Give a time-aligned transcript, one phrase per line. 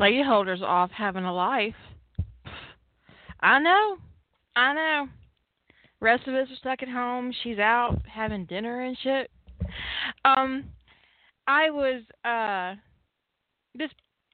[0.00, 1.74] Lady Holder's off having a life.
[3.40, 3.98] I know.
[4.56, 5.08] I know.
[6.00, 7.34] Rest of us are stuck at home.
[7.42, 9.30] She's out having dinner and shit.
[10.24, 10.64] Um,
[11.46, 12.80] I was, uh,
[13.74, 13.90] this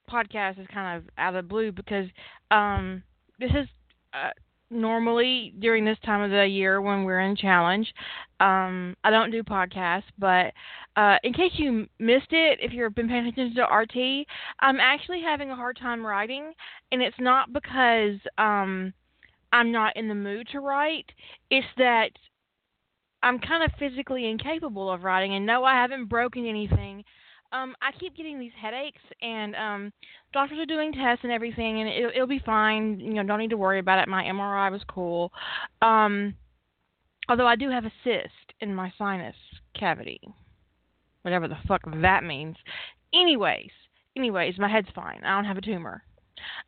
[0.09, 2.07] podcast is kind of out of the blue because,
[2.49, 3.03] um,
[3.37, 3.67] this is,
[4.13, 4.29] uh,
[4.69, 7.93] normally during this time of the year when we're in challenge.
[8.39, 10.53] Um, I don't do podcasts, but
[10.95, 14.27] uh, in case you missed it, if you've been paying attention to RT,
[14.59, 16.51] I'm actually having a hard time writing,
[16.91, 18.93] and it's not because um,
[19.53, 21.05] I'm not in the mood to write.
[21.49, 22.09] It's that
[23.23, 27.03] I'm kind of physically incapable of writing, and no, I haven't broken anything.
[27.51, 29.93] Um, I keep getting these headaches, and um,
[30.33, 32.99] doctors are doing tests and everything, and it'll, it'll be fine.
[32.99, 34.09] You know, don't need to worry about it.
[34.09, 35.31] My MRI was cool.
[35.81, 36.35] Um,
[37.29, 39.35] although I do have a cyst in my sinus
[39.77, 40.19] cavity,
[41.21, 42.57] whatever the fuck that means.
[43.13, 43.71] Anyways,
[44.15, 45.21] anyways, my head's fine.
[45.23, 46.03] I don't have a tumor.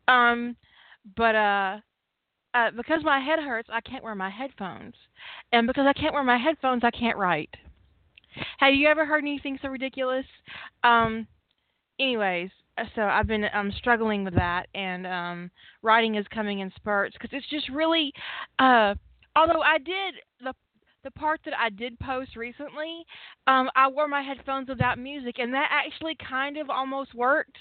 [0.08, 0.56] Um,
[1.16, 1.78] but uh,
[2.54, 4.94] uh, because my head hurts, I can't wear my headphones,
[5.52, 7.54] and because I can't wear my headphones, I can't write.
[8.58, 10.26] Have you ever heard anything so ridiculous?
[10.84, 11.26] Um,
[11.98, 12.50] anyways,
[12.94, 15.50] so I've been um struggling with that, and um,
[15.82, 18.12] writing is coming in spurts because it's just really.
[18.58, 18.94] Uh,
[19.36, 20.54] although I did the
[21.04, 23.04] the part that I did post recently,
[23.46, 27.56] um, I wore my headphones without music, and that actually kind of almost worked.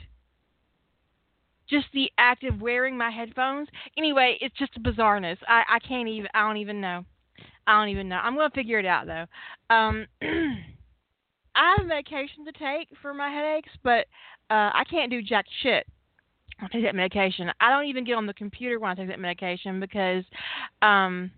[1.69, 3.67] Just the act of wearing my headphones.
[3.95, 5.37] Anyway, it's just bizarreness.
[5.47, 6.27] I, I can't even.
[6.33, 7.05] I don't even know.
[7.69, 8.15] I don't even know.
[8.15, 9.25] I'm gonna figure it out though.
[9.73, 10.07] Um,
[11.55, 14.07] I have medication to take for my headaches, but
[14.49, 15.85] uh, I can't do jack shit.
[16.59, 17.51] I take that medication.
[17.61, 20.23] I don't even get on the computer when I take that medication because
[20.81, 21.29] um,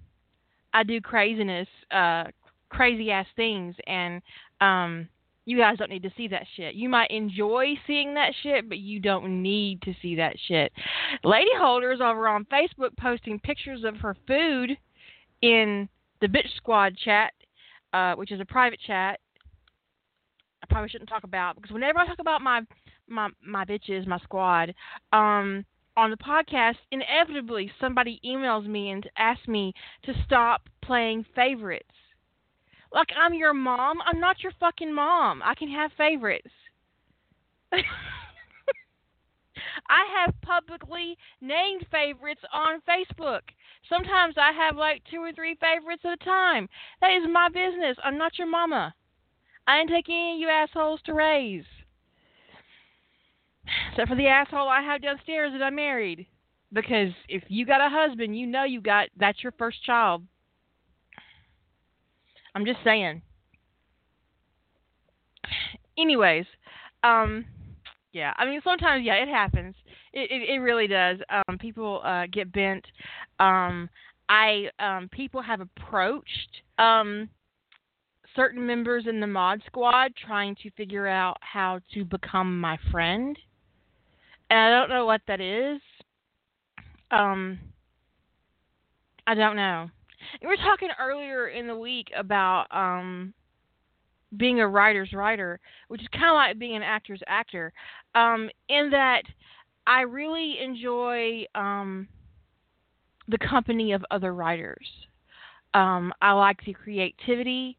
[0.74, 2.24] I do craziness, uh,
[2.70, 4.22] crazy ass things, and
[4.62, 5.09] um,
[5.44, 6.75] you guys don't need to see that shit.
[6.75, 10.72] You might enjoy seeing that shit, but you don't need to see that shit.
[11.25, 14.78] Lady Holders over on Facebook posting pictures of her food
[15.41, 15.90] in
[16.22, 17.34] the Bitch Squad chat,
[17.94, 19.20] uh, which is a private chat.
[20.64, 22.62] I probably shouldn't talk about because whenever I talk about my
[23.08, 24.74] my my bitches, my squad,
[25.12, 25.66] um,
[25.98, 29.74] on the podcast, inevitably somebody emails me and asks me
[30.04, 31.86] to stop playing favorites.
[32.94, 33.98] Like I'm your mom.
[34.06, 35.42] I'm not your fucking mom.
[35.44, 36.52] I can have favorites.
[39.90, 43.42] I have publicly named favorites on Facebook.
[43.90, 46.70] Sometimes I have like two or three favorites at a time.
[47.02, 47.98] That is my business.
[48.04, 48.94] I'm not your mama.
[49.68, 51.66] I ain't taking any of you assholes to raise.
[53.92, 56.26] Except for the asshole I have downstairs that I married.
[56.74, 60.24] Because if you got a husband, you know you got that's your first child.
[62.56, 63.22] I'm just saying.
[65.98, 66.46] Anyways,
[67.03, 67.46] um
[68.13, 69.75] yeah, I mean sometimes yeah, it happens.
[70.13, 71.17] It it, it really does.
[71.29, 72.85] Um people uh get bent.
[73.39, 73.89] Um
[74.29, 77.29] I um people have approached um
[78.35, 83.38] certain members in the mod squad trying to figure out how to become my friend.
[84.49, 85.81] And I don't know what that is.
[87.11, 87.59] Um
[89.28, 89.89] I don't know.
[90.41, 93.33] We were talking earlier in the week about um
[94.38, 97.74] being a writer's writer, which is kind of like being an actor's actor,
[98.16, 99.24] um, in that
[99.88, 102.08] I really enjoy um,
[103.28, 104.88] the company of other writers.
[105.74, 107.78] Um, I like the creativity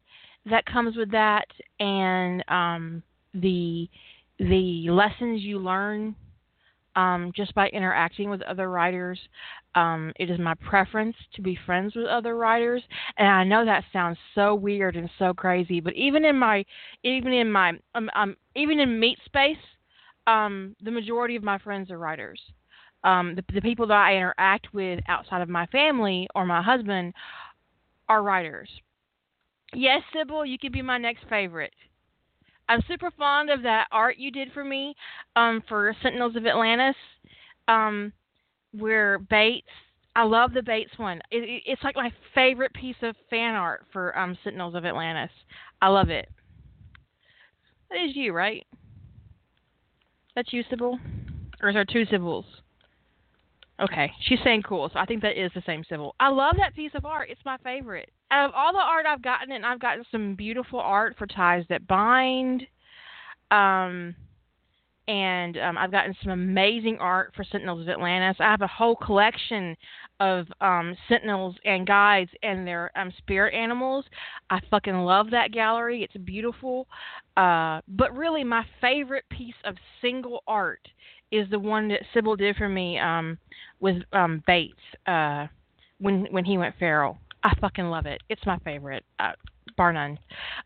[0.49, 1.45] that comes with that,
[1.79, 3.89] and um, the
[4.39, 6.15] the lessons you learn
[6.95, 9.19] um, just by interacting with other writers.
[9.75, 12.83] Um, it is my preference to be friends with other writers,
[13.17, 16.63] and I know that sounds so weird and so crazy, but even in my,
[17.03, 19.57] even in my, um, um even in meat space,
[20.27, 22.39] um, the majority of my friends are writers.
[23.03, 27.13] Um, the, the people that I interact with outside of my family or my husband
[28.07, 28.69] are writers.
[29.73, 31.73] Yes, Sybil, you could be my next favorite.
[32.69, 34.95] I'm super fond of that art you did for me
[35.35, 36.95] um, for Sentinels of Atlantis,
[37.67, 38.13] um,
[38.71, 39.67] where Bates
[40.15, 41.21] I love the Bates one.
[41.31, 45.31] It, it, it's like my favorite piece of fan art for um, Sentinels of Atlantis.
[45.81, 46.29] I love it.
[47.89, 48.65] That is you, right?
[50.35, 50.99] That's you, Sybil?
[51.61, 52.45] Or is there two Sybils?
[53.81, 56.15] Okay, she's saying cool, so I think that is the same Sybil.
[56.19, 57.29] I love that piece of art.
[57.29, 58.11] It's my favorite.
[58.33, 61.87] Of all the art I've gotten, and I've gotten some beautiful art for Ties That
[61.87, 62.63] Bind.
[63.51, 64.15] Um,
[65.07, 68.37] and um, I've gotten some amazing art for Sentinels of Atlantis.
[68.39, 69.75] I have a whole collection
[70.19, 74.05] of um, Sentinels and guides and their um, spirit animals.
[74.49, 76.03] I fucking love that gallery.
[76.03, 76.87] It's beautiful.
[77.37, 80.87] Uh, but really, my favorite piece of single art
[81.31, 83.37] is the one that Sybil did for me um,
[83.79, 84.73] with um, Bates
[85.05, 85.47] uh,
[85.99, 87.17] when when he went feral.
[87.43, 88.21] I fucking love it.
[88.29, 89.33] It's my favorite, uh,
[89.77, 90.17] bar none.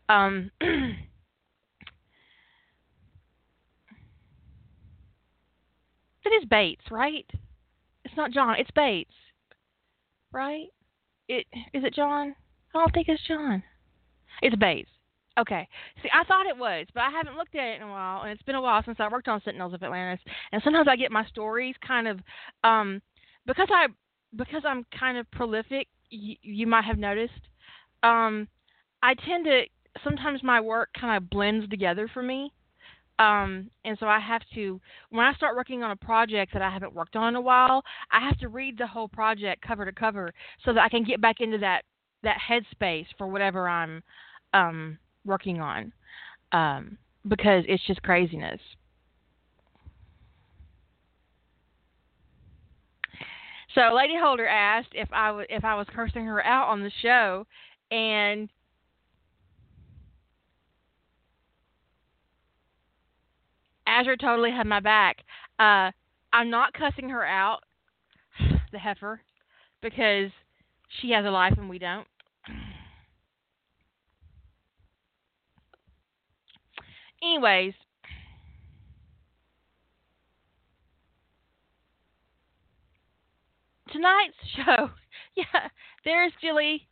[0.08, 0.50] Um,
[6.28, 7.26] It is Bates, right?
[8.04, 8.56] It's not John.
[8.58, 9.14] It's Bates,
[10.30, 10.66] right?
[11.26, 12.34] It is it John?
[12.74, 13.62] I don't think it's John.
[14.42, 14.90] It's Bates.
[15.38, 15.66] Okay.
[16.02, 18.30] See, I thought it was, but I haven't looked at it in a while, and
[18.30, 20.22] it's been a while since I worked on Sentinels of Atlantis.
[20.52, 22.20] And sometimes I get my stories kind of,
[22.62, 23.00] um,
[23.46, 23.86] because I
[24.36, 25.88] because I'm kind of prolific.
[26.10, 27.32] You, you might have noticed.
[28.02, 28.48] Um,
[29.02, 29.62] I tend to
[30.04, 32.52] sometimes my work kind of blends together for me.
[33.18, 36.70] Um, and so I have to, when I start working on a project that I
[36.70, 37.82] haven't worked on in a while,
[38.12, 40.32] I have to read the whole project cover to cover
[40.64, 41.82] so that I can get back into that
[42.24, 44.02] that headspace for whatever I'm
[44.52, 45.92] um, working on,
[46.50, 48.60] um, because it's just craziness.
[53.74, 56.90] So Lady Holder asked if I w- if I was cursing her out on the
[57.02, 57.46] show,
[57.90, 58.48] and
[63.86, 65.18] Azure totally had my back.
[65.58, 65.90] Uh,
[66.32, 67.60] I'm not cussing her out,
[68.72, 69.20] the heifer,
[69.82, 70.30] because
[71.00, 72.06] she has a life and we don't.
[77.22, 77.74] Anyways,
[83.88, 84.90] tonight's show,
[85.34, 85.68] yeah,
[86.04, 86.86] there's Jilly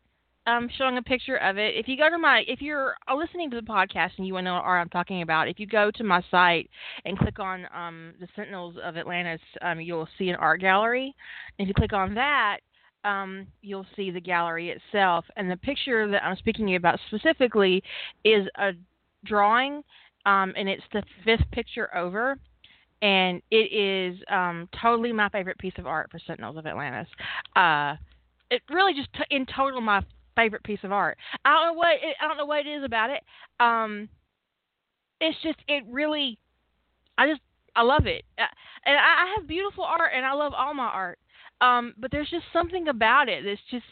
[0.47, 1.75] um, showing a picture of it.
[1.75, 4.51] If you go to my, if you're listening to the podcast and you want to
[4.51, 6.71] know what I'm talking about, if you go to my site
[7.05, 11.15] and click on um, the Sentinels of Atlantis, um, you'll see an art gallery.
[11.59, 12.59] And if you click on that,
[13.05, 15.25] um, you'll see the gallery itself.
[15.37, 17.83] And the picture that I'm speaking about specifically
[18.25, 18.73] is a
[19.25, 19.83] drawing,
[20.27, 22.39] um, and it's the fifth picture over.
[23.03, 27.09] And it is um, totally my favorite piece of art for Sentinels of Atlantis.
[27.55, 27.97] Uh,
[28.51, 30.03] it really just t- in total my
[30.35, 31.19] favorite piece of art.
[31.45, 33.23] I don't know what it, I don't know what it is about it.
[33.61, 34.09] Um,
[35.21, 36.39] it's just it really,
[37.19, 37.41] I just
[37.75, 38.45] I love it, uh,
[38.85, 41.19] and I, I have beautiful art, and I love all my art.
[41.61, 43.85] Um, but there's just something about it that's just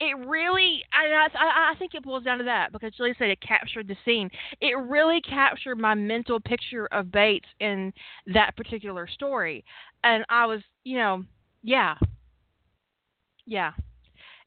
[0.00, 3.40] it really I, I I think it boils down to that because Julie said it
[3.40, 4.30] captured the scene.
[4.60, 7.92] It really captured my mental picture of Bates in
[8.32, 9.64] that particular story,
[10.04, 11.24] and I was you know
[11.62, 11.94] yeah
[13.46, 13.72] yeah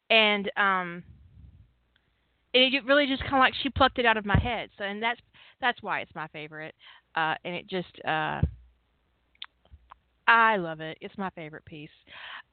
[0.10, 1.04] and um,
[2.54, 4.70] it really just kind of like she plucked it out of my head.
[4.78, 5.20] So, and that's
[5.62, 6.74] that's why it's my favorite.
[7.16, 8.42] Uh, and it just uh,
[10.28, 10.98] I love it.
[11.02, 11.90] It's my favorite piece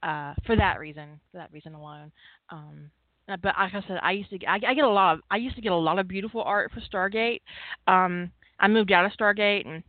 [0.03, 1.19] uh, for that reason.
[1.31, 2.11] For that reason alone.
[2.49, 2.91] Um,
[3.29, 5.37] uh, but like I said, I used to I, I get a lot of I
[5.37, 7.41] used to get a lot of beautiful art for Stargate.
[7.87, 9.83] Um, I moved out of Stargate and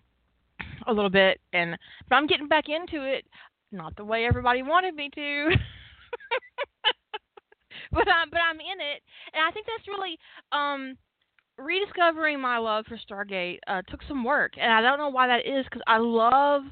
[0.87, 1.77] a little bit, and
[2.09, 3.25] but I'm getting back into it.
[3.71, 5.51] Not the way everybody wanted me to.
[7.93, 9.03] but I'm but I'm in it,
[9.35, 10.19] and I think that's really
[10.53, 10.97] um
[11.59, 15.47] rediscovering my love for Stargate uh, took some work, and I don't know why that
[15.47, 16.63] is because I love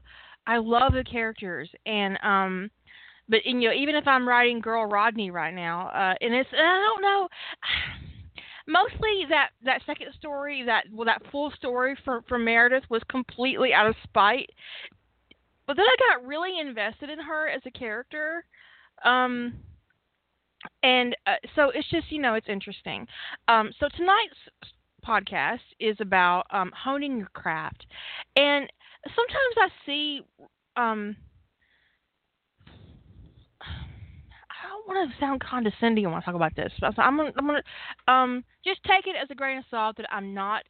[0.47, 2.71] I love the characters, and um,
[3.29, 6.61] but you know even if I'm writing Girl Rodney right now, uh, and it's and
[6.61, 7.29] I don't know.
[8.69, 13.73] Mostly that that second story, that well, that full story for for Meredith was completely
[13.73, 14.51] out of spite.
[15.67, 18.45] But then I got really invested in her as a character.
[19.05, 19.55] Um,
[20.83, 23.07] and uh, so it's just you know it's interesting.
[23.49, 24.35] Um, so tonight's
[25.07, 27.87] podcast is about um, honing your craft,
[28.37, 28.71] and
[29.05, 30.21] sometimes I see.
[30.77, 31.17] Um,
[33.61, 37.47] I don't want to sound condescending when I talk about this, but I'm gonna, I'm
[37.47, 37.63] gonna
[38.09, 40.63] um, just take it as a grain of salt that I'm not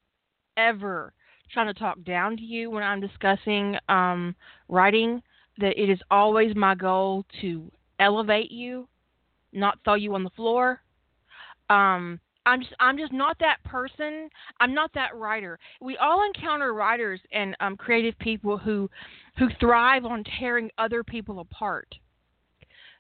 [0.57, 1.13] ever
[1.53, 4.35] trying to talk down to you when I'm discussing um,
[4.69, 5.23] writing.
[5.59, 8.87] That it is always my goal to elevate you
[9.57, 10.81] not throw you on the floor.
[11.71, 14.29] Um, I'm just I'm just not that person.
[14.61, 15.59] I'm not that writer.
[15.81, 18.89] We all encounter writers and um, creative people who
[19.39, 21.93] who thrive on tearing other people apart.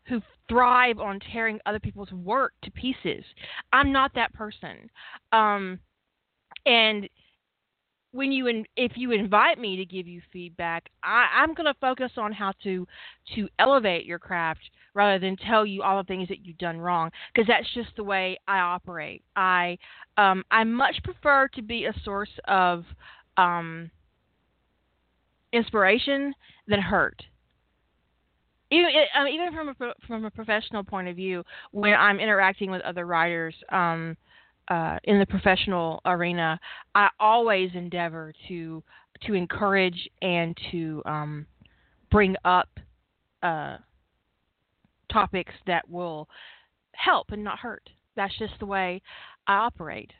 [0.08, 3.24] Who thrive on tearing other people's work to pieces.
[3.72, 4.90] I'm not that person.
[5.32, 5.80] Um,
[6.64, 7.08] and
[8.12, 11.78] when you in, if you invite me to give you feedback, I, I'm going to
[11.80, 12.86] focus on how to
[13.34, 17.10] to elevate your craft rather than tell you all the things that you've done wrong
[17.32, 19.22] because that's just the way I operate.
[19.36, 19.76] I
[20.16, 22.84] um, I much prefer to be a source of
[23.36, 23.90] um,
[25.52, 26.34] inspiration
[26.66, 27.22] than hurt.
[28.70, 32.82] Even, um, even from a from a professional point of view, when I'm interacting with
[32.82, 34.16] other writers, um,
[34.68, 36.58] uh, in the professional arena,
[36.94, 38.82] I always endeavor to
[39.22, 41.46] to encourage and to um,
[42.10, 42.68] bring up
[43.42, 43.78] uh,
[45.10, 46.28] topics that will
[46.92, 47.88] help and not hurt.
[48.16, 49.00] That's just the way
[49.46, 50.12] I operate.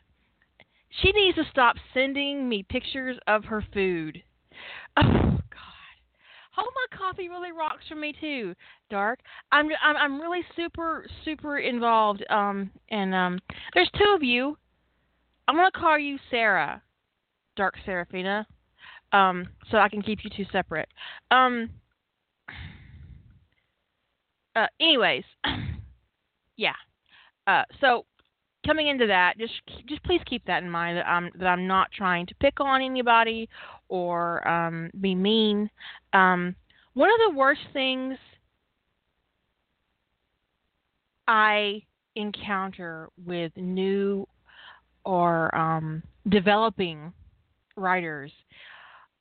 [1.02, 4.22] She needs to stop sending me pictures of her food.
[4.96, 5.38] Oh
[6.56, 8.54] Hold my coffee really rocks for me too,
[8.88, 9.20] Dark.
[9.52, 12.24] I'm I'm I'm really super super involved.
[12.30, 13.38] Um, and um,
[13.74, 14.56] there's two of you.
[15.46, 16.82] I'm gonna call you Sarah,
[17.56, 18.46] Dark Seraphina.
[19.12, 20.88] Um, so I can keep you two separate.
[21.30, 21.68] Um.
[24.54, 25.24] Uh, anyways,
[26.56, 26.72] yeah.
[27.46, 28.06] Uh, so
[28.66, 29.54] coming into that, just
[29.86, 32.82] just please keep that in mind that I'm that I'm not trying to pick on
[32.82, 33.48] anybody
[33.88, 35.70] or um, be mean.
[36.12, 36.54] Um,
[36.94, 38.16] one of the worst things
[41.28, 41.82] I
[42.14, 44.26] encounter with new
[45.04, 47.12] or um, developing
[47.76, 48.32] writers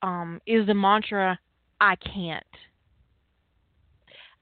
[0.02, 1.38] um, is the mantra,
[1.80, 2.44] I can't.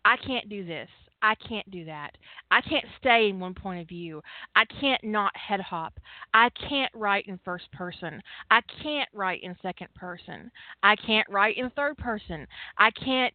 [0.06, 0.90] I can't do this.
[1.24, 2.12] I can't do that.
[2.52, 4.22] I can't stay in one point of view.
[4.58, 5.98] I can't not head hop.
[6.34, 8.22] I can't write in first person.
[8.52, 10.52] I can't write in second person.
[10.84, 12.46] I can't write in third person.
[12.78, 13.34] I can't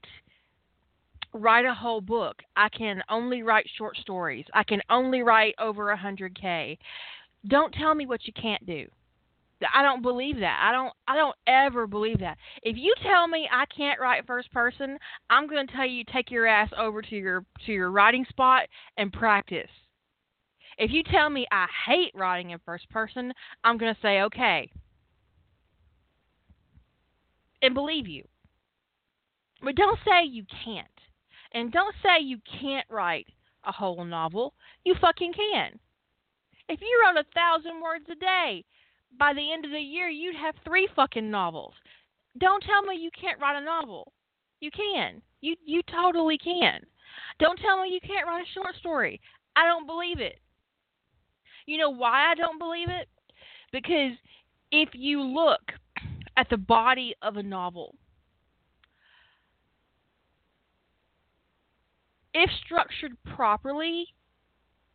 [1.32, 2.36] write a whole book.
[2.56, 4.44] I can only write short stories.
[4.52, 6.76] I can only write over a 100k.
[7.46, 8.86] Don't tell me what you can't do.
[9.74, 10.60] I don't believe that.
[10.62, 12.38] I don't I don't ever believe that.
[12.62, 14.98] If you tell me I can't write first person,
[15.30, 18.68] I'm going to tell you take your ass over to your to your writing spot
[18.96, 19.70] and practice.
[20.78, 23.32] If you tell me I hate writing in first person,
[23.64, 24.70] I'm going to say okay.
[27.60, 28.24] And believe you.
[29.60, 30.86] But don't say you can't.
[31.52, 33.26] And don't say you can't write
[33.64, 34.54] a whole novel.
[34.84, 35.80] You fucking can.
[36.68, 38.64] If you wrote a thousand words a day,
[39.16, 41.74] by the end of the year you'd have three fucking novels.
[42.38, 44.12] Don't tell me you can't write a novel.
[44.60, 45.22] You can.
[45.40, 46.80] You you totally can.
[47.38, 49.20] Don't tell me you can't write a short story.
[49.56, 50.40] I don't believe it.
[51.66, 53.08] You know why I don't believe it?
[53.72, 54.12] Because
[54.70, 55.60] if you look
[56.36, 57.94] at the body of a novel,
[62.34, 64.06] if structured properly,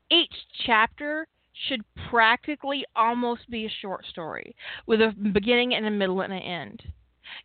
[0.10, 0.34] each
[0.66, 1.28] chapter
[1.68, 4.56] should practically almost be a short story
[4.86, 6.84] with a beginning and a middle and an end.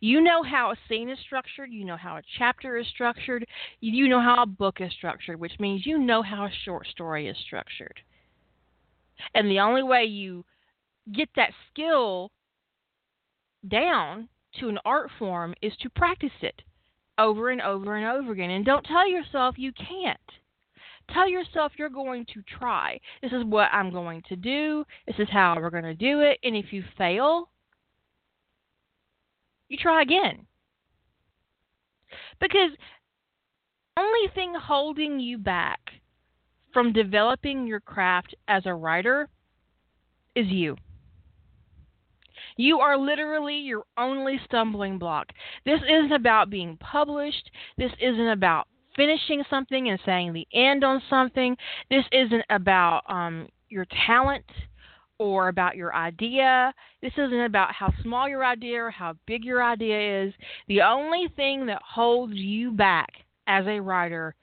[0.01, 3.45] You know how a scene is structured, you know how a chapter is structured,
[3.79, 7.27] you know how a book is structured, which means you know how a short story
[7.27, 7.99] is structured.
[9.33, 10.45] And the only way you
[11.11, 12.31] get that skill
[13.67, 16.61] down to an art form is to practice it
[17.17, 18.49] over and over and over again.
[18.49, 20.19] And don't tell yourself you can't.
[21.13, 22.99] Tell yourself you're going to try.
[23.21, 24.85] This is what I'm going to do.
[25.07, 26.39] This is how we're going to do it.
[26.43, 27.49] And if you fail,
[29.69, 30.45] you try again.
[32.39, 32.71] Because
[33.95, 35.79] the only thing holding you back
[36.73, 39.29] from developing your craft as a writer
[40.35, 40.75] is you.
[42.57, 45.27] You are literally your only stumbling block.
[45.65, 47.49] This isn't about being published.
[47.77, 48.67] This isn't about
[48.99, 51.55] finishing something and saying the end on something.
[51.89, 54.43] This isn't about um, your talent
[55.19, 56.73] or about your idea.
[57.01, 60.33] This isn't about how small your idea or how big your idea is.
[60.67, 63.09] The only thing that holds you back
[63.47, 64.35] as a writer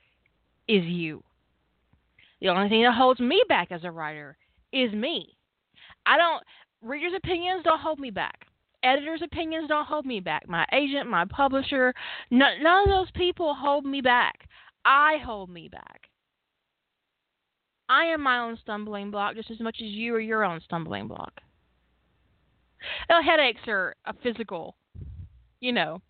[0.67, 1.23] is you.
[2.41, 4.39] The only thing that holds me back as a writer
[4.73, 5.37] is me.
[6.07, 6.43] I don't
[6.83, 8.46] readers' opinions don't hold me back.
[8.87, 10.49] Editors' opinions don't hold me back.
[10.49, 11.93] My agent, my publisher,
[12.31, 14.49] none, none of those people hold me back.
[14.85, 16.03] I hold me back.
[17.89, 21.09] I am my own stumbling block just as much as you are your own stumbling
[21.09, 21.33] block.
[23.09, 24.77] Now, headaches are a physical,
[25.61, 26.01] you know.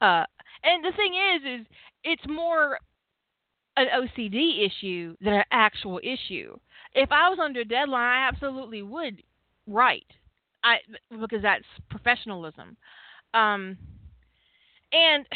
[0.00, 0.24] Uh,
[0.64, 1.66] and the thing is, is
[2.04, 2.78] it's more
[3.76, 6.56] an OCD issue than an actual issue.
[6.94, 9.22] If I was under deadline, I absolutely would
[9.66, 10.06] write.
[10.64, 10.76] I
[11.20, 12.76] because that's professionalism.
[13.34, 13.76] Um,
[14.92, 15.26] and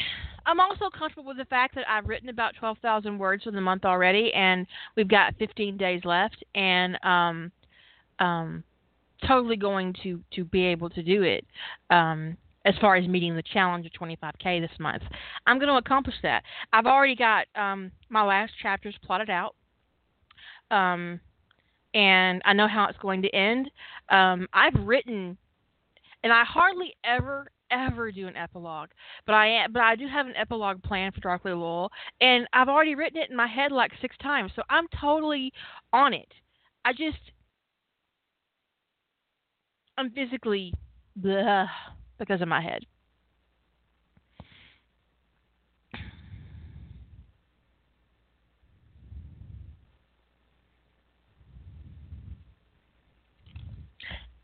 [0.44, 3.84] I'm also comfortable with the fact that I've written about 12,000 words for the month
[3.84, 4.66] already, and
[4.96, 7.52] we've got 15 days left, and um,
[8.18, 8.62] um,
[9.26, 11.44] totally going to to be able to do it.
[11.90, 15.02] Um, as far as meeting the challenge of 25k this month,
[15.46, 16.42] I'm going to accomplish that.
[16.72, 19.54] I've already got um, my last chapters plotted out.
[20.72, 21.20] Um,
[21.94, 23.70] and I know how it's going to end.
[24.08, 25.36] Um, I've written,
[26.22, 28.90] and I hardly ever ever do an epilogue,
[29.26, 31.90] but I but I do have an epilogue plan for Darkly Loyal,
[32.20, 35.52] and I've already written it in my head like six times, so I'm totally
[35.92, 36.28] on it.
[36.84, 37.18] I just
[39.98, 40.72] I'm physically
[41.16, 41.66] blah
[42.18, 42.84] because of my head.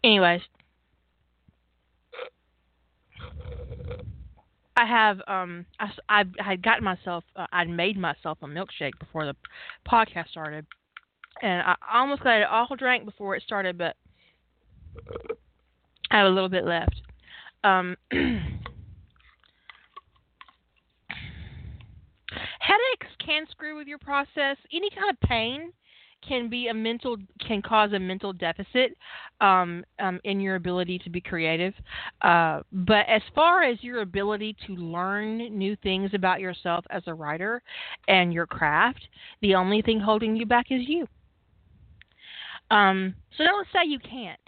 [0.04, 0.40] Anyways,
[4.76, 9.26] I have um I I had gotten myself uh, I'd made myself a milkshake before
[9.26, 9.36] the
[9.88, 10.66] podcast started,
[11.40, 13.96] and I almost got it all drank before it started, but
[16.10, 17.00] I have a little bit left.
[17.64, 17.96] Um,
[22.60, 24.56] headaches can screw with your process.
[24.72, 25.72] Any kind of pain
[26.26, 28.96] can be a mental can cause a mental deficit
[29.40, 31.74] um, um, in your ability to be creative.
[32.22, 37.14] Uh, but as far as your ability to learn new things about yourself as a
[37.14, 37.62] writer
[38.08, 39.06] and your craft,
[39.40, 41.06] the only thing holding you back is you.
[42.70, 44.40] Um, so don't say you can't.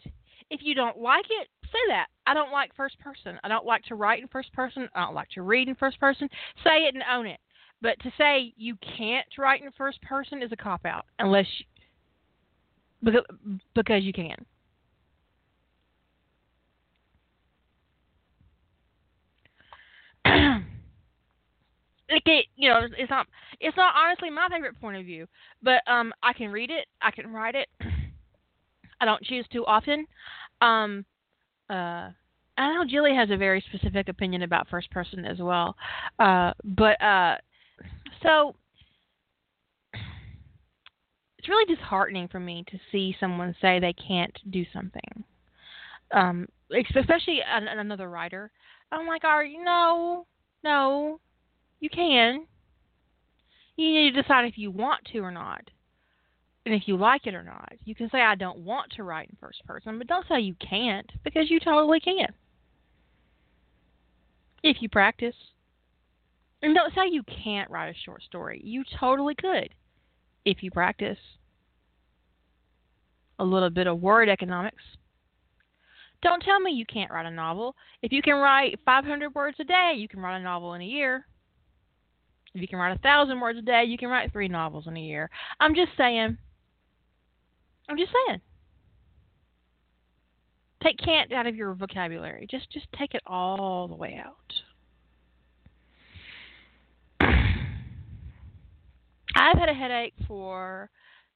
[0.51, 2.07] If you don't like it, say that.
[2.27, 3.39] I don't like first person.
[3.43, 4.89] I don't like to write in first person.
[4.95, 6.29] I don't like to read in first person.
[6.63, 7.41] Say it and own it.
[7.83, 11.67] But to say you can't write in first person is a cop out, unless you,
[13.03, 13.25] because
[13.75, 14.37] because you can.
[22.09, 23.27] it, you know, it's not
[23.61, 25.27] it's not honestly my favorite point of view,
[25.63, 27.69] but um, I can read it, I can write it.
[29.01, 30.07] I don't choose too often.
[30.61, 31.05] Um,
[31.69, 32.11] uh,
[32.57, 35.77] I know Julie has a very specific opinion about first person as well,
[36.19, 37.37] uh, but uh,
[38.23, 38.55] so
[41.39, 45.25] it's really disheartening for me to see someone say they can't do something,
[46.13, 46.47] um,
[46.97, 48.51] especially an, another writer.
[48.91, 50.27] I'm like, are you no,
[50.63, 51.21] no,
[51.81, 52.47] you can.
[53.77, 55.69] You need to decide if you want to or not,
[56.65, 57.73] and if you like it or not.
[57.85, 60.55] You can say I don't want to write in first person, but don't say you
[60.55, 62.29] can't because you totally can.
[64.63, 65.35] If you practice.
[66.65, 68.59] And don't say you can't write a short story.
[68.65, 69.69] You totally could
[70.47, 71.19] if you practice
[73.39, 74.83] a little bit of word economics.
[76.23, 77.77] Don't tell me you can't write a novel.
[78.01, 80.87] If you can write 500 words a day, you can write a novel in a
[80.87, 81.27] year.
[82.55, 84.97] If you can write a thousand words a day, you can write three novels in
[84.97, 85.29] a year.
[85.61, 86.39] I'm just saying.
[87.91, 88.41] I'm just saying.
[90.83, 92.47] Take can't out of your vocabulary.
[92.51, 94.35] Just just take it all the way out.
[99.35, 100.91] I've had a headache for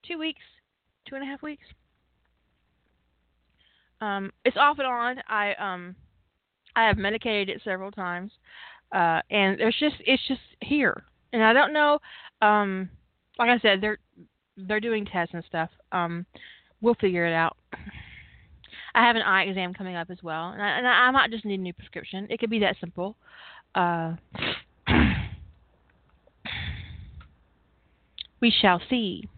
[0.06, 0.42] two weeks,
[1.08, 1.64] two and a half weeks.
[4.00, 5.16] Um, it's off and on.
[5.28, 5.96] I um,
[6.76, 8.30] I have medicated it several times,
[8.92, 11.98] uh, and there's just it's just here, and I don't know.
[12.40, 12.88] Um,
[13.38, 13.98] like I said, they're
[14.56, 15.70] they're doing tests and stuff.
[15.92, 16.26] Um,
[16.80, 17.56] we'll figure it out.
[18.94, 21.44] I have an eye exam coming up as well, and I, and I might just
[21.44, 22.26] need a new prescription.
[22.30, 23.16] It could be that simple.
[23.74, 24.14] Uh,
[28.40, 29.28] we shall see.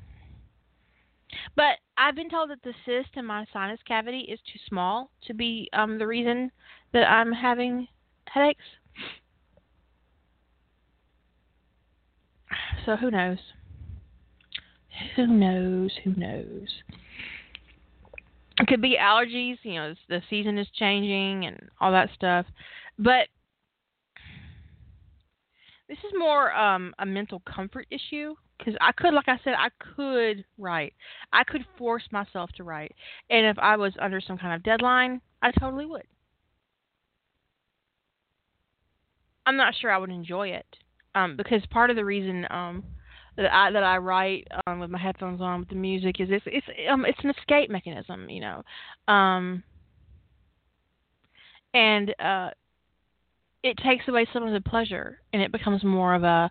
[1.56, 5.34] But I've been told that the cyst in my sinus cavity is too small to
[5.34, 6.50] be um, the reason
[6.92, 7.86] that I'm having
[8.26, 8.64] headaches.
[12.84, 13.38] So who knows?
[15.16, 15.92] Who knows?
[16.04, 16.68] Who knows?
[18.58, 19.58] It could be allergies.
[19.62, 22.46] You know, the season is changing and all that stuff.
[22.98, 23.28] But
[25.88, 29.68] this is more um, a mental comfort issue because I could, like I said, I
[29.96, 30.92] could write.
[31.32, 32.94] I could force myself to write,
[33.30, 36.04] and if I was under some kind of deadline, I totally would.
[39.46, 40.66] I'm not sure I would enjoy it
[41.14, 42.84] um, because part of the reason um,
[43.36, 46.44] that I that I write um, with my headphones on with the music is it's
[46.46, 48.62] it's um, it's an escape mechanism, you know,
[49.08, 49.62] um,
[51.72, 52.50] and uh,
[53.62, 56.50] it takes away some of the pleasure, and it becomes more of a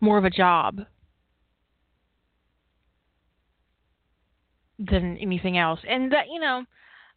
[0.00, 0.80] more of a job
[4.78, 5.80] than anything else.
[5.88, 6.64] And that you know,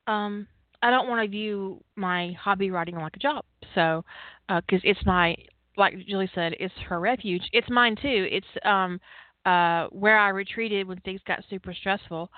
[0.07, 0.47] um,
[0.81, 3.45] I don't want to view my hobby writing like a job.
[3.75, 4.03] So
[4.47, 5.35] because uh, it's my
[5.77, 7.43] like Julie said, it's her refuge.
[7.53, 8.27] It's mine too.
[8.29, 8.99] It's um
[9.45, 12.29] uh where I retreated when things got super stressful.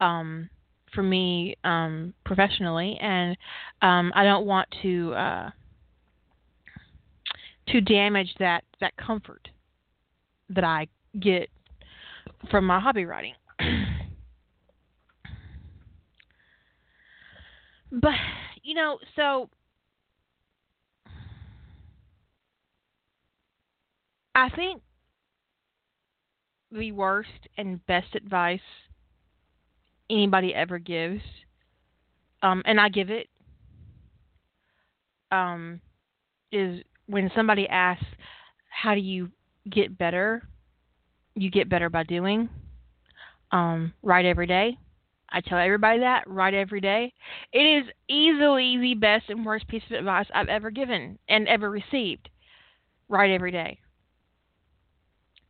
[0.00, 0.48] Um
[0.94, 3.36] for me um professionally and
[3.80, 5.50] um I don't want to uh
[7.68, 9.48] to damage that that comfort
[10.50, 10.88] that I
[11.20, 11.48] get
[12.50, 13.34] from my hobby writing.
[17.92, 18.14] But
[18.62, 19.50] you know, so
[24.34, 24.82] I think
[26.70, 27.28] the worst
[27.58, 28.60] and best advice
[30.08, 31.22] anybody ever gives,
[32.42, 33.28] um, and I give it,
[35.30, 35.80] um,
[36.50, 38.06] is when somebody asks,
[38.70, 39.30] "How do you
[39.68, 40.48] get better?"
[41.34, 42.48] You get better by doing.
[43.52, 44.78] Um, write every day.
[45.32, 47.12] I tell everybody that write every day.
[47.52, 51.70] It is easily the best and worst piece of advice I've ever given and ever
[51.70, 52.28] received.
[53.08, 53.78] Write every day.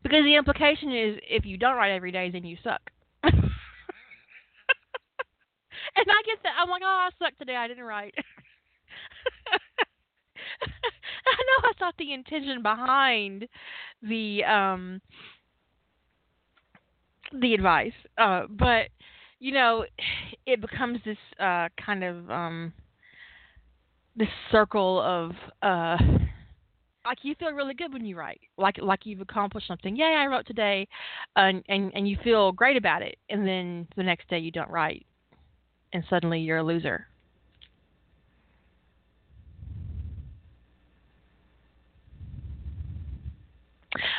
[0.03, 2.81] Because the implication is if you don't write every day, then you suck.
[3.25, 3.33] and
[5.97, 6.55] I get that.
[6.59, 7.57] I'm like, oh, I suck today.
[7.57, 8.15] I didn't write.
[11.27, 13.49] I know that's not the intention behind
[14.03, 15.01] the um
[17.41, 18.89] the advice, uh, but
[19.43, 19.85] you know,
[20.47, 22.73] it becomes this uh kind of um
[24.15, 25.97] this circle of uh
[27.05, 29.97] like you feel really good when you write like like you've accomplished something.
[29.97, 30.87] Yay i wrote today
[31.35, 34.71] and and and you feel great about it and then the next day you don't
[34.71, 35.05] write
[35.93, 37.09] and suddenly you're a loser.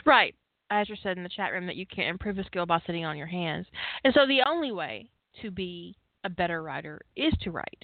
[0.06, 0.36] Right.
[0.70, 3.16] Azure said in the chat room that you can't improve a skill by sitting on
[3.18, 3.68] your hands.
[4.04, 5.10] And so the only way
[5.42, 7.84] to be a better writer is to write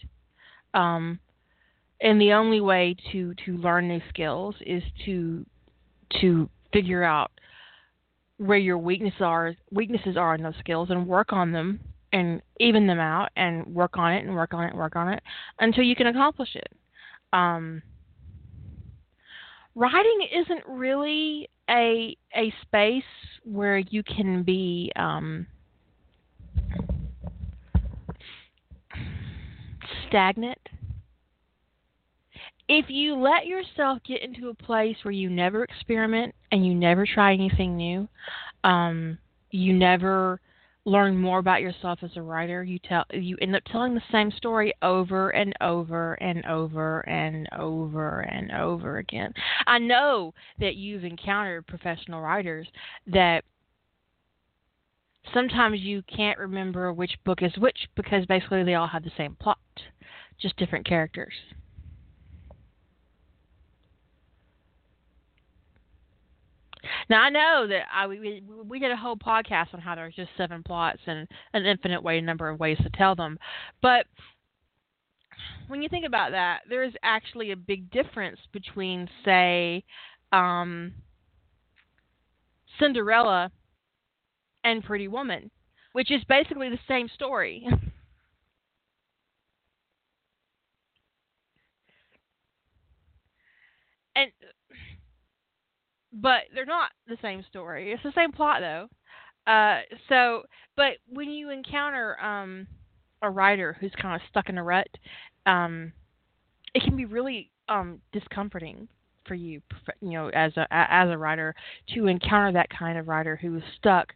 [0.73, 1.19] um,
[2.01, 5.45] and the only way to to learn new skills is to
[6.21, 7.31] to figure out
[8.37, 11.79] where your weaknesses are weaknesses are in those skills and work on them
[12.13, 15.09] and even them out and work on it and work on it and work on
[15.09, 15.21] it
[15.59, 16.71] until you can accomplish it.
[17.33, 17.83] Um,
[19.75, 23.03] writing isn't really a a space
[23.43, 25.45] where you can be um,
[30.07, 30.59] stagnant
[32.69, 37.05] if you let yourself get into a place where you never experiment and you never
[37.05, 38.07] try anything new,
[38.63, 39.17] um,
[39.49, 40.39] you never
[40.85, 42.63] learn more about yourself as a writer.
[42.63, 47.49] You tell you end up telling the same story over and over and over and
[47.57, 49.33] over and over again.
[49.65, 52.67] I know that you've encountered professional writers
[53.07, 53.43] that
[55.33, 59.35] sometimes you can't remember which book is which because basically they all have the same
[59.35, 59.57] plot,
[60.39, 61.33] just different characters.
[67.09, 70.31] Now I know that I we we did a whole podcast on how there's just
[70.37, 73.37] seven plots and an infinite way number of ways to tell them,
[73.81, 74.05] but
[75.67, 79.83] when you think about that, there is actually a big difference between, say,
[80.31, 80.91] um,
[82.79, 83.51] Cinderella
[84.63, 85.51] and Pretty Woman,
[85.93, 87.67] which is basically the same story.
[94.15, 94.31] and
[96.11, 97.91] but they're not the same story.
[97.91, 98.89] It's the same plot though.
[99.51, 100.43] Uh, so,
[100.75, 102.67] but when you encounter um,
[103.21, 104.87] a writer who's kind of stuck in a rut,
[105.45, 105.93] um,
[106.73, 108.87] it can be really um, discomforting
[109.29, 109.61] for you,
[110.01, 111.55] you know, as a as a writer
[111.93, 114.11] to encounter that kind of writer who is stuck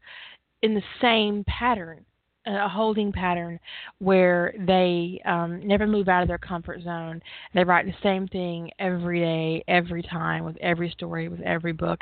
[0.61, 2.03] in the same pattern
[2.45, 3.59] a holding pattern
[3.99, 7.21] where they um, never move out of their comfort zone.
[7.53, 12.01] They write the same thing every day, every time, with every story, with every book,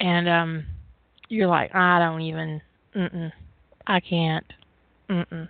[0.00, 0.66] and um,
[1.28, 2.60] you're like, I don't even,
[2.94, 3.32] mm-mm,
[3.86, 4.44] I can't,
[5.08, 5.48] mm-mm.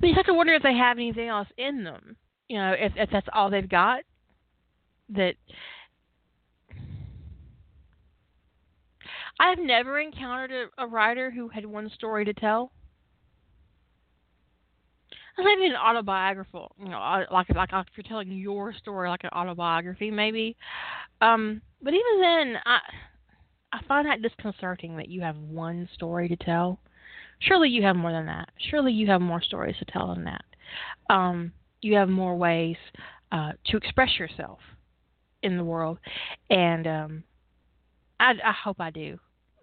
[0.00, 2.16] You have to wonder if they have anything else in them.
[2.48, 4.00] You know, if if that's all they've got,
[5.10, 5.34] that
[9.40, 12.72] I've never encountered a, a writer who had one story to tell.
[15.36, 20.10] Maybe an autobiographical, you know, like like if you're telling your story like an autobiography,
[20.10, 20.56] maybe.
[21.20, 22.78] Um, but even then, I
[23.72, 26.78] I find that disconcerting that you have one story to tell.
[27.46, 28.48] Surely you have more than that.
[28.70, 30.44] Surely you have more stories to tell than that.
[31.10, 31.52] Um,
[31.82, 32.76] you have more ways
[33.32, 34.58] uh, to express yourself
[35.42, 35.98] in the world,
[36.50, 37.24] and um,
[38.18, 39.18] I, I hope I do.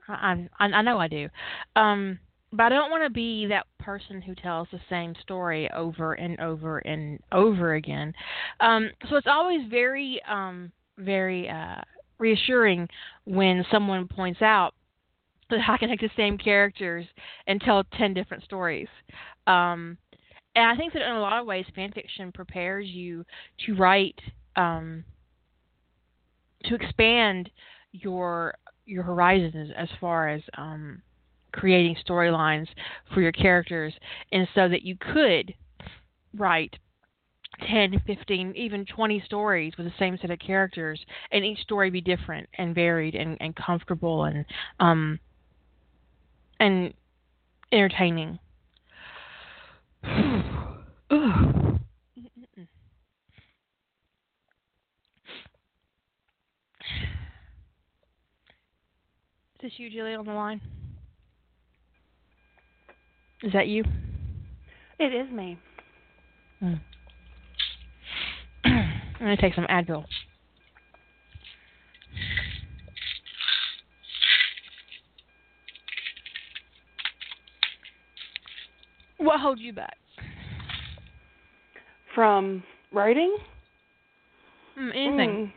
[0.08, 1.30] I, I I know I do.
[1.76, 2.20] Um,
[2.54, 6.40] but I don't want to be that person who tells the same story over and
[6.40, 8.14] over and over again.
[8.60, 11.82] Um, so it's always very, um, very uh,
[12.20, 12.90] reassuring
[13.24, 14.74] when someone points out
[15.52, 17.06] that I can take the same characters
[17.48, 18.88] and tell ten different stories.
[19.48, 19.98] Um,
[20.56, 23.24] and I think that in a lot of ways, fan fiction prepares you
[23.66, 24.20] to write,
[24.56, 25.04] um,
[26.66, 27.50] to expand
[27.92, 31.02] your your horizons as far as um,
[31.54, 32.68] creating storylines
[33.14, 33.94] for your characters,
[34.32, 35.54] and so that you could
[36.36, 36.76] write
[37.70, 41.00] 10, 15, even 20 stories with the same set of characters,
[41.32, 44.46] and each story be different and varied and, and comfortable and
[44.80, 45.20] um,
[46.62, 46.94] and
[47.72, 48.38] entertaining.
[50.04, 50.10] Is
[59.62, 60.62] this you, Julie, on the line?
[63.44, 63.84] Is that you?
[65.00, 65.58] It is me.
[66.60, 66.74] Hmm.
[68.66, 70.06] I'm going to take some Advil.
[79.22, 79.98] What holds you back?
[82.16, 83.38] From writing?
[84.78, 85.30] Mm, anything.
[85.30, 85.54] Mm.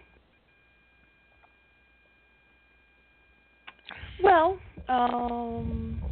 [4.22, 6.02] Well, um,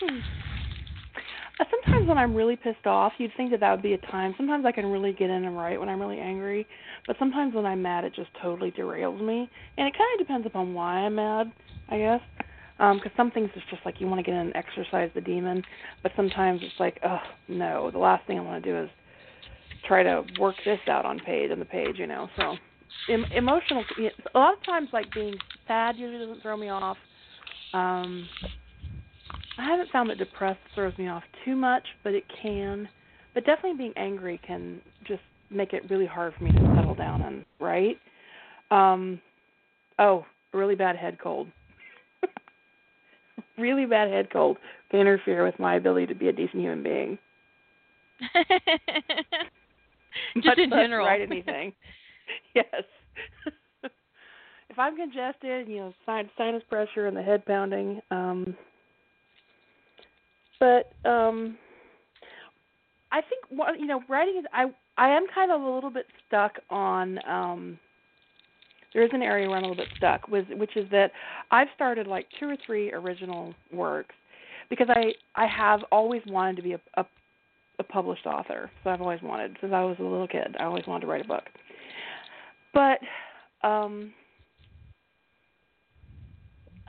[0.00, 0.18] hmm.
[1.58, 4.34] Uh, sometimes when I'm really pissed off, you'd think that that would be a time.
[4.36, 6.64] Sometimes I can really get in and write when I'm really angry,
[7.08, 9.50] but sometimes when I'm mad, it just totally derails me.
[9.76, 11.52] And it kind of depends upon why I'm mad,
[11.88, 12.20] I guess.
[12.80, 15.20] Because um, some things it's just like you want to get in and exercise the
[15.20, 15.62] demon,
[16.02, 18.88] but sometimes it's like, oh no, the last thing I want to do is
[19.86, 22.30] try to work this out on page on the page, you know.
[22.38, 22.56] So
[23.12, 23.84] em- emotional.
[24.34, 25.34] A lot of times, like being
[25.68, 26.96] sad usually doesn't throw me off.
[27.74, 28.26] Um,
[29.58, 32.88] I haven't found that depressed throws me off too much, but it can.
[33.34, 37.20] But definitely being angry can just make it really hard for me to settle down
[37.20, 37.98] and write.
[38.70, 39.20] Um,
[39.98, 41.48] oh, really bad head cold.
[43.60, 44.58] Really bad head cold
[44.90, 47.18] can interfere with my ability to be a decent human being.
[50.42, 51.06] Just in general.
[51.06, 51.72] Write anything.
[52.54, 52.82] yes.
[54.70, 55.94] if I'm congested, you know,
[56.36, 58.56] sinus pressure and the head pounding, um,
[60.58, 61.56] but um
[63.12, 66.06] I think what you know, writing is I I am kind of a little bit
[66.26, 67.78] stuck on um
[68.92, 71.12] there is an area where I'm a little bit stuck which is that
[71.50, 74.14] I've started like two or three original works
[74.68, 77.04] because I I have always wanted to be a, a
[77.78, 78.70] a published author.
[78.84, 80.54] So I've always wanted since I was a little kid.
[80.60, 81.44] I always wanted to write a book.
[82.74, 82.98] But
[83.66, 84.12] um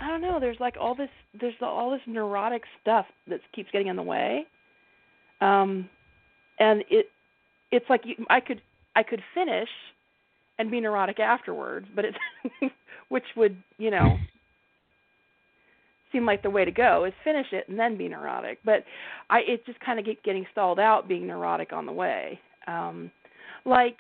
[0.02, 0.40] I don't know.
[0.40, 1.10] There's like all this.
[1.40, 4.46] There's all this neurotic stuff that keeps getting in the way.
[5.42, 5.90] Um,
[6.60, 7.08] and it,
[7.72, 8.62] it's like you, I could,
[8.96, 9.70] I could finish,
[10.62, 12.18] and be neurotic afterwards, but it's,
[13.10, 14.18] which would, you know,
[16.12, 18.60] seem like the way to go is finish it and then be neurotic.
[18.64, 18.84] But
[19.30, 22.40] I, it just kind of get getting stalled out, being neurotic on the way.
[22.68, 23.12] Um,
[23.66, 23.98] like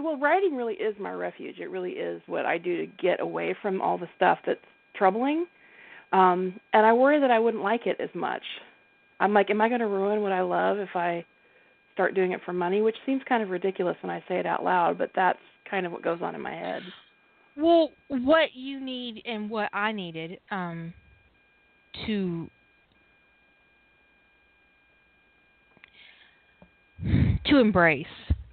[0.00, 3.52] well writing really is my refuge it really is what i do to get away
[3.60, 4.60] from all the stuff that's
[4.98, 5.46] troubling.
[6.12, 8.42] Um, and I worry that I wouldn't like it as much.
[9.20, 11.24] I'm like, am I going to ruin what I love if I
[11.94, 12.82] start doing it for money?
[12.82, 15.38] Which seems kind of ridiculous when I say it out loud, but that's
[15.70, 16.82] kind of what goes on in my head.
[17.56, 20.92] Well, what you need and what I needed um,
[22.06, 22.48] to
[27.46, 28.06] to embrace,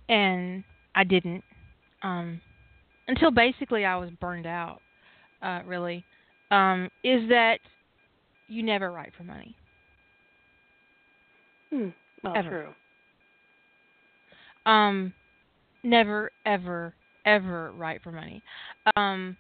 [0.09, 0.63] and
[0.95, 1.43] I didn't
[2.01, 2.41] um,
[3.07, 4.79] until basically I was burned out.
[5.41, 6.03] Uh, really,
[6.49, 7.59] um, is that
[8.47, 9.55] you never write for money.
[11.71, 11.89] Hmm.
[12.23, 12.49] Well, ever.
[12.49, 12.69] true.
[14.71, 15.13] Um,
[15.83, 16.93] never, ever,
[17.25, 18.43] ever write for money.
[18.95, 19.37] Um,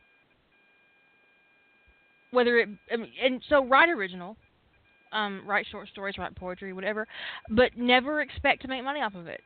[2.31, 4.35] whether it I mean, and so write original,
[5.11, 7.07] um, write short stories, write poetry, whatever,
[7.49, 9.41] but never expect to make money off of it.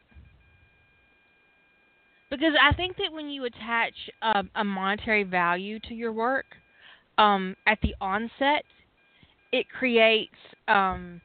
[2.30, 6.46] Because I think that when you attach a, a monetary value to your work,
[7.18, 8.64] um, at the onset,
[9.52, 10.36] it creates
[10.68, 11.22] um,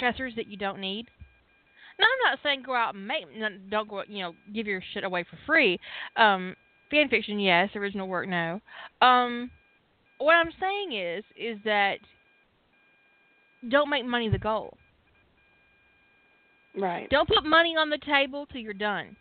[0.00, 1.06] stressors that you don't need.
[1.98, 3.24] Now, I'm not saying go out and make,
[3.70, 5.78] don't go, you know, give your shit away for free.
[6.16, 6.54] Um,
[6.90, 7.70] fan fiction, yes.
[7.74, 8.60] Original work, no.
[9.00, 9.50] Um,
[10.18, 11.96] what I'm saying is, is that
[13.70, 14.76] don't make money the goal.
[16.78, 17.08] Right.
[17.08, 19.16] Don't put money on the table till you're done.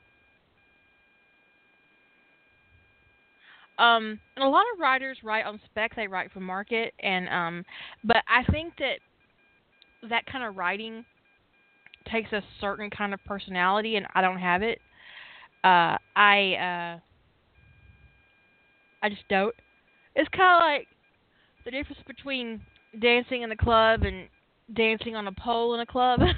[3.78, 5.96] um, and a lot of writers write on spec.
[5.96, 7.66] They write for market, and um,
[8.04, 9.00] but I think that
[10.10, 11.04] that kind of writing
[12.12, 14.80] takes a certain kind of personality, and I don't have it.
[15.64, 17.00] Uh, I uh,
[19.02, 19.56] I just don't.
[20.16, 20.88] It's kind of like
[21.66, 22.62] the difference between
[23.00, 24.28] dancing in the club and
[24.74, 26.20] dancing on a pole in a club.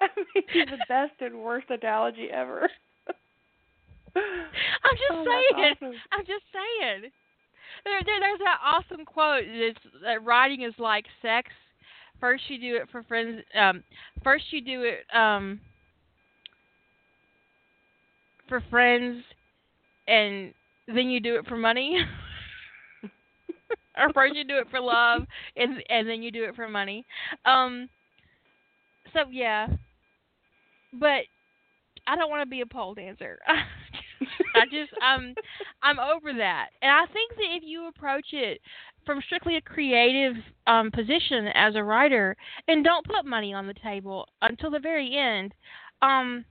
[0.00, 2.68] I mean, the best and worst analogy ever.
[4.16, 5.74] I'm just Oh, saying.
[5.80, 6.00] awesome.
[6.12, 7.10] I'm just saying.
[7.84, 9.42] There, there, there's that awesome quote.
[9.44, 11.50] It's, that writing is like sex.
[12.20, 13.42] First you do it for friends.
[13.58, 13.82] Um,
[14.22, 15.60] first you do it um,
[18.48, 19.24] for friends,
[20.06, 20.54] and
[20.86, 21.98] then you do it for money.
[23.98, 25.22] or first you do it for love,
[25.56, 27.04] and and then you do it for money.
[27.44, 27.88] Um.
[29.12, 29.66] So yeah,
[30.92, 31.24] but
[32.06, 33.38] I don't want to be a pole dancer.
[34.54, 35.36] I just um
[35.82, 36.68] I'm over that.
[36.82, 38.60] And I think that if you approach it
[39.06, 42.36] from strictly a creative um position as a writer
[42.68, 45.54] and don't put money on the table until the very end,
[46.02, 46.44] um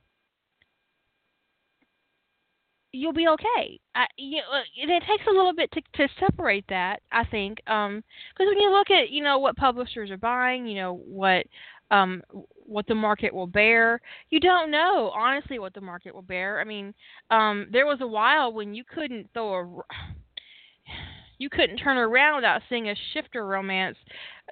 [2.94, 3.80] you'll be okay.
[3.96, 8.04] I, you know, it takes a little bit to to separate that, I think, um
[8.34, 11.46] because when you look at, you know, what publishers are buying, you know, what
[11.92, 12.22] um
[12.66, 14.00] what the market will bear.
[14.30, 16.60] You don't know honestly what the market will bear.
[16.60, 16.94] I mean,
[17.30, 19.64] um there was a while when you couldn't throw a.
[21.38, 23.98] you couldn't turn around without seeing a shifter romance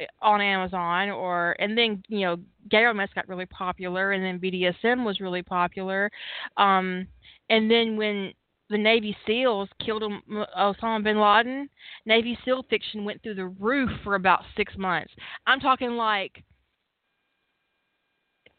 [0.02, 2.38] uh, on Amazon or and then, you know,
[2.72, 6.10] gay romance got really popular and then BDSM was really popular.
[6.58, 7.08] Um
[7.50, 8.34] and then when
[8.70, 10.04] the Navy SEALs killed
[10.58, 11.70] Osama bin Laden,
[12.06, 15.12] Navy SEAL fiction went through the roof for about six months.
[15.48, 16.44] I'm talking like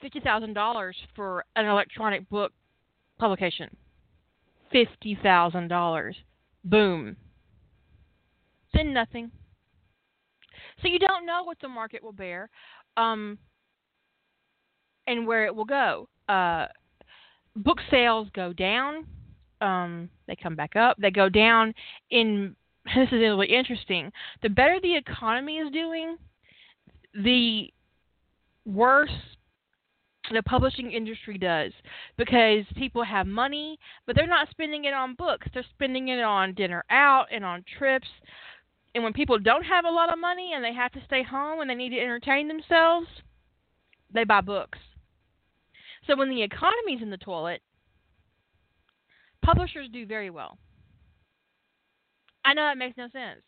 [0.00, 2.52] fifty thousand dollars for an electronic book
[3.18, 3.74] publication.
[4.72, 6.16] Fifty thousand dollars.
[6.64, 7.16] Boom.
[8.72, 9.30] Then nothing.
[10.82, 12.48] So you don't know what the market will bear,
[12.96, 13.38] um,
[15.06, 16.08] and where it will go.
[16.28, 16.66] Uh,
[17.56, 19.06] book sales go down.
[19.60, 20.96] Um, they come back up.
[20.98, 21.74] They go down
[22.10, 22.56] in.
[22.96, 24.10] This is really interesting.
[24.42, 26.16] The better the economy is doing,
[27.12, 27.70] the
[28.64, 29.10] worse
[30.30, 31.72] the publishing industry does
[32.16, 35.48] because people have money, but they're not spending it on books.
[35.52, 38.08] They're spending it on dinner out and on trips.
[38.94, 41.60] And when people don't have a lot of money and they have to stay home
[41.60, 43.06] and they need to entertain themselves,
[44.12, 44.78] they buy books.
[46.06, 47.62] So when the economy's in the toilet,
[49.42, 50.58] publishers do very well.
[52.44, 53.42] I know that makes no sense.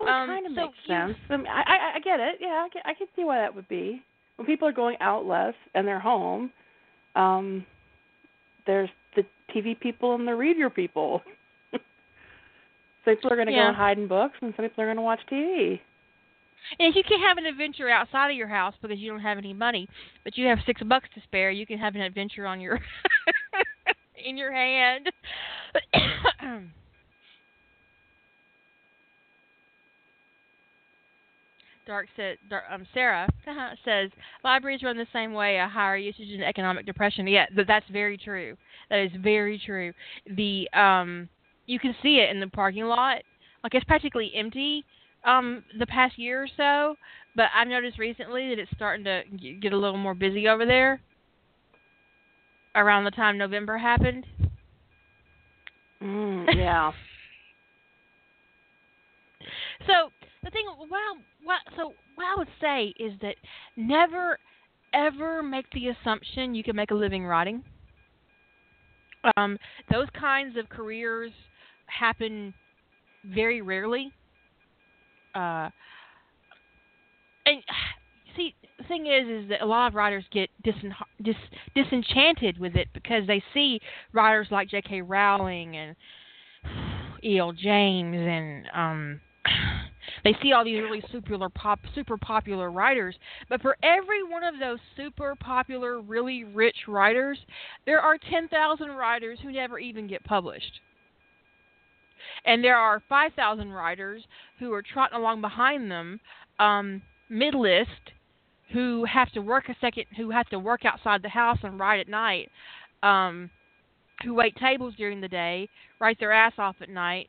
[0.00, 1.18] Well, it Um, kind of so makes you- sense.
[1.30, 2.36] I, mean, I, I I get it.
[2.40, 4.02] Yeah, I can, I can see why that would be.
[4.36, 6.52] When people are going out less and they're home,
[7.16, 7.66] um,
[8.66, 11.22] there's the TV people and the reader people.
[11.72, 11.80] some
[13.16, 13.64] people are going to Yeah.
[13.64, 15.80] go and hide in books, and some people are going to watch TV.
[16.78, 19.38] And if you can have an adventure outside of your house because you don't have
[19.38, 19.88] any money,
[20.24, 22.78] but you have six bucks to spare, you can have an adventure on your
[24.24, 25.10] in your hand.
[31.88, 33.26] Dark said, Dark, um, Sarah
[33.84, 34.10] says
[34.44, 35.56] libraries run the same way.
[35.56, 37.26] A higher usage in economic depression.
[37.26, 38.56] Yeah, th- that's very true.
[38.90, 39.94] That is very true.
[40.36, 41.30] The um,
[41.64, 43.22] you can see it in the parking lot.
[43.64, 44.84] Like it's practically empty
[45.24, 46.96] um the past year or so,
[47.34, 49.22] but I've noticed recently that it's starting to
[49.60, 51.00] get a little more busy over there.
[52.74, 54.26] Around the time November happened.
[56.02, 56.92] Mm, yeah.
[59.86, 60.10] So
[60.44, 63.36] the thing, well, what so what I would say is that
[63.76, 64.38] never
[64.94, 67.62] ever make the assumption you can make a living writing.
[69.36, 69.58] Um,
[69.90, 71.32] those kinds of careers
[71.86, 72.54] happen
[73.24, 74.12] very rarely.
[75.34, 75.70] Uh,
[77.46, 77.62] and
[78.36, 81.34] see, the thing is, is that a lot of writers get disen- dis-
[81.74, 83.80] disenchanted with it because they see
[84.12, 85.02] writers like J.K.
[85.02, 85.96] Rowling and
[87.24, 87.52] E.L.
[87.52, 89.20] James and um,
[90.24, 93.16] they see all these really super pop, super popular writers.
[93.48, 97.38] But for every one of those super popular, really rich writers,
[97.86, 100.80] there are ten thousand writers who never even get published.
[102.44, 104.22] And there are 5,000 writers
[104.58, 106.20] who are trotting along behind them,
[106.58, 108.12] um, mid-list,
[108.72, 112.00] who have to work a second, who have to work outside the house and write
[112.00, 112.50] at night,
[113.02, 113.50] um,
[114.24, 115.68] who wait tables during the day,
[116.00, 117.28] write their ass off at night,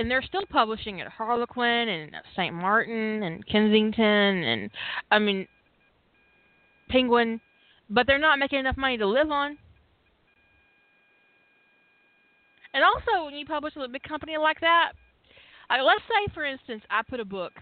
[0.00, 2.54] and they're still publishing at Harlequin and St.
[2.54, 4.70] Martin and Kensington, and
[5.10, 5.46] I mean,
[6.88, 7.38] Penguin,
[7.90, 9.58] but they're not making enough money to live on.
[12.72, 14.92] And also, when you publish with a big company like that,
[15.68, 17.52] uh, let's say, for instance, I put a book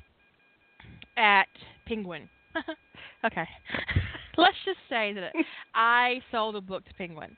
[1.16, 1.48] at
[1.86, 2.28] Penguin.
[3.24, 3.48] okay.
[4.38, 5.32] let's just say that
[5.74, 7.36] I sold a book to Penguin.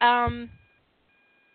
[0.00, 0.48] Um,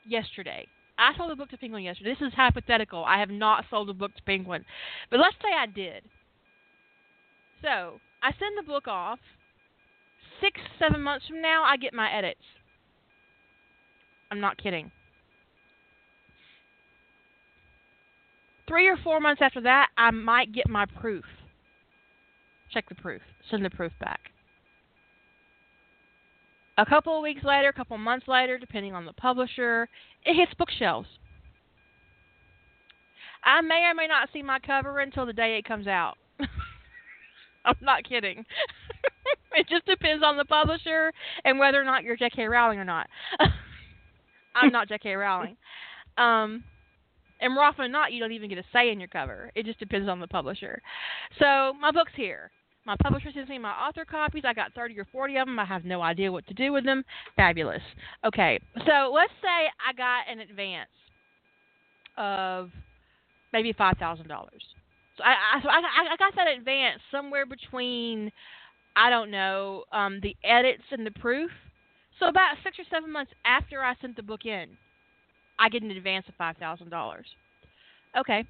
[0.06, 0.68] yesterday.
[0.98, 2.12] I sold a book to Penguin yesterday.
[2.12, 3.04] This is hypothetical.
[3.04, 4.64] I have not sold a book to Penguin.
[5.10, 6.04] But let's say I did.
[7.62, 9.20] So, I send the book off.
[10.42, 12.42] Six, seven months from now, I get my edits.
[14.30, 14.92] I'm not kidding.
[18.68, 21.26] Three or four months after that, I might get my proof.
[22.74, 23.22] Check the proof.
[23.50, 24.33] Send the proof back.
[26.78, 29.88] A couple of weeks later, a couple months later, depending on the publisher,
[30.26, 31.08] it hits bookshelves.
[33.44, 36.16] I may or may not see my cover until the day it comes out.
[37.66, 38.46] I'm not kidding.
[39.54, 41.12] it just depends on the publisher
[41.46, 42.46] and whether or not you're J.K.
[42.46, 43.08] Rowling or not.
[44.56, 45.14] I'm not J.K.
[45.14, 45.58] Rowling.
[46.18, 46.64] Um,
[47.40, 49.52] and more often than not, you don't even get a say in your cover.
[49.56, 50.82] It just depends on the publisher.
[51.40, 52.52] So my book's here.
[52.86, 54.44] My publisher sends me my author copies.
[54.46, 55.58] I got 30 or 40 of them.
[55.58, 57.04] I have no idea what to do with them.
[57.36, 57.82] Fabulous.
[58.26, 60.90] Okay, so let's say I got an advance
[62.18, 62.70] of
[63.54, 64.62] maybe five thousand dollars.
[65.18, 65.80] So I, I so I,
[66.14, 68.32] I got that advance somewhere between
[68.96, 71.52] I don't know um, the edits and the proof.
[72.20, 74.68] So about six or seven months after I sent the book in,
[75.58, 77.26] I get an advance of five thousand dollars.
[78.18, 78.46] Okay,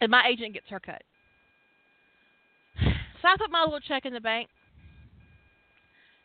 [0.00, 1.02] and my agent gets her cut.
[3.22, 4.48] So I put my little check in the bank.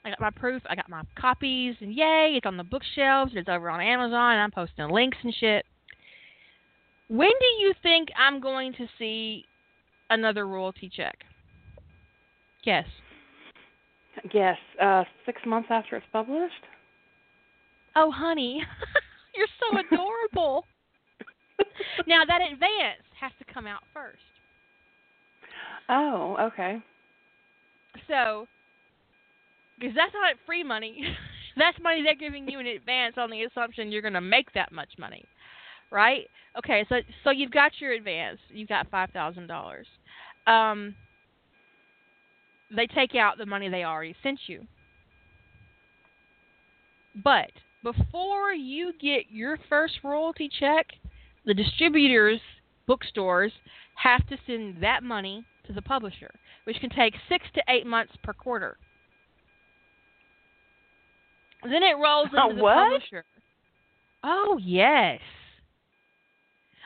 [0.04, 0.64] I got my proof.
[0.70, 3.34] I got my copies, and yay, it's on the bookshelves.
[3.36, 5.66] It's over on Amazon, and I'm posting links and shit.
[7.10, 9.46] When do you think I'm going to see
[10.10, 11.18] another royalty check?
[12.66, 12.86] Guess.
[14.32, 14.58] Guess.
[14.82, 16.54] Uh, six months after it's published.
[17.96, 18.62] Oh, honey,
[19.36, 20.66] you're so adorable.
[22.08, 24.20] now that advance has to come out first.
[25.90, 26.82] Oh, okay.
[28.08, 28.48] So,
[29.80, 31.16] because that's not free money.
[31.58, 34.72] that's money they're giving you in advance on the assumption you're going to make that
[34.72, 35.26] much money,
[35.92, 36.28] right?
[36.58, 38.40] Okay, so so you've got your advance.
[38.50, 39.88] You've got five thousand dollars.
[40.46, 40.96] Um,
[42.76, 44.66] they take out the money they already sent you.
[47.24, 47.52] But
[47.84, 50.88] before you get your first royalty check,
[51.46, 52.40] the distributors,
[52.86, 53.52] bookstores,
[53.96, 56.32] have to send that money to the publisher,
[56.64, 58.78] which can take six to eight months per quarter.
[61.64, 62.76] Then it rolls into the what?
[62.76, 63.26] publisher.
[64.24, 65.20] Oh yes.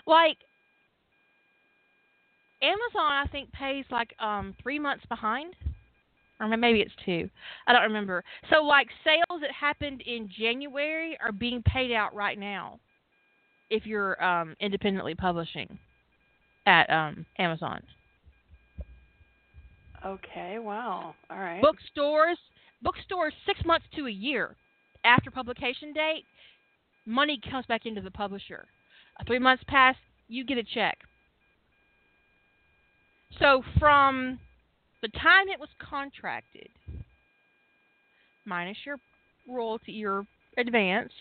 [0.05, 0.37] Like
[2.61, 5.55] Amazon I think pays like um three months behind.
[6.39, 7.29] Or maybe it's two.
[7.67, 8.23] I don't remember.
[8.49, 12.79] So like sales that happened in January are being paid out right now
[13.69, 15.77] if you're um independently publishing
[16.65, 17.81] at um Amazon.
[20.05, 20.57] Okay.
[20.59, 21.15] Wow.
[21.29, 21.61] All right.
[21.61, 22.37] Bookstores,
[22.81, 24.55] bookstores six months to a year
[25.03, 26.25] after publication date,
[27.05, 28.65] money comes back into the publisher.
[29.19, 29.95] Uh, three months pass,
[30.27, 30.97] you get a check.
[33.39, 34.39] So from
[35.01, 36.69] the time it was contracted,
[38.45, 38.97] minus your
[39.47, 40.25] royalty, your
[40.57, 41.13] advance,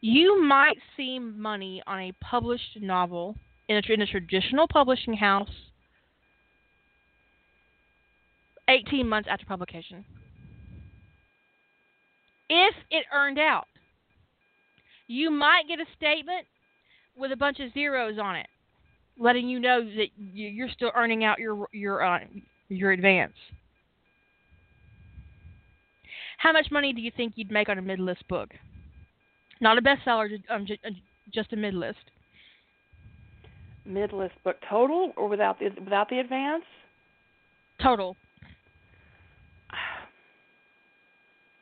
[0.00, 3.34] you might see money on a published novel
[3.68, 5.48] in a, in a traditional publishing house
[8.68, 10.04] 18 months after publication.
[12.48, 13.66] If it earned out,
[15.06, 16.46] you might get a statement
[17.16, 18.46] with a bunch of zeros on it,
[19.18, 22.20] letting you know that you're still earning out your your uh,
[22.68, 23.34] your advance.
[26.38, 28.50] How much money do you think you'd make on a mid-list book?
[29.60, 30.66] Not a bestseller, um,
[31.34, 31.98] just a mid-list.
[33.84, 36.64] Mid-list book total, or without the without the advance?
[37.82, 38.16] Total.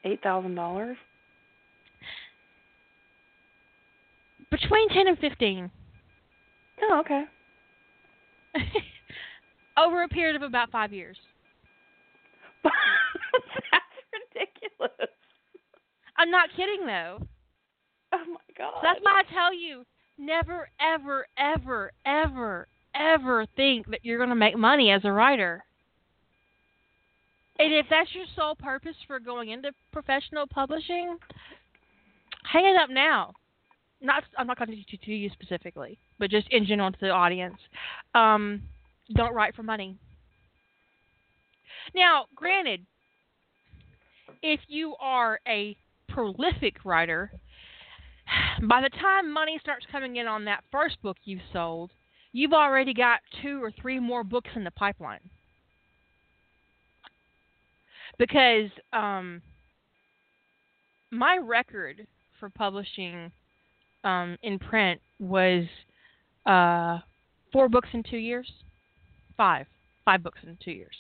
[0.07, 0.97] Eight thousand dollars.
[4.53, 5.69] Between ten and fifteen.
[6.81, 7.25] Oh, okay.
[9.77, 11.17] Over a period of about five years.
[12.63, 12.73] That's
[14.33, 15.11] ridiculous.
[16.17, 17.19] I'm not kidding though.
[18.13, 18.75] Oh my god.
[18.77, 19.85] So that's why I tell you,
[20.17, 25.65] never, ever, ever, ever, ever think that you're going to make money as a writer.
[27.59, 31.17] And if that's your sole purpose for going into professional publishing,
[32.51, 33.33] hang it up now.
[34.03, 37.57] Not, I'm not talking to, to you specifically, but just in general to the audience.
[38.15, 38.63] Um,
[39.15, 39.97] don't write for money.
[41.95, 42.85] Now, granted,
[44.43, 45.77] if you are a
[46.09, 47.31] prolific writer,
[48.69, 51.91] by the time money starts coming in on that first book you've sold,
[52.33, 55.21] you've already got two or three more books in the pipeline.
[58.19, 59.43] Because um,
[61.11, 62.07] my record
[62.39, 63.31] for publishing
[64.05, 65.65] um, in print was
[66.47, 66.99] uh,
[67.53, 68.51] four books in two years.
[69.37, 69.67] Five.
[70.05, 70.95] Five books in two years.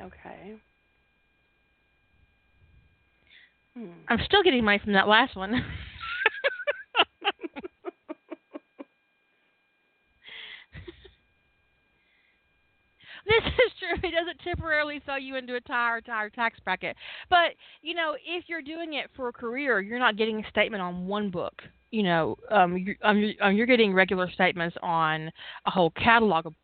[0.00, 0.54] Okay.
[3.76, 3.86] Hmm.
[4.08, 5.64] I'm still getting money from that last one.
[13.26, 14.08] this is true.
[14.08, 16.96] It doesn't temporarily throw you into a higher higher tax bracket.
[17.30, 20.82] But you know, if you're doing it for a career, you're not getting a statement
[20.82, 21.62] on one book.
[21.90, 25.30] You know, um, you're, um, you're, um, you're getting regular statements on
[25.66, 26.54] a whole catalog of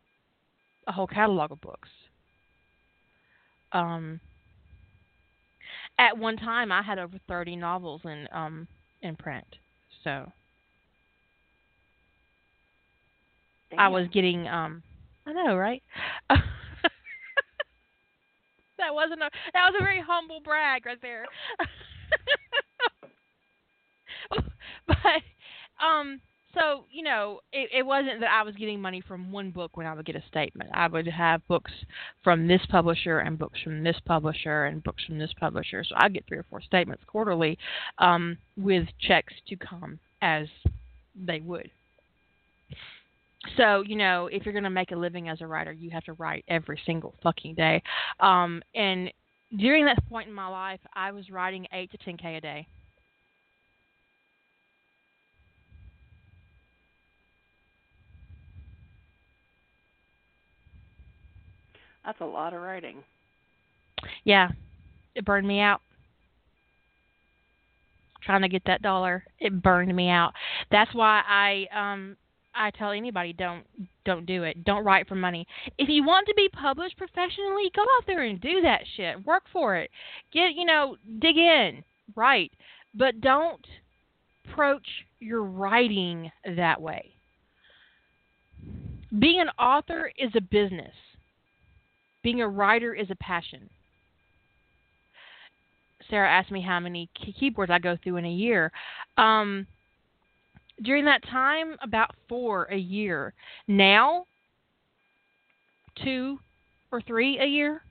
[0.87, 1.89] a whole catalog of books.
[3.71, 4.19] Um,
[5.99, 8.67] at one time, I had over 30 novels in um
[9.01, 9.45] in print.
[10.03, 10.31] So
[13.77, 14.81] I was getting um
[15.27, 15.83] I know, right?
[18.77, 21.25] that wasn't a that was a very humble brag right there.
[24.87, 25.23] but
[25.83, 26.19] um
[26.53, 29.85] so you know it, it wasn't that I was getting money from one book when
[29.85, 30.69] I would get a statement.
[30.73, 31.71] I would have books
[32.23, 35.83] from this publisher and books from this publisher and books from this publisher.
[35.83, 37.57] So I get three or four statements quarterly
[37.99, 40.47] um, with checks to come as
[41.15, 41.69] they would.
[43.57, 46.03] So you know if you're going to make a living as a writer, you have
[46.05, 47.81] to write every single fucking day.
[48.19, 49.11] Um, and
[49.57, 52.67] during that point in my life, I was writing eight to ten k a day.
[62.05, 63.03] That's a lot of writing.
[64.23, 64.49] Yeah,
[65.15, 65.81] it burned me out.
[68.23, 70.33] Trying to get that dollar, it burned me out.
[70.71, 72.17] That's why I um
[72.53, 73.63] I tell anybody don't
[74.05, 74.63] don't do it.
[74.63, 75.45] Don't write for money.
[75.77, 79.25] If you want to be published professionally, go out there and do that shit.
[79.25, 79.91] Work for it.
[80.33, 81.83] Get you know, dig in,
[82.15, 82.51] write.
[82.95, 83.65] But don't
[84.45, 84.87] approach
[85.19, 87.11] your writing that way.
[89.17, 90.93] Being an author is a business
[92.23, 93.69] being a writer is a passion.
[96.09, 98.71] Sarah asked me how many keyboards I go through in a year.
[99.17, 99.67] Um,
[100.81, 103.33] during that time, about four a year.
[103.67, 104.25] Now,
[106.03, 106.39] two
[106.91, 107.81] or three a year.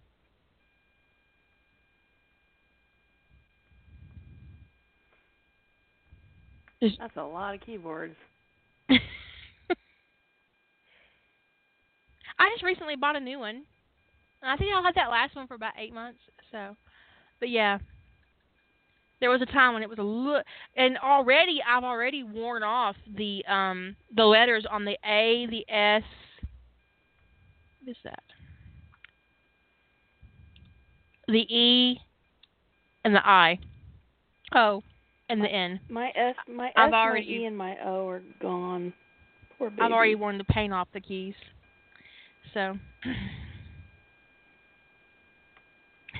[6.80, 8.14] That's a lot of keyboards.
[8.90, 8.98] I
[12.52, 13.64] just recently bought a new one.
[14.42, 16.20] I think I had that last one for about eight months.
[16.52, 16.76] So,
[17.40, 17.78] but yeah,
[19.20, 20.44] there was a time when it was a look,
[20.76, 26.02] and already I've already worn off the um the letters on the A, the S.
[27.82, 28.22] What is that?
[31.26, 31.98] The E,
[33.04, 33.58] and the I.
[34.54, 34.82] Oh,
[35.28, 35.80] and the N.
[35.90, 38.94] My S, my S, I've my already- E, and my O are gone.
[39.58, 39.82] Poor baby.
[39.82, 41.34] I've already worn the paint off the keys.
[42.54, 42.78] So.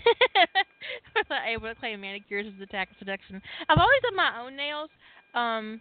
[1.47, 3.41] Able to claim manicures as a tax deduction.
[3.69, 4.91] I've always done my own nails,
[5.35, 5.81] um,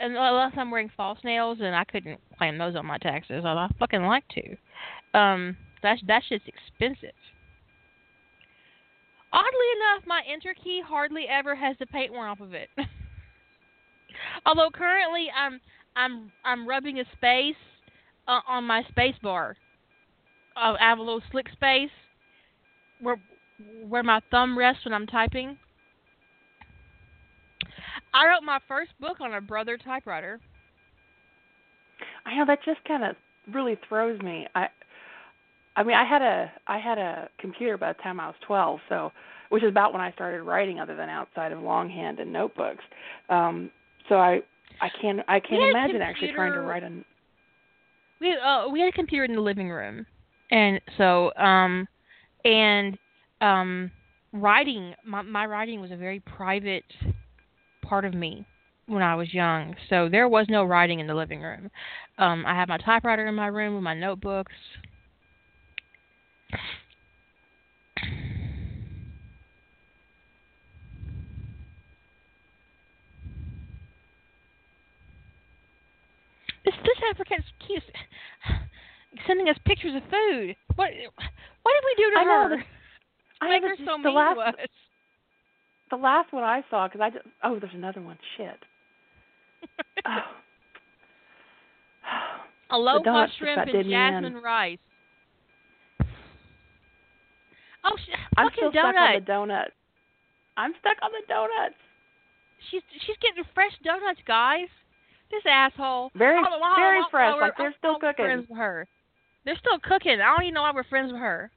[0.00, 3.44] unless I'm wearing false nails, and I couldn't claim those on my taxes.
[3.44, 5.18] I fucking like to.
[5.18, 7.14] Um, that's that shit's expensive.
[9.32, 12.68] Oddly enough, my enter key hardly ever has the paint worn off of it.
[14.46, 15.60] Although currently I'm
[15.96, 17.56] I'm I'm rubbing a space
[18.26, 19.56] uh, on my space bar.
[20.56, 21.90] Uh, I have a little slick space
[23.00, 23.20] where
[23.88, 25.56] where my thumb rests when I'm typing.
[28.14, 30.40] I wrote my first book on a brother typewriter.
[32.24, 33.16] I know that just kind of
[33.52, 34.46] really throws me.
[34.54, 34.68] I,
[35.76, 38.80] I mean, I had a I had a computer by the time I was twelve,
[38.88, 39.12] so
[39.50, 42.84] which is about when I started writing, other than outside of longhand and notebooks.
[43.28, 43.70] Um,
[44.08, 44.40] so I
[44.80, 46.90] I can't I can't We had a imagine actually trying to write a.
[48.20, 50.04] We uh, we had a computer in the living room,
[50.50, 51.86] and so um,
[52.44, 52.98] and
[53.40, 53.90] um,
[54.32, 56.84] writing my my writing was a very private
[57.82, 58.44] part of me
[58.86, 59.74] when I was young.
[59.88, 61.70] So there was no writing in the living room.
[62.18, 64.52] Um, I had my typewriter in my room with my notebooks.
[76.64, 77.86] This this African keeps
[79.26, 80.56] sending us pictures of food.
[80.76, 80.90] What
[81.62, 82.56] what did we do to I her?
[82.56, 82.66] that-
[83.40, 84.56] I her so the last-?
[85.90, 88.18] The last one I saw, because I just oh, there's another one.
[88.36, 88.58] Shit.
[92.70, 92.76] Oh.
[92.76, 94.78] Aloha shrimp and jasmine rice.
[97.84, 99.72] Oh, sh- I'm still stuck on the donuts.
[100.56, 101.76] I'm stuck on the donuts.
[102.70, 104.68] She's she's getting fresh donuts, guys.
[105.30, 106.10] This asshole.
[106.14, 107.34] Very, I don't know why- very fresh.
[107.40, 108.24] Like they're still I don't know we're cooking.
[108.24, 108.86] Friends with her.
[109.44, 110.20] They're still cooking.
[110.20, 111.50] I don't even know why we're friends with her.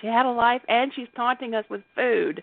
[0.00, 2.42] She had a life, and she's taunting us with food.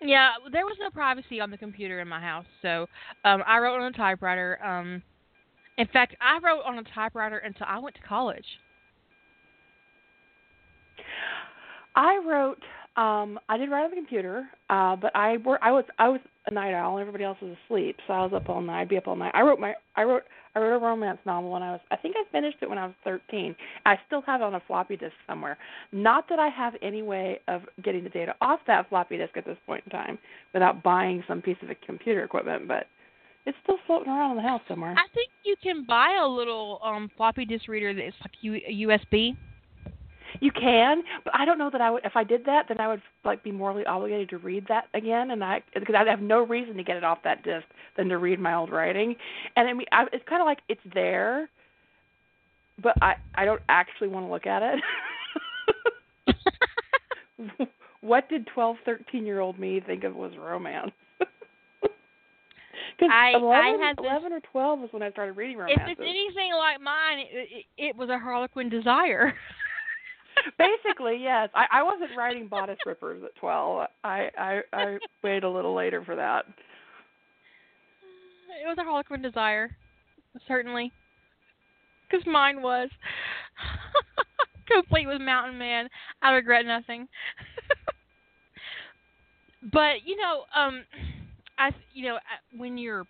[0.00, 2.86] Yeah, there was no privacy on the computer in my house, so
[3.24, 4.58] um I wrote on a typewriter.
[4.64, 5.02] Um
[5.76, 8.44] in fact, I wrote on a typewriter until I went to college.
[11.94, 12.62] I wrote.
[12.96, 16.20] Um, I did write on the computer, uh, but I wor- I was I was
[16.46, 16.98] a night owl.
[16.98, 18.80] Everybody else was asleep, so I was up all night.
[18.80, 19.30] I'd be up all night.
[19.34, 20.24] I wrote my I wrote
[20.58, 22.86] I wrote a romance novel when I was I think I finished it when I
[22.86, 23.54] was 13.
[23.86, 25.56] I still have it on a floppy disk somewhere.
[25.92, 29.44] Not that I have any way of getting the data off that floppy disk at
[29.44, 30.18] this point in time
[30.52, 32.86] without buying some piece of computer equipment, but
[33.46, 34.94] it's still floating around in the house somewhere.
[34.98, 39.36] I think you can buy a little um floppy disk reader that's like U- USB.
[40.40, 42.04] You can, but I don't know that I would.
[42.04, 45.30] If I did that, then I would like be morally obligated to read that again,
[45.32, 47.66] and I because I'd have no reason to get it off that disc
[47.96, 49.16] than to read my old writing.
[49.56, 51.48] And I mean, I, it's kind of like it's there,
[52.82, 54.80] but I I don't actually want to look at it.
[58.00, 60.92] what did twelve, thirteen year old me think of was romance?
[62.96, 65.78] Because I- I 11, had this- 11 or twelve was when I started reading romance.
[65.84, 69.34] if it's anything like mine, it, it, it was a Harlequin desire.
[70.58, 71.48] Basically, yes.
[71.54, 73.86] I, I wasn't writing bodice rippers at twelve.
[74.04, 76.44] I, I I waited a little later for that.
[78.62, 79.70] It was a Harlequin desire,
[80.46, 80.92] certainly.
[82.10, 82.88] Because mine was.
[84.66, 85.88] Complete with Mountain Man.
[86.22, 87.08] I regret nothing.
[89.72, 90.84] but, you know, um,
[91.58, 92.18] I, you know,
[92.56, 93.06] when you're.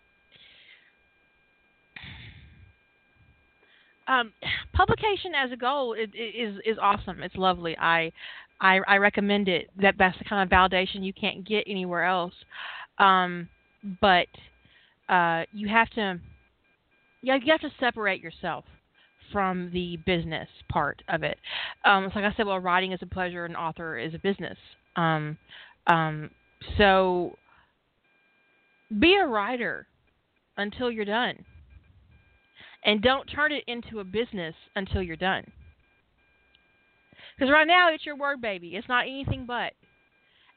[4.09, 4.33] Um,
[4.73, 7.23] publication as a goal is, is is awesome.
[7.23, 7.77] It's lovely.
[7.79, 8.11] I,
[8.61, 9.69] I I recommend it.
[9.81, 12.35] That that's the kind of validation you can't get anywhere else.
[12.99, 13.49] Um,
[14.01, 14.29] but
[15.09, 16.19] uh, you have to
[17.23, 18.65] you have to separate yourself
[19.33, 21.39] from the business part of it.
[21.85, 24.57] Um, it's like I said, well, writing is a pleasure, and author is a business.
[24.97, 25.37] Um,
[25.87, 26.31] um,
[26.77, 27.37] so
[28.99, 29.87] be a writer
[30.57, 31.45] until you're done,
[32.85, 35.45] and don't turn it into a business until you're done.
[37.37, 38.77] Because right now it's your word baby.
[38.77, 39.73] It's not anything but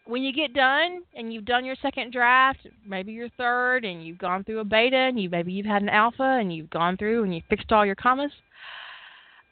[0.05, 4.17] when you get done and you've done your second draft, maybe your third, and you've
[4.17, 7.23] gone through a beta, and you maybe you've had an alpha, and you've gone through
[7.23, 8.31] and you fixed all your commas,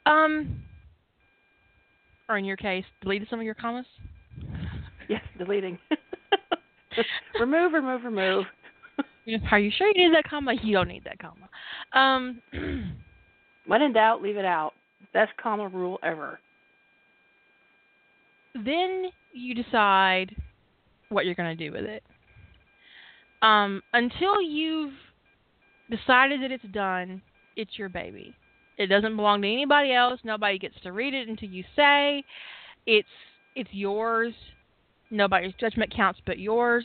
[0.06, 0.62] um,
[2.28, 3.86] or in your case, deleted some of your commas.
[5.08, 5.78] Yes, deleting.
[7.40, 8.44] remove, remove, remove.
[9.50, 10.54] Are you sure you need that comma?
[10.62, 11.48] You don't need that comma.
[11.92, 12.42] Um,
[13.70, 14.72] When in doubt, leave it out.
[15.12, 16.40] Best comma rule ever.
[18.54, 20.34] then you decide
[21.08, 22.02] what you're going to do with it.
[23.42, 24.92] Um, until you've
[25.88, 27.22] decided that it's done,
[27.56, 28.34] it's your baby.
[28.76, 30.18] It doesn't belong to anybody else.
[30.24, 32.24] Nobody gets to read it until you say
[32.86, 33.08] it's
[33.54, 34.32] it's yours.
[35.10, 36.84] Nobody's judgment counts but yours.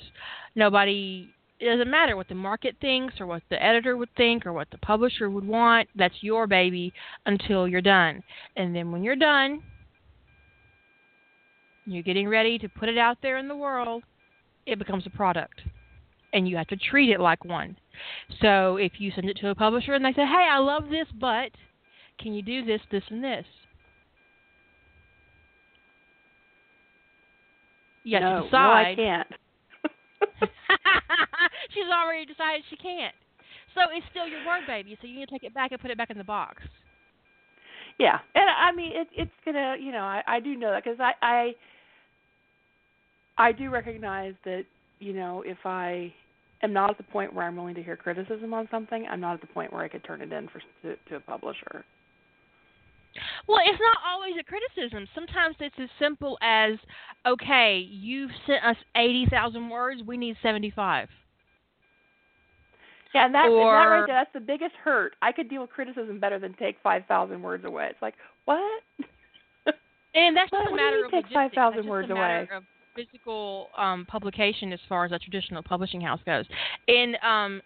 [0.56, 1.30] Nobody
[1.60, 4.70] it doesn't matter what the market thinks or what the editor would think or what
[4.72, 5.88] the publisher would want.
[5.95, 6.93] That's your baby
[7.26, 8.22] until you're done.
[8.58, 9.62] And then when you're done,
[11.86, 14.03] you're getting ready to put it out there in the world,
[14.66, 15.62] it becomes a product.
[16.34, 17.78] And you have to treat it like one.
[18.41, 21.08] So if you send it to a publisher and they say, hey, I love this,
[21.20, 21.51] but
[22.20, 23.45] can you do this, this, and this?
[28.03, 28.58] You have no, to no.
[28.58, 29.28] I can't.
[31.74, 33.16] She's already decided she can't.
[33.74, 35.91] So it's still your word baby, so you need to take it back and put
[35.91, 36.63] it back in the box.
[37.99, 40.99] Yeah, and I mean it, it's gonna, you know, I, I do know that because
[40.99, 41.55] I, I,
[43.38, 44.63] I do recognize that,
[44.99, 46.13] you know, if I
[46.63, 49.36] am not at the point where I'm willing to hear criticism on something, I'm not
[49.36, 51.86] at the point where I could turn it in for to, to a publisher.
[53.47, 55.07] Well, it's not always a criticism.
[55.16, 56.74] Sometimes it's as simple as,
[57.26, 61.07] okay, you've sent us 80,000 words, we need 75.
[63.13, 65.16] Yeah, and that, and that Or- right there, that's the biggest hurt.
[65.22, 67.88] I could deal with criticism better than take five thousand words away.
[67.89, 68.59] It's like what?
[70.13, 71.55] And that's just a what do you matter of take logistics.
[71.55, 72.47] 5,000 That's just words away?
[72.53, 72.63] of
[72.93, 76.45] physical um, publication as far as a traditional publishing house goes.
[76.89, 77.61] And um,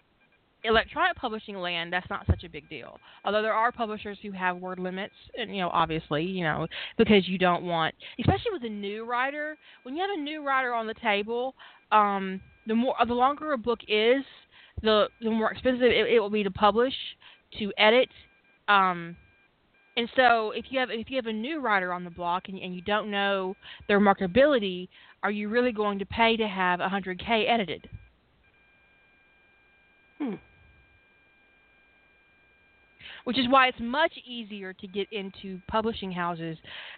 [0.63, 2.99] electronic publishing land, that's not such a big deal.
[3.23, 7.27] Although there are publishers who have word limits, and you know, obviously, you know, because
[7.27, 10.87] you don't want, especially with a new writer, when you have a new writer on
[10.87, 11.55] the table,
[11.91, 14.23] um, the more, the longer a book is,
[14.81, 16.93] the the more expensive it, it will be to publish,
[17.57, 18.09] to edit.
[18.67, 19.15] Um,
[19.97, 22.59] and so, if you have if you have a new writer on the block and,
[22.59, 23.55] and you don't know
[23.87, 24.87] their marketability,
[25.23, 27.89] are you really going to pay to have 100k edited?
[30.19, 30.35] Hmm.
[33.29, 36.57] Which is why it's much easier to get into publishing houses,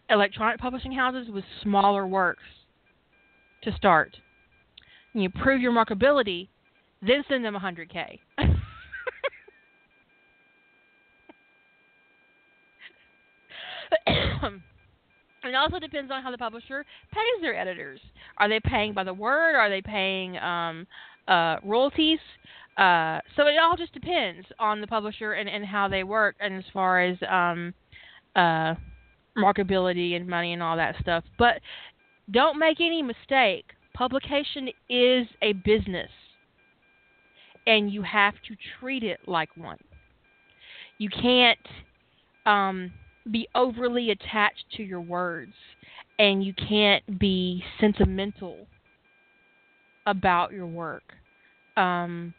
[0.10, 2.46] electronic publishing houses with smaller works
[3.64, 4.16] to start.
[5.12, 6.48] You prove your marketability,
[7.02, 8.20] then send them 100k.
[14.08, 18.00] it also depends on how the publisher pays their editors.
[18.38, 19.58] Are they paying by the word?
[19.58, 20.88] Are they paying um,
[21.28, 22.20] uh, royalties?
[22.78, 26.56] Uh, so it all just depends on the publisher and, and how they work, and
[26.56, 27.74] as far as um,
[28.36, 28.74] uh,
[29.38, 31.24] marketability and money and all that stuff.
[31.38, 31.60] But
[32.32, 33.66] don't make any mistake.
[33.94, 36.10] Publication is a business,
[37.68, 39.78] and you have to treat it like one.
[40.98, 41.60] You can't
[42.46, 42.94] um,
[43.30, 45.54] be overly attached to your words,
[46.20, 48.66] and you can't be sentimental
[50.12, 51.04] about your work.
[51.78, 52.34] Um,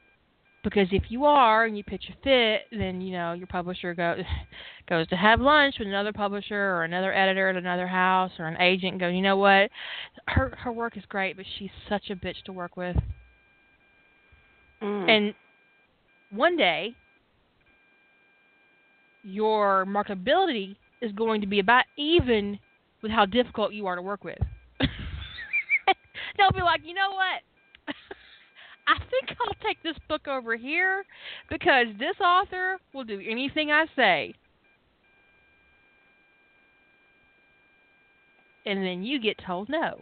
[0.63, 4.19] because if you are and you pitch a fit, then you know your publisher goes
[4.89, 8.61] goes to have lunch with another publisher or another editor at another house or an
[8.61, 9.71] agent and go, you know what,
[10.29, 12.97] her her work is great, but she's such a bitch to work with.
[14.83, 15.09] Mm.
[15.09, 15.35] And
[16.31, 16.95] one day,
[19.23, 22.59] your marketability is going to be about even
[23.03, 24.39] with how difficult you are to work with.
[26.37, 27.43] They'll be like, you know what?
[28.87, 31.05] I think I'll take this book over here
[31.49, 34.35] because this author will do anything I say.
[38.65, 39.99] And then you get told no.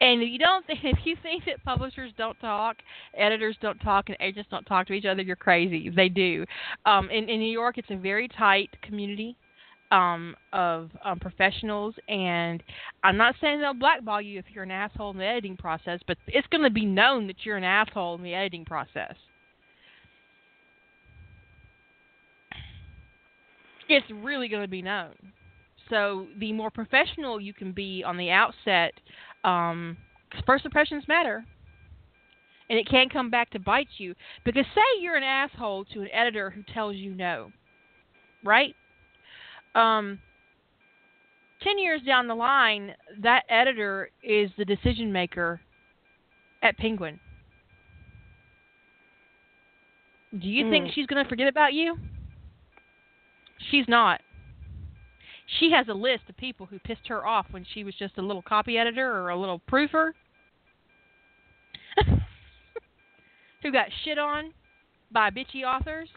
[0.00, 2.76] And if you don't think, if you think that publishers don't talk,
[3.16, 5.90] editors don't talk, and agents don't talk to each other, you're crazy.
[5.90, 6.44] They do.
[6.86, 9.36] Um, in, in New York, it's a very tight community
[9.90, 12.62] um, of um, professionals, and
[13.02, 16.16] I'm not saying they'll blackball you if you're an asshole in the editing process, but
[16.28, 19.14] it's going to be known that you're an asshole in the editing process.
[23.88, 25.14] It's really going to be known.
[25.88, 28.92] So the more professional you can be on the outset,
[29.42, 29.96] um,
[30.46, 31.44] first impressions matter,
[32.68, 34.14] and it can come back to bite you.
[34.44, 37.50] Because say you're an asshole to an editor who tells you no,
[38.44, 38.76] right?
[39.74, 40.18] Um,
[41.62, 45.60] ten years down the line, that editor is the decision maker
[46.62, 47.20] at Penguin.
[50.38, 50.92] Do you think Mm.
[50.92, 51.98] she's going to forget about you?
[53.70, 54.20] She's not.
[55.58, 58.22] She has a list of people who pissed her off when she was just a
[58.22, 60.12] little copy editor or a little proofer.
[63.62, 64.52] who got shit on
[65.10, 66.08] by bitchy authors.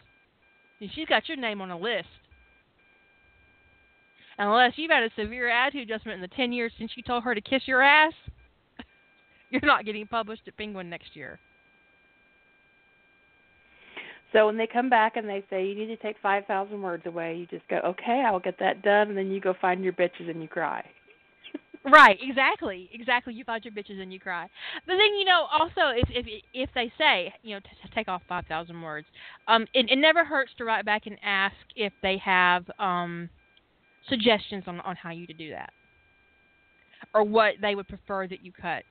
[0.80, 2.08] And she's got your name on a list.
[4.38, 7.34] Unless you've had a severe attitude adjustment in the 10 years since you told her
[7.34, 8.12] to kiss your ass,
[9.50, 11.38] you're not getting published at Penguin next year.
[14.34, 17.06] So when they come back and they say you need to take five thousand words
[17.06, 19.92] away, you just go, okay, I'll get that done, and then you go find your
[19.92, 20.84] bitches and you cry.
[21.86, 23.34] Right, exactly, exactly.
[23.34, 24.48] You find your bitches and you cry.
[24.86, 28.08] But then you know, also if if if they say you know to, to take
[28.08, 29.06] off five thousand words,
[29.48, 33.28] um, it, it never hurts to write back and ask if they have um
[34.08, 35.72] suggestions on on how you to do that,
[37.14, 38.84] or what they would prefer that you cut,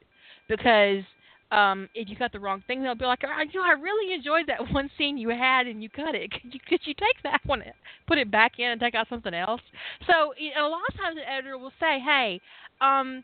[0.47, 1.03] because
[1.51, 4.13] um if you cut the wrong thing, they'll be like, oh, you know, I really
[4.13, 6.31] enjoyed that one scene you had and you cut it.
[6.41, 7.63] Could you could you take that one,
[8.07, 9.61] put it back in, and take out something else?
[10.07, 12.41] So a lot of times an editor will say, hey
[12.81, 13.23] um,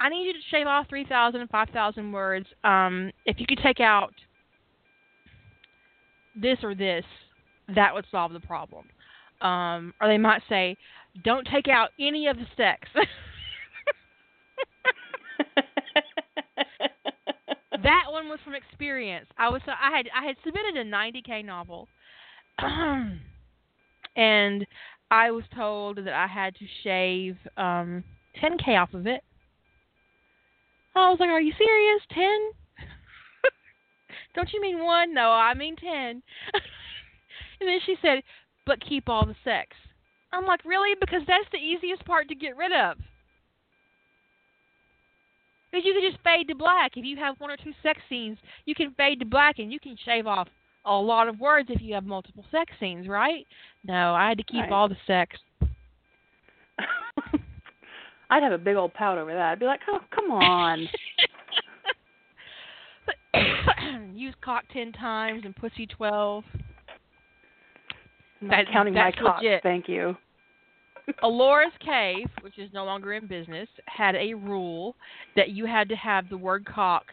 [0.00, 2.46] I need you to shave off 3,000 and 5,000 words.
[2.64, 4.12] Um, if you could take out
[6.34, 7.04] this or this,
[7.74, 8.86] that would solve the problem.
[9.40, 10.76] Um, or they might say,
[11.24, 12.88] don't take out any of the sex.
[17.82, 19.26] that one was from experience.
[19.38, 21.88] I was I had I had submitted a 90k novel,
[22.58, 23.20] and
[25.10, 28.02] I was told that I had to shave um
[28.42, 29.22] 10k off of it.
[30.94, 32.02] I was like, "Are you serious?
[32.14, 32.26] 10?
[34.34, 35.14] Don't you mean one?
[35.14, 36.22] No, I mean 10." and
[37.60, 38.22] then she said,
[38.66, 39.76] "But keep all the sex."
[40.32, 40.94] I'm like, "Really?
[40.98, 42.96] Because that's the easiest part to get rid of."
[45.70, 46.96] Because you can just fade to black.
[46.96, 49.80] If you have one or two sex scenes, you can fade to black and you
[49.80, 50.48] can shave off
[50.84, 53.46] a lot of words if you have multiple sex scenes, right?
[53.84, 54.72] No, I had to keep Right.
[54.72, 55.38] all the sex.
[58.30, 59.52] I'd have a big old pout over that.
[59.52, 60.88] I'd be like, oh, come on.
[64.14, 66.44] Use cock ten times and pussy twelve.
[68.42, 69.62] That- counting my legit.
[69.62, 70.16] Thank you.
[71.22, 74.94] Ellora's Cave, which is no longer in business, had a rule
[75.36, 77.06] that you had to have the word cock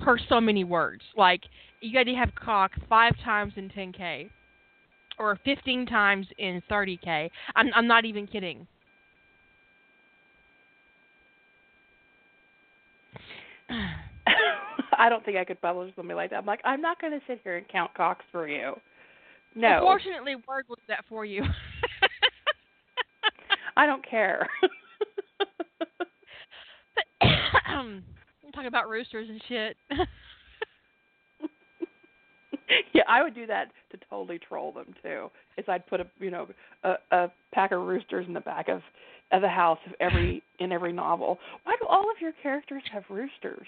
[0.00, 1.02] per so many words.
[1.16, 1.42] Like
[1.80, 4.28] you had to have cock five times in 10k,
[5.18, 7.30] or 15 times in 30k.
[7.54, 8.66] I'm I'm not even kidding.
[14.98, 16.36] I don't think I could publish something like that.
[16.36, 18.74] I'm like, I'm not going to sit here and count cocks for you.
[19.54, 21.44] No, Unfortunately, Word was that for you.
[23.76, 24.48] I don't care.
[27.66, 28.04] I'm
[28.52, 29.76] talking about roosters and shit.
[32.92, 35.30] yeah, I would do that to totally troll them too.
[35.56, 36.48] Is I'd put a you know
[36.82, 38.82] a, a pack of roosters in the back of
[39.32, 41.38] of the house of every in every novel.
[41.64, 43.66] Why do all of your characters have roosters?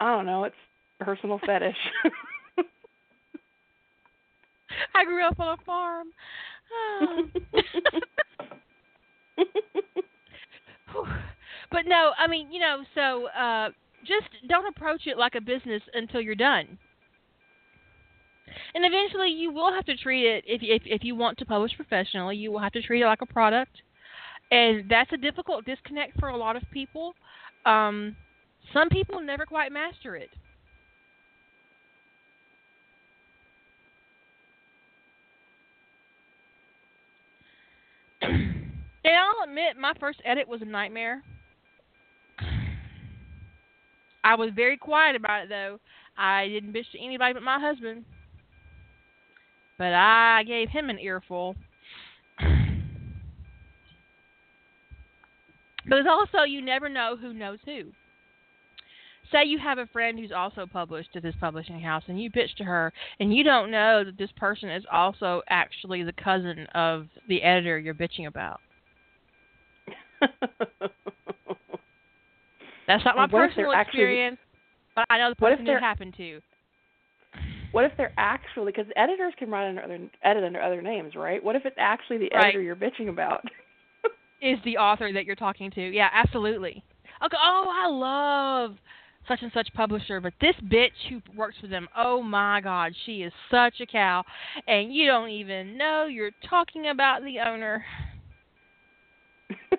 [0.00, 0.44] I don't know.
[0.44, 0.56] It's
[1.00, 1.76] personal fetish.
[4.94, 6.08] I grew up on a farm.
[11.70, 13.70] but no, I mean, you know, so uh
[14.04, 16.78] just don't approach it like a business until you're done.
[18.74, 21.72] And eventually you will have to treat it if if if you want to publish
[21.76, 23.82] professionally, you will have to treat it like a product.
[24.50, 27.14] And that's a difficult disconnect for a lot of people.
[27.66, 28.16] Um
[28.72, 30.30] some people never quite master it.
[38.22, 38.62] and
[39.04, 41.22] I'll admit, my first edit was a nightmare.
[44.24, 45.78] I was very quiet about it, though.
[46.16, 48.04] I didn't bitch to anybody but my husband.
[49.78, 51.56] But I gave him an earful.
[55.88, 57.86] But it's also, you never know who knows who.
[59.32, 62.54] Say you have a friend who's also published at this publishing house, and you bitch
[62.58, 67.06] to her, and you don't know that this person is also actually the cousin of
[67.28, 68.60] the editor you're bitching about.
[72.86, 74.38] That's not my What if they're personal actually- experience,
[74.94, 76.40] but I know the person it happened to.
[77.70, 81.42] what if they're actually because editors can write under other edit under other names, right?
[81.42, 82.46] What if it's actually the Right.
[82.48, 83.42] editor you're bitching about?
[84.42, 85.80] Is the author that you're talking to?
[85.80, 86.82] Yeah, absolutely.
[87.24, 87.36] Okay.
[87.40, 88.76] Oh, I love
[89.28, 93.22] such and such publisher, but this bitch who works for them, oh my God, she
[93.22, 94.24] is such a cow,
[94.66, 97.84] and you don't even know you're talking about the owner.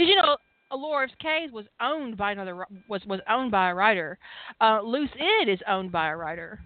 [0.00, 0.38] Because you know,
[0.72, 4.18] Ellora's Cave was owned by another was was owned by a writer.
[4.58, 6.58] Uh, Loose Id is owned by a writer.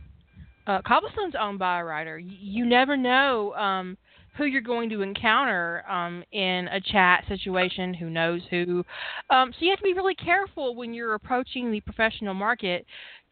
[0.68, 2.16] Uh, Cobblestone's owned by a writer.
[2.16, 3.96] You, you never know um,
[4.36, 7.94] who you're going to encounter um, in a chat situation.
[7.94, 8.84] Who knows who?
[9.30, 12.84] Um, so you have to be really careful when you're approaching the professional market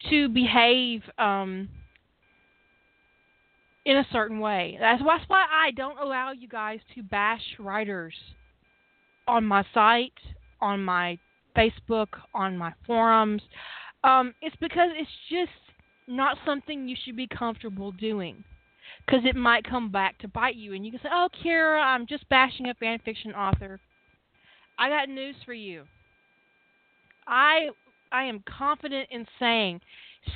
[0.09, 1.67] to behave um,
[3.85, 4.77] in a certain way.
[4.79, 8.13] That's why, that's why I don't allow you guys to bash writers
[9.27, 10.13] on my site,
[10.61, 11.17] on my
[11.55, 13.41] Facebook, on my forums.
[14.03, 15.51] Um, it's because it's just
[16.07, 18.43] not something you should be comfortable doing.
[19.05, 22.07] Because it might come back to bite you, and you can say, "Oh, Kira, I'm
[22.07, 23.79] just bashing a fan fiction author."
[24.77, 25.85] I got news for you.
[27.27, 27.69] I
[28.11, 29.81] I am confident in saying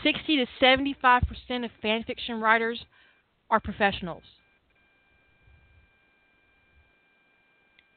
[0.04, 2.86] 60 to 75 percent of fan fiction writers
[3.50, 4.24] are professionals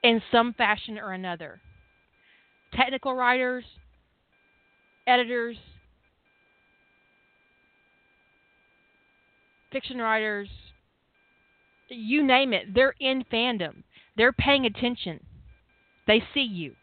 [0.03, 1.61] in some fashion or another.
[2.73, 3.65] Technical writers,
[5.07, 5.57] editors,
[9.73, 10.49] fiction writers,
[11.89, 13.83] you name it, they're in fandom.
[14.17, 15.21] They're paying attention.
[16.07, 16.75] They see you.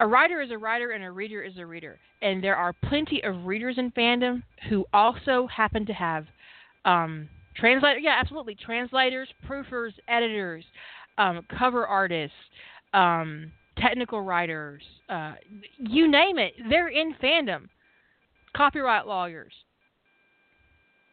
[0.00, 1.98] A writer is a writer and a reader is a reader.
[2.22, 6.26] And there are plenty of readers in fandom who also happen to have
[6.84, 8.00] um, translator.
[8.00, 8.56] Yeah, absolutely.
[8.56, 10.64] Translators, proofers, editors,
[11.18, 12.36] um, cover artists,
[12.92, 15.34] um, technical writers, uh,
[15.78, 16.54] you name it.
[16.68, 17.68] They're in fandom.
[18.56, 19.52] Copyright lawyers.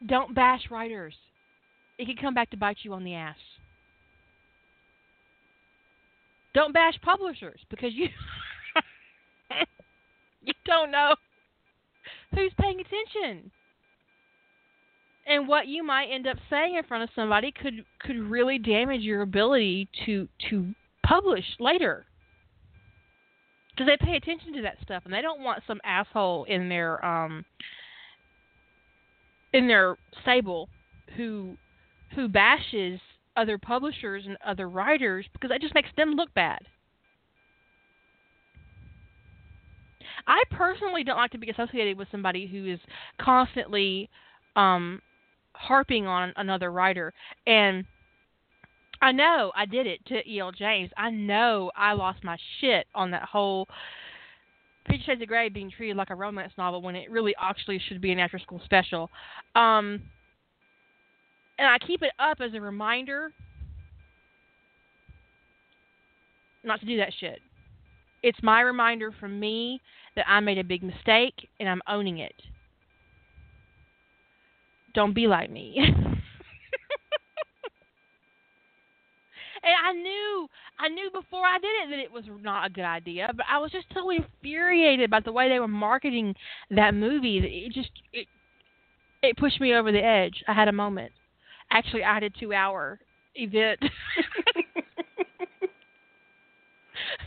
[0.05, 1.13] Don't bash writers.
[1.97, 3.35] It can come back to bite you on the ass.
[6.53, 8.07] Don't bash publishers because you
[10.41, 11.15] you don't know
[12.33, 13.51] who's paying attention.
[15.27, 19.01] and what you might end up saying in front of somebody could could really damage
[19.01, 20.73] your ability to to
[21.05, 22.05] publish later
[23.79, 27.03] because they pay attention to that stuff and they don't want some asshole in their
[27.05, 27.45] um
[29.53, 30.67] in their stable
[31.15, 31.55] who
[32.13, 32.99] who bashes
[33.37, 36.59] other publishers and other writers because that just makes them look bad.
[40.27, 42.79] I personally don't like to be associated with somebody who is
[43.17, 44.09] constantly
[44.57, 45.01] um
[45.53, 47.13] harping on another writer
[47.47, 47.85] and
[49.01, 50.51] I know I did it to E.L.
[50.51, 50.89] James.
[50.97, 53.67] I know I lost my shit on that whole
[54.87, 58.01] Fifty Shades of Grey being treated like a romance novel when it really actually should
[58.01, 59.09] be an after school special.
[59.55, 60.01] Um,
[61.59, 63.31] and I keep it up as a reminder
[66.63, 67.39] not to do that shit.
[68.23, 69.79] It's my reminder from me
[70.15, 72.35] that I made a big mistake and I'm owning it.
[74.93, 75.93] Don't be like me.
[79.63, 80.47] and I knew
[80.79, 83.57] I knew before I did it that it was not a good idea, but I
[83.59, 86.35] was just so infuriated about the way they were marketing
[86.71, 87.39] that movie.
[87.39, 88.27] That it just it
[89.21, 90.43] it pushed me over the edge.
[90.47, 91.11] I had a moment.
[91.71, 92.99] Actually, I had a 2-hour
[93.35, 93.79] event.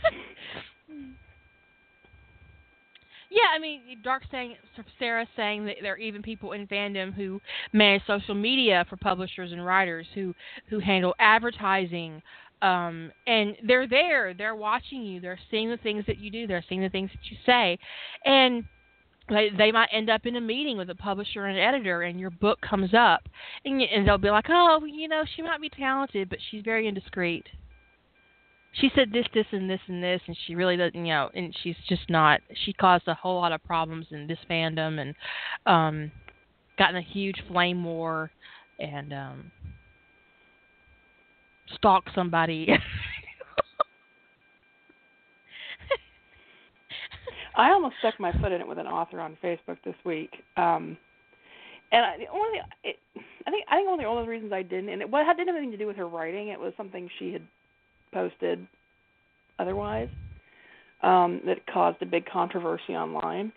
[3.33, 4.57] Yeah, I mean, Dark saying
[4.99, 7.41] Sarah saying that there are even people in fandom who
[7.73, 10.35] manage social media for publishers and writers who
[10.69, 12.21] who handle advertising,
[12.61, 16.63] um, and they're there, they're watching you, they're seeing the things that you do, they're
[16.69, 17.79] seeing the things that you say,
[18.23, 18.63] and
[19.29, 22.19] they they might end up in a meeting with a publisher and an editor, and
[22.19, 23.21] your book comes up,
[23.65, 26.87] and, and they'll be like, oh, you know, she might be talented, but she's very
[26.87, 27.47] indiscreet
[28.73, 31.55] she said this, this, and this, and this, and she really doesn't, you know, and
[31.63, 32.41] she's just not.
[32.65, 35.15] She caused a whole lot of problems in this fandom, and
[35.65, 36.11] um,
[36.77, 38.31] gotten a huge flame war,
[38.79, 39.51] and um,
[41.75, 42.67] stalked somebody.
[47.55, 50.31] I almost stuck my foot in it with an author on Facebook this week.
[50.57, 50.97] Um
[51.91, 52.97] and I, the only it,
[53.45, 55.37] I think I think one of the only reasons I didn't, and it, well, it
[55.37, 56.47] didn't have anything to do with her writing.
[56.47, 57.43] It was something she had
[58.13, 58.65] posted
[59.59, 60.09] otherwise
[61.01, 63.51] um, that caused a big controversy online.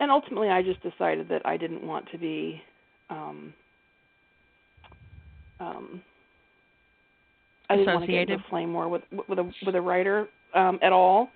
[0.00, 2.60] And ultimately, I just decided that I didn't want to be
[3.10, 3.52] um,
[5.60, 6.02] um,
[7.70, 10.28] I didn't want to get into a flame war with with a with a writer
[10.54, 11.28] um, at all.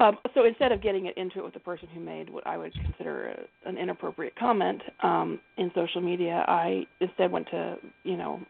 [0.00, 2.56] Um, so instead of getting it into it with the person who made what I
[2.56, 8.16] would consider a, an inappropriate comment um, in social media, I instead went to you
[8.16, 8.40] know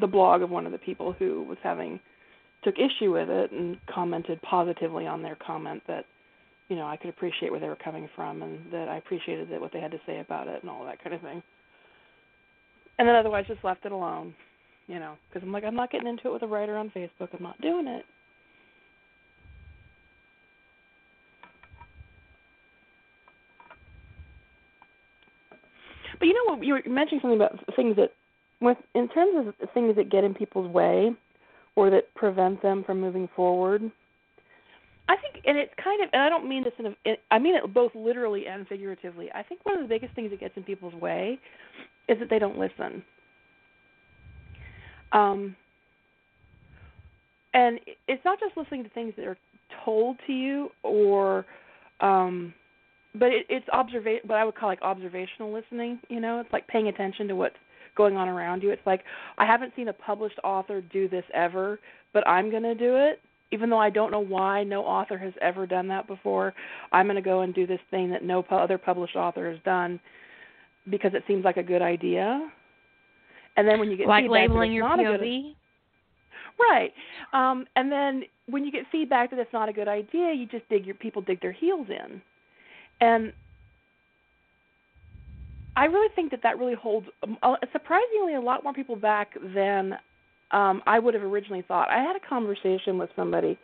[0.00, 2.00] the blog of one of the people who was having
[2.62, 6.04] took issue with it and commented positively on their comment that
[6.68, 9.60] you know I could appreciate where they were coming from and that I appreciated that
[9.60, 11.42] what they had to say about it and all that kind of thing.
[12.98, 14.34] And then otherwise just left it alone,
[14.86, 17.28] you know, because I'm like I'm not getting into it with a writer on Facebook.
[17.32, 18.04] I'm not doing it.
[26.18, 28.12] But you know what you were mentioning something about things that
[28.60, 31.12] with in terms of things that get in people's way
[31.80, 33.80] or that prevent them from moving forward.
[35.08, 37.56] I think, and it's kind of, and I don't mean this in a, I mean
[37.56, 39.30] it both literally and figuratively.
[39.34, 41.38] I think one of the biggest things that gets in people's way
[42.06, 43.02] is that they don't listen.
[45.12, 45.56] Um,
[47.54, 49.38] and it's not just listening to things that are
[49.82, 51.46] told to you, or,
[52.00, 52.52] um,
[53.14, 54.28] but it, it's observation.
[54.28, 55.98] What I would call like observational listening.
[56.10, 57.56] You know, it's like paying attention to what's
[57.96, 58.70] going on around you.
[58.70, 59.04] It's like
[59.38, 61.78] I haven't seen a published author do this ever,
[62.12, 63.20] but I'm going to do it.
[63.52, 66.54] Even though I don't know why no author has ever done that before,
[66.92, 69.98] I'm going to go and do this thing that no other published author has done
[70.88, 72.48] because it seems like a good idea.
[73.56, 75.54] And then when you get like feedback labeling your not POV, a good,
[76.60, 76.92] right?
[77.32, 80.68] Um, and then when you get feedback that it's not a good idea, you just
[80.68, 82.22] dig your people dig their heels in,
[83.00, 83.32] and
[85.76, 89.34] I really think that that really holds um, uh, surprisingly a lot more people back
[89.54, 89.94] than
[90.50, 91.88] um, I would have originally thought.
[91.90, 93.58] I had a conversation with somebody,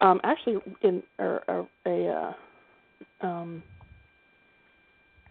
[0.00, 2.34] um, actually in or, or a
[3.22, 3.62] uh, um,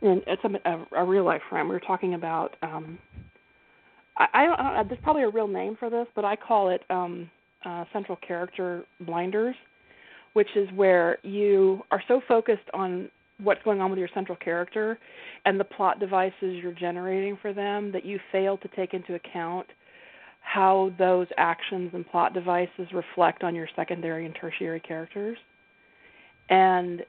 [0.01, 1.67] in it's a, a, real life friend.
[1.67, 2.55] We were talking about.
[2.61, 2.97] Um,
[4.17, 4.87] I, I don't, I don't.
[4.87, 7.29] There's probably a real name for this, but I call it um,
[7.65, 9.55] uh, central character blinders,
[10.33, 13.09] which is where you are so focused on
[13.41, 14.97] what's going on with your central character
[15.45, 19.67] and the plot devices you're generating for them that you fail to take into account
[20.41, 25.37] how those actions and plot devices reflect on your secondary and tertiary characters.
[26.49, 27.03] And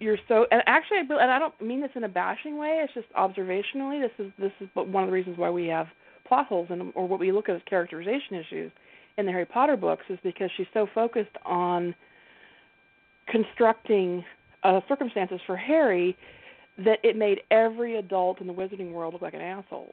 [0.00, 2.82] you're so and actually and I don't mean this in a bashing way.
[2.84, 4.00] It's just observationally.
[4.00, 5.86] This is this is one of the reasons why we have
[6.26, 8.72] plot holes and or what we look at as characterization issues
[9.16, 11.94] in the Harry Potter books is because she's so focused on
[13.28, 14.24] constructing
[14.64, 16.16] uh, circumstances for Harry
[16.78, 19.92] that it made every adult in the wizarding world look like an asshole.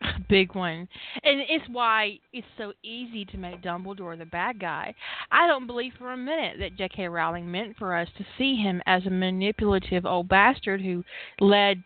[0.28, 0.88] Big one.
[1.22, 4.94] And it's why it's so easy to make Dumbledore the bad guy.
[5.30, 7.08] I don't believe for a minute that J.K.
[7.08, 11.04] Rowling meant for us to see him as a manipulative old bastard who
[11.40, 11.82] led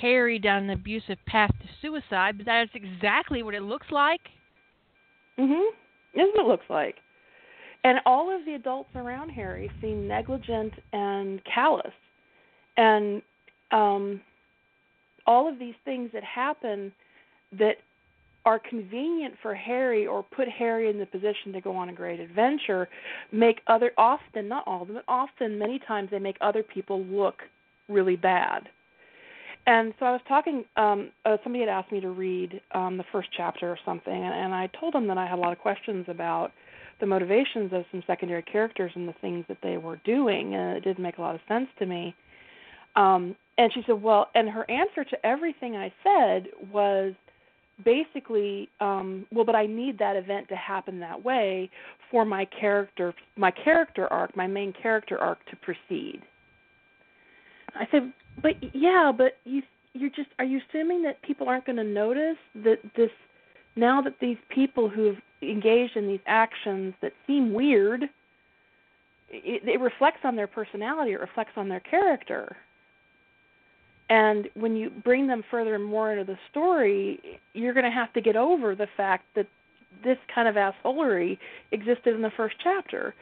[0.00, 4.20] Harry down an abusive path to suicide, but that is exactly what it looks like.
[5.38, 5.68] Mhm.
[6.14, 6.96] Is what it looks like.
[7.86, 11.92] And all of the adults around Harry seem negligent and callous.
[12.76, 13.22] And
[13.70, 14.20] um
[15.26, 16.92] all of these things that happen
[17.58, 17.76] that
[18.44, 22.20] are convenient for Harry or put Harry in the position to go on a great
[22.20, 22.88] adventure
[23.32, 27.04] make other often not all of them but often many times they make other people
[27.04, 27.42] look
[27.88, 28.68] really bad
[29.66, 30.64] and so I was talking.
[30.76, 34.32] Um, uh, somebody had asked me to read um, the first chapter or something, and,
[34.32, 36.52] and I told them that I had a lot of questions about
[37.00, 40.84] the motivations of some secondary characters and the things that they were doing, and it
[40.84, 42.14] didn't make a lot of sense to me.
[42.94, 47.14] Um, and she said, "Well," and her answer to everything I said was
[47.84, 51.70] basically, um, "Well, but I need that event to happen that way
[52.10, 56.22] for my character, my character arc, my main character arc to proceed."
[57.74, 59.62] I said, but yeah, but you
[59.94, 63.10] you're just are you assuming that people aren't going to notice that this
[63.76, 68.04] now that these people who've engaged in these actions that seem weird
[69.28, 72.56] it, it reflects on their personality it reflects on their character
[74.08, 77.20] and when you bring them further and more into the story
[77.52, 79.46] you're going to have to get over the fact that
[80.02, 81.38] this kind of assholery
[81.72, 83.14] existed in the first chapter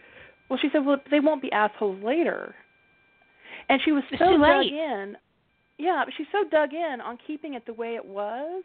[0.48, 2.54] well she said well they won't be assholes later
[3.68, 5.16] and she was so dug in.
[5.78, 8.62] Yeah, she's so dug in on keeping it the way it was.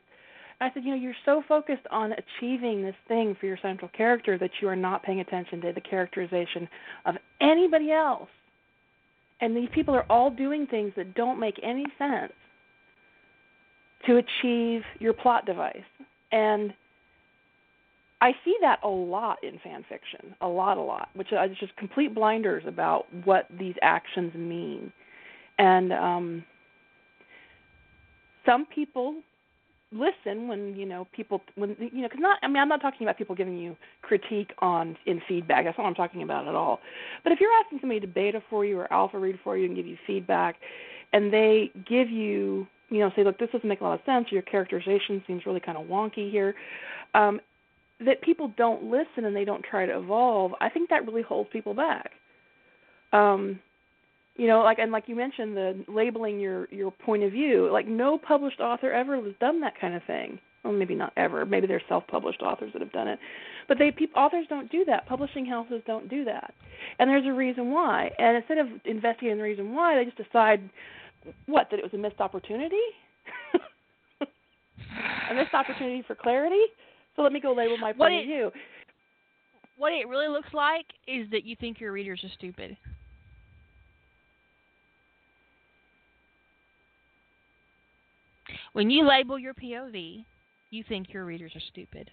[0.62, 4.38] I said, you know, you're so focused on achieving this thing for your central character
[4.38, 6.68] that you are not paying attention to the characterization
[7.06, 8.28] of anybody else.
[9.42, 12.34] And these people are all doing things that don't make any sense
[14.06, 15.78] to achieve your plot device.
[16.32, 16.74] And
[18.22, 21.76] I see that a lot in fan fiction, a lot, a lot, which is just
[21.78, 24.92] complete blinders about what these actions mean.
[25.58, 26.46] And um,
[28.46, 29.16] some people
[29.92, 33.06] listen when you know people when you know because not I mean I'm not talking
[33.06, 35.66] about people giving you critique on in feedback.
[35.66, 36.80] That's not what I'm talking about at all.
[37.24, 39.76] But if you're asking somebody to beta for you or alpha read for you and
[39.76, 40.58] give you feedback,
[41.14, 44.28] and they give you you know say look this doesn't make a lot of sense.
[44.32, 46.56] Your characterization seems really kind of wonky here.
[47.16, 47.40] Um,
[48.06, 51.50] that people don't listen and they don't try to evolve, I think that really holds
[51.52, 52.12] people back.
[53.12, 53.60] Um,
[54.40, 57.70] you know, like and like you mentioned, the labeling your your point of view.
[57.72, 60.40] Like no published author ever has done that kind of thing.
[60.64, 61.46] Well, maybe not ever.
[61.46, 63.20] Maybe there's self-published authors that have done it,
[63.68, 65.06] but they pe- authors don't do that.
[65.08, 66.54] Publishing houses don't do that,
[67.00, 68.10] and there's a reason why.
[68.18, 70.62] And instead of investigating the reason why, they just decide
[71.46, 72.76] what that it was a missed opportunity,
[75.30, 76.64] a missed opportunity for clarity.
[77.16, 78.52] So let me go label my What point it- of view.
[79.78, 82.76] What it really looks like is that you think your readers are stupid.
[88.74, 90.26] When you label your POV,
[90.70, 92.10] you think your readers are stupid.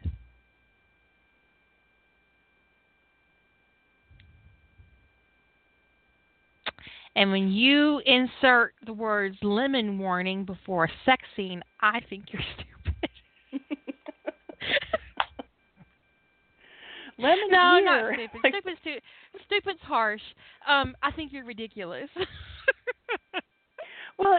[7.15, 12.43] And when you insert the words lemon warning before a sex scene, I think you're
[12.55, 13.11] stupid.
[17.19, 17.85] Lemon no, here.
[17.85, 18.41] not stupid.
[18.45, 18.97] Like, Stupid's too
[19.47, 20.21] stupid's harsh.
[20.69, 22.11] Um, I think you're ridiculous.
[24.19, 24.39] well,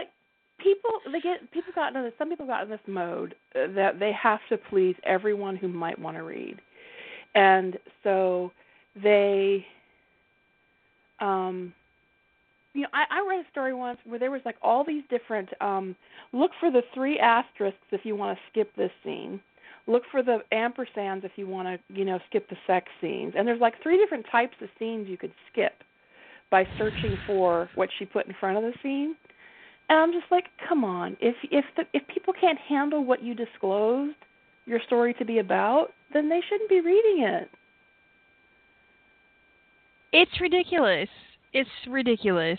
[0.58, 3.98] people they get people got into this, some people got in this mode uh, that
[3.98, 6.60] they have to please everyone who might want to read,
[7.34, 8.50] and so
[9.02, 9.64] they,
[11.20, 11.72] um,
[12.74, 15.48] you know, I, I read a story once where there was like all these different
[15.60, 15.94] um,
[16.32, 19.40] look for the three asterisks if you want to skip this scene.
[19.86, 23.32] Look for the ampersands if you want to, you know, skip the sex scenes.
[23.36, 25.72] And there's like three different types of scenes you could skip
[26.50, 29.16] by searching for what she put in front of the scene.
[29.88, 31.16] And I'm just like, come on.
[31.20, 34.16] If if the if people can't handle what you disclosed
[34.66, 37.48] your story to be about, then they shouldn't be reading it.
[40.12, 41.08] it's ridiculous.
[41.52, 42.58] It's ridiculous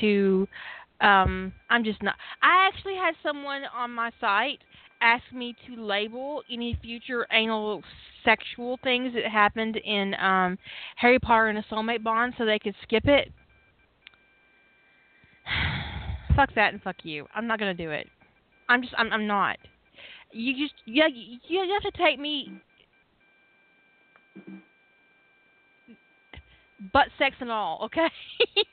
[0.00, 0.46] to
[1.00, 4.58] um I'm just not I actually had someone on my site
[5.00, 7.82] ask me to label any future anal
[8.24, 10.58] sexual things that happened in um
[10.96, 13.32] Harry Potter and a Soulmate Bond so they could skip it.
[16.40, 17.26] Fuck that and fuck you.
[17.34, 18.06] I'm not gonna do it.
[18.68, 19.58] I'm just I'm I'm not.
[20.32, 22.50] You just yeah you, you have to take me
[26.92, 28.08] butt sex and all, okay?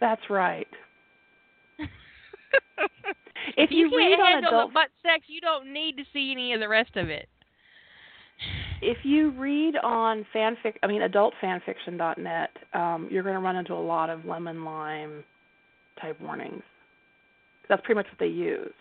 [0.00, 0.68] That's right.
[3.56, 6.32] if you, you can't on handle adult, the butt sex, you don't need to see
[6.32, 7.28] any of the rest of it.
[8.82, 13.74] If you read on fanfic, I mean adultfanfiction.net, um, you're going to run into a
[13.74, 15.22] lot of lemon lime
[16.00, 16.62] type warnings.
[17.68, 18.72] That's pretty much what they use.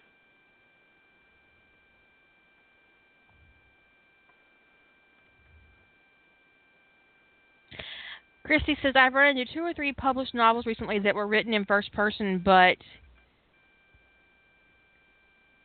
[8.44, 11.64] Christy says I've run into two or three published novels recently that were written in
[11.64, 12.76] first person, but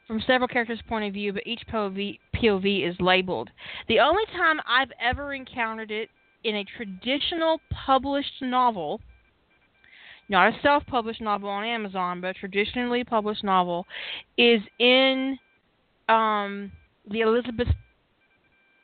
[0.06, 3.50] from several characters' point of view, but each POV, POV is labeled.
[3.88, 6.08] The only time I've ever encountered it
[6.44, 9.00] in a traditional published novel,
[10.28, 13.86] not a self published novel on Amazon, but a traditionally published novel,
[14.38, 15.38] is in
[16.08, 16.70] um,
[17.10, 17.68] the Elizabeth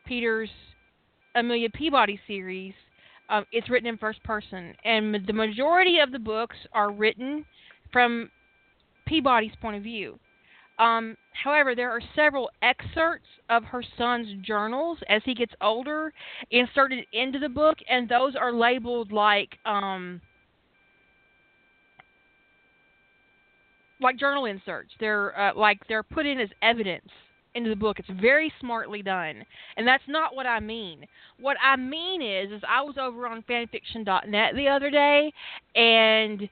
[0.07, 0.51] Peters
[1.35, 2.74] Amelia Peabody series.
[3.28, 7.44] Um, it's written in first person, and the majority of the books are written
[7.93, 8.31] from
[9.07, 10.19] Peabody's point of view.
[10.83, 16.13] Um, however, there are several excerpts of her son's journals as he gets older
[16.51, 20.21] inserted into the book, and those are labeled like um,
[24.01, 24.91] like journal inserts.
[24.99, 27.09] They're uh, like they're put in as evidence
[27.55, 28.01] into the book.
[28.01, 29.45] It's very smartly done,
[29.77, 31.07] and that's not what I mean.
[31.39, 35.33] What I mean is, is I was over on fanfiction.net the other day,
[35.77, 36.49] and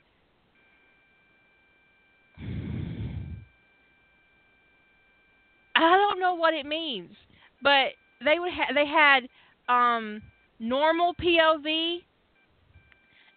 [5.80, 7.16] I don't know what it means,
[7.62, 7.92] but
[8.22, 9.28] they would ha- they had
[9.68, 10.20] um
[10.58, 12.00] normal POV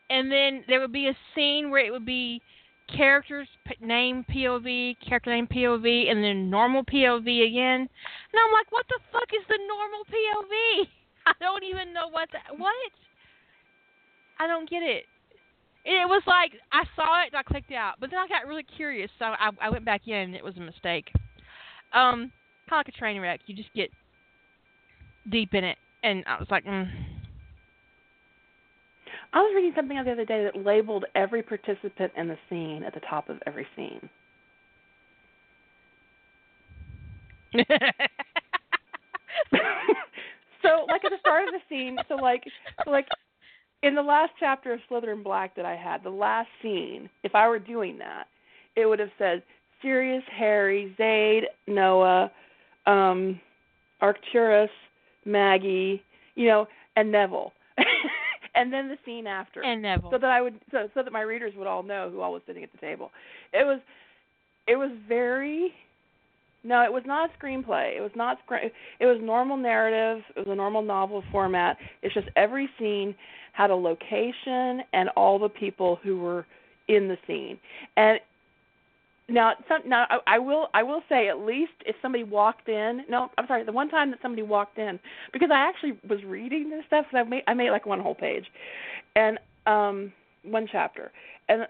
[0.10, 2.42] and then there would be a scene where it would be
[2.96, 3.48] characters
[3.80, 7.82] name POV, character name POV and then normal POV again.
[7.82, 10.88] And I'm like, what the fuck is the normal POV?
[11.26, 12.74] I don't even know what that what?
[14.38, 15.06] I don't get it.
[15.86, 18.64] It was like I saw it and I clicked out, but then I got really
[18.64, 21.10] curious, so I, I went back in and it was a mistake.
[21.94, 22.32] Um,
[22.70, 23.42] kind of like a train wreck.
[23.46, 23.90] You just get
[25.30, 26.90] deep in it, and I was like, mm.
[29.34, 32.94] I was reading something the other day that labeled every participant in the scene at
[32.94, 34.10] the top of every scene.
[37.56, 37.60] so,
[40.88, 42.44] like at the start of the scene, so like,
[42.84, 43.08] so like
[43.84, 47.48] in the last chapter of Slytherin Black that I had, the last scene, if I
[47.48, 48.26] were doing that,
[48.76, 49.44] it would have said
[49.84, 52.32] Sirius, Harry, Zaid, Noah,
[52.88, 53.40] um,
[54.02, 54.72] Arcturus,
[55.26, 56.02] Maggie,
[56.36, 57.54] you know, and Neville.
[58.56, 59.64] and then the scene after.
[59.64, 60.12] and Neville.
[60.12, 62.42] So that I would so so that my readers would all know who all was
[62.48, 63.12] sitting at the table.
[63.52, 63.80] It was
[64.68, 65.74] it was very
[66.66, 67.98] no, it was not a screenplay.
[67.98, 70.24] It was not it was normal narrative.
[70.36, 71.78] It was a normal novel format.
[72.02, 73.16] It's just every scene
[73.52, 76.46] had a location and all the people who were
[76.88, 77.58] in the scene.
[77.98, 78.20] And
[79.30, 83.04] now, some, now I, I will I will say at least if somebody walked in.
[83.10, 83.64] No, I'm sorry.
[83.64, 85.00] The one time that somebody walked in
[85.32, 87.06] because I actually was reading this stuff.
[87.10, 88.46] Cause I made I made like one whole page,
[89.16, 90.12] and um
[90.44, 91.12] one chapter,
[91.48, 91.68] and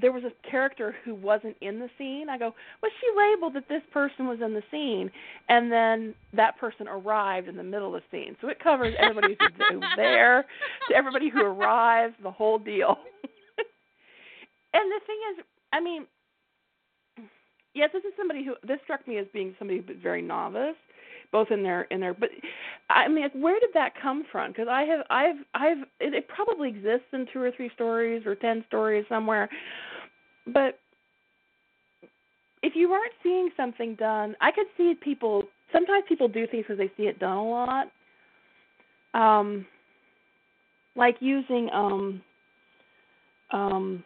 [0.00, 2.28] there was a character who wasn't in the scene.
[2.28, 2.52] I go,
[2.82, 5.10] was she labeled that this person was in the scene?
[5.48, 8.36] And then that person arrived in the middle of the scene.
[8.40, 10.46] So it covers everybody who's who was there,
[10.88, 12.96] to everybody who arrived, the whole deal.
[14.74, 16.06] and the thing is, I mean,
[17.74, 20.76] yes, this is somebody who this struck me as being somebody who's very novice,
[21.32, 22.14] both in their in their.
[22.14, 22.30] But
[22.90, 24.50] I mean, where did that come from?
[24.52, 28.34] Because I have I've I've it, it probably exists in two or three stories or
[28.34, 29.48] ten stories somewhere,
[30.46, 30.78] but
[32.62, 35.44] if you aren't seeing something done, I could see people.
[35.72, 37.86] Sometimes people do things because they see it done a lot.
[39.12, 39.66] Um,
[40.96, 42.22] like using um
[43.50, 44.04] um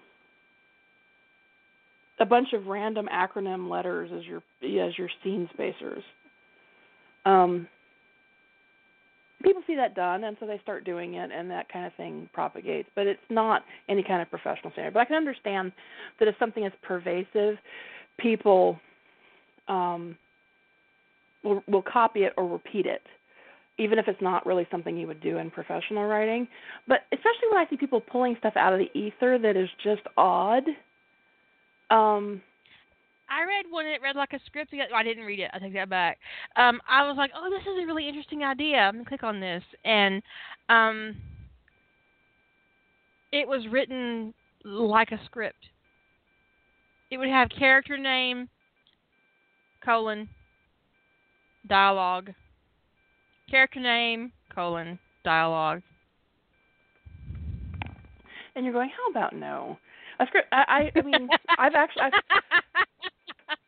[2.21, 4.43] a bunch of random acronym letters as your
[4.87, 6.03] as your scene spacers.
[7.25, 7.69] Um,
[9.43, 12.29] people see that done, and so they start doing it, and that kind of thing
[12.33, 12.89] propagates.
[12.95, 14.95] But it's not any kind of professional standard.
[14.95, 15.73] But I can understand
[16.19, 17.57] that if something is pervasive,
[18.19, 18.79] people
[19.69, 20.17] um,
[21.45, 23.03] will will copy it or repeat it,
[23.79, 26.49] even if it's not really something you would do in professional writing.
[26.87, 30.03] But especially when I see people pulling stuff out of the ether that is just
[30.17, 30.65] odd
[31.91, 32.43] um,
[33.31, 34.73] I read one and it read like a script.
[34.95, 35.51] I didn't read it.
[35.53, 36.19] I take that back.
[36.57, 38.79] Um, I was like, oh, this is a really interesting idea.
[38.79, 40.23] I'm gonna click on this, and
[40.69, 41.17] um,
[43.33, 44.33] it was written
[44.65, 45.69] like a script.
[47.11, 48.49] It would have character name,
[49.85, 50.29] colon,
[51.67, 52.33] dialogue,
[53.51, 55.83] character name, colon, dialogue.
[58.55, 59.79] And you're going, how about no?
[60.27, 60.49] Script.
[60.53, 61.29] I, I, mean,
[61.59, 62.03] I've actually.
[62.03, 62.13] I've,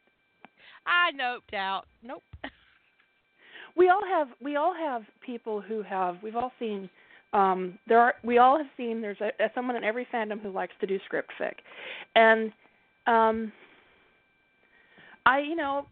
[0.86, 1.84] I noped out.
[2.02, 2.22] Nope.
[3.76, 6.88] we all have we all have people who have we've all seen
[7.32, 10.74] um there are we all have seen there's a someone in every fandom who likes
[10.80, 11.54] to do script fic
[12.14, 12.52] and
[13.06, 13.52] um
[15.26, 15.86] i you know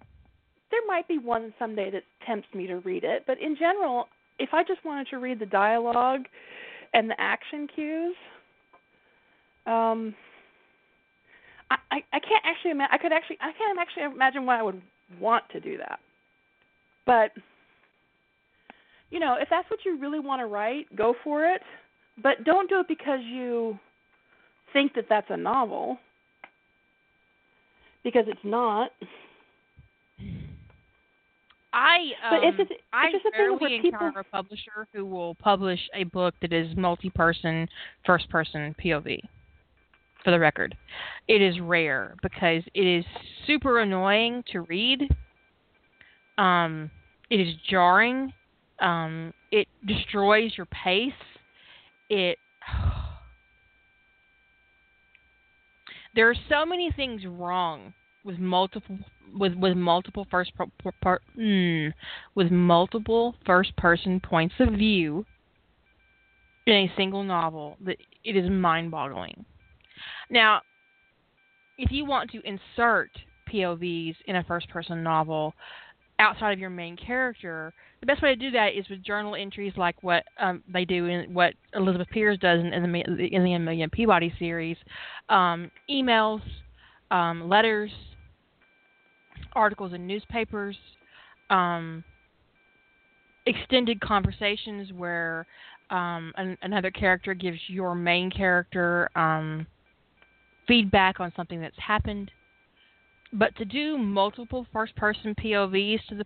[0.70, 4.08] there might be one someday that tempts me to read it but in general
[4.38, 6.22] if i just wanted to read the dialogue
[6.94, 8.16] and the action cues
[9.66, 10.14] um
[11.70, 14.62] i i, I can't actually ima- i could actually i can't actually imagine why i
[14.62, 14.80] would
[15.20, 16.00] want to do that
[17.06, 17.32] but
[19.10, 21.62] you know, if that's what you really want to write, go for it.
[22.22, 23.78] But don't do it because you
[24.72, 25.98] think that that's a novel.
[28.04, 28.90] Because it's not.
[31.72, 34.24] I um, But it's just- it's I just a thing of rarely what people- a
[34.24, 37.68] publisher who will publish a book that is multi-person,
[38.04, 39.22] first-person POV.
[40.24, 40.76] For the record,
[41.28, 43.04] it is rare because it is
[43.46, 45.08] super annoying to read.
[46.36, 46.90] Um,
[47.30, 48.32] it is jarring.
[48.80, 51.12] Um, it destroys your pace.
[52.10, 52.38] It
[56.14, 57.92] there are so many things wrong
[58.24, 58.98] with multiple
[59.38, 61.92] with with multiple first per, mm,
[62.34, 65.24] with multiple first person points of view
[66.66, 69.44] in a single novel that it is mind boggling.
[70.30, 70.60] Now,
[71.78, 73.10] if you want to insert
[73.52, 75.54] POVs in a first person novel
[76.18, 79.72] outside of your main character, the best way to do that is with journal entries
[79.76, 83.54] like what um, they do in what Elizabeth Peters does in, in the in the
[83.54, 84.76] Amelia Peabody series,
[85.28, 86.42] um, emails,
[87.10, 87.90] um, letters,
[89.54, 90.76] articles in newspapers,
[91.50, 92.02] um,
[93.46, 95.46] extended conversations where
[95.90, 99.66] um, an, another character gives your main character um,
[100.68, 102.30] feedback on something that's happened.
[103.32, 106.24] But to do multiple first person POVs to the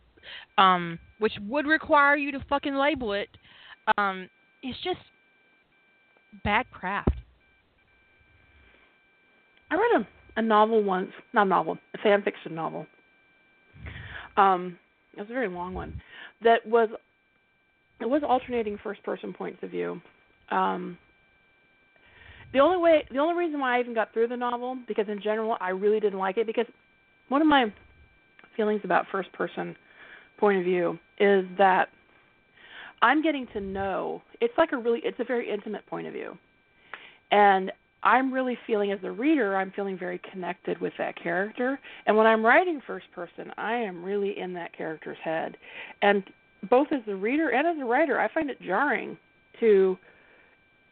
[0.63, 3.29] um, which would require you to fucking label it,
[3.97, 4.29] um,
[4.63, 4.99] it's just
[6.45, 7.11] bad craft.
[9.71, 12.87] I read a, a novel once, not a novel, a fan fiction novel.
[14.37, 14.79] Um,
[15.17, 16.01] it was a very long one
[16.43, 16.89] that was
[18.01, 20.01] it was alternating first person points of view.
[20.51, 20.99] Um,
[22.53, 25.21] the only way, the only reason why I even got through the novel, because in
[25.23, 26.67] general I really didn't like it, because
[27.29, 27.73] one of my
[28.57, 29.75] feelings about first person
[30.39, 31.89] point of view is that
[33.01, 34.23] I'm getting to know.
[34.41, 36.37] It's like a really, it's a very intimate point of view,
[37.31, 37.73] and
[38.05, 41.79] I'm really feeling as a reader, I'm feeling very connected with that character.
[42.07, 45.57] And when I'm writing first person, I am really in that character's head.
[46.03, 46.25] And
[46.69, 49.17] both as a reader and as a writer, I find it jarring
[49.61, 49.97] to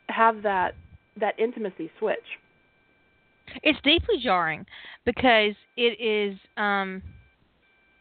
[0.08, 0.74] have that
[1.20, 2.18] that intimacy switch.
[3.62, 4.64] It's deeply jarring
[5.04, 7.02] because it is um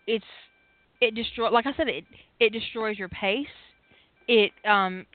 [0.08, 0.26] it's
[1.02, 2.04] it destroy like I said it
[2.40, 3.48] it destroys your pace.
[4.28, 5.06] It um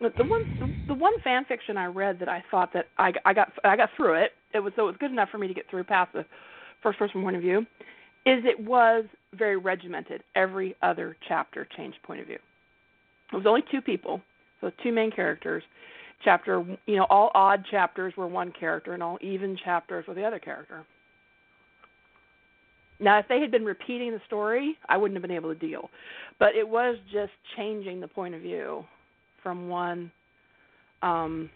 [0.00, 3.32] The the one the one fan fiction I read that I thought that I I
[3.32, 4.32] got I got through it.
[4.52, 6.24] It was so it was good enough for me to get through past the
[6.82, 7.60] first person point of view.
[8.26, 9.04] Is it was
[9.36, 10.22] very regimented.
[10.34, 12.38] Every other chapter changed point of view.
[13.32, 14.20] It was only two people,
[14.60, 15.62] so two main characters.
[16.24, 20.24] Chapter you know all odd chapters were one character, and all even chapters were the
[20.24, 20.84] other character.
[22.98, 25.90] Now, if they had been repeating the story, I wouldn't have been able to deal.
[26.38, 28.84] But it was just changing the point of view
[29.42, 30.10] from one
[31.02, 31.50] um,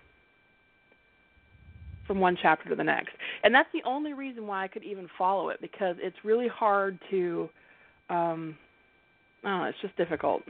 [2.07, 3.11] from one chapter to the next.
[3.44, 6.98] And that's the only reason why I could even follow it because it's really hard
[7.11, 7.48] to
[8.11, 8.57] um
[9.45, 10.43] I don't know, it's just difficult.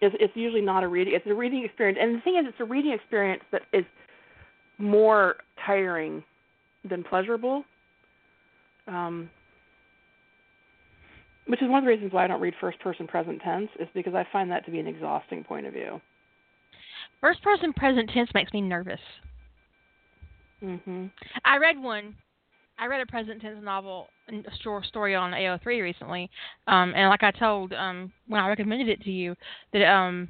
[0.00, 1.98] It's it's usually not a reading it's a reading experience.
[2.00, 3.84] And the thing is it's a reading experience that is
[4.78, 5.36] more
[5.66, 6.22] tiring
[6.88, 7.64] than pleasurable.
[8.86, 9.30] Um
[11.46, 13.88] which is one of the reasons why I don't read first person present tense is
[13.94, 16.00] because I find that to be an exhausting point of view.
[17.20, 19.00] first person present tense makes me nervous.
[20.62, 21.10] Mhm.
[21.44, 22.14] I read one.
[22.78, 24.32] I read a present tense novel, a
[24.62, 26.30] short story on AO3 recently,
[26.66, 29.36] um, and like I told um, when I recommended it to you,
[29.72, 30.28] that um,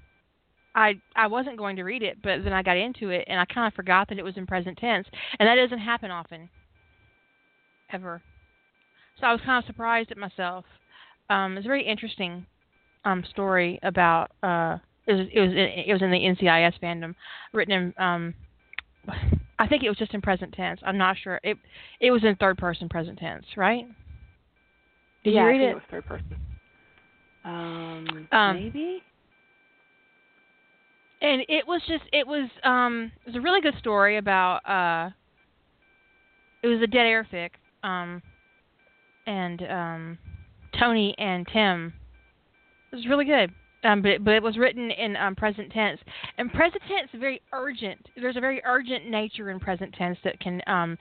[0.74, 3.44] I I wasn't going to read it, but then I got into it, and I
[3.46, 5.08] kind of forgot that it was in present tense,
[5.38, 6.50] and that doesn't happen often,
[7.90, 8.22] ever.
[9.20, 10.64] So I was kind of surprised at myself.
[11.30, 12.46] Um, it's a very interesting.
[13.04, 17.14] um story about uh it was it was in, it was in the NCIS fandom,
[17.52, 18.34] written in um
[19.58, 20.80] I think it was just in present tense.
[20.84, 21.38] I'm not sure.
[21.42, 21.56] It
[22.00, 23.86] it was in third person present tense, right?
[25.24, 25.70] Did yeah, you read I think it?
[25.70, 26.36] it was third person.
[27.44, 29.02] Um, Um, maybe.
[31.20, 35.10] and it was just it was um it was a really good story about uh
[36.62, 37.50] it was a dead air fic
[37.82, 38.22] um
[39.26, 40.18] and um
[40.78, 41.92] Tony and Tim
[42.92, 43.52] it was really good
[43.84, 46.00] um but it, but it was written in um present tense.
[46.38, 48.08] And present tense is very urgent.
[48.16, 50.98] There's a very urgent nature in present tense that can um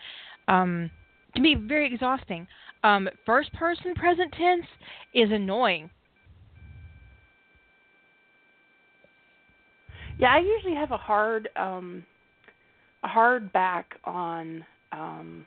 [0.48, 0.90] um
[1.34, 2.48] can be very exhausting.
[2.84, 4.66] Um first person present tense
[5.14, 5.90] is annoying.
[10.20, 12.06] Yeah, I usually have a hard um
[13.04, 15.46] a hard back on um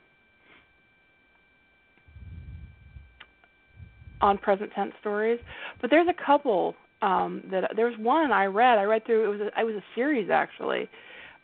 [4.21, 5.39] on present tense stories,
[5.81, 6.75] but there's a couple
[7.05, 8.77] um that there's one I read.
[8.79, 10.83] I read through it was a, it was a series actually.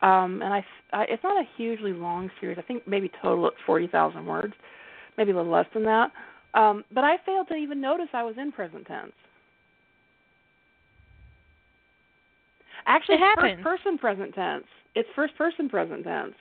[0.02, 2.58] Um and I, I it's not a hugely long series.
[2.58, 4.54] I think maybe total it's 40,000 words,
[5.18, 6.12] maybe a little less than that.
[6.54, 9.14] Um but I failed to even notice I was in present tense.
[12.88, 13.60] Actually, It happens.
[13.64, 14.66] first person present tense.
[14.96, 16.34] It's first person present tense.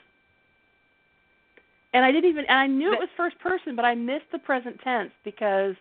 [1.92, 4.38] And I didn't even and I knew it was first person, but I missed the
[4.38, 5.74] present tense because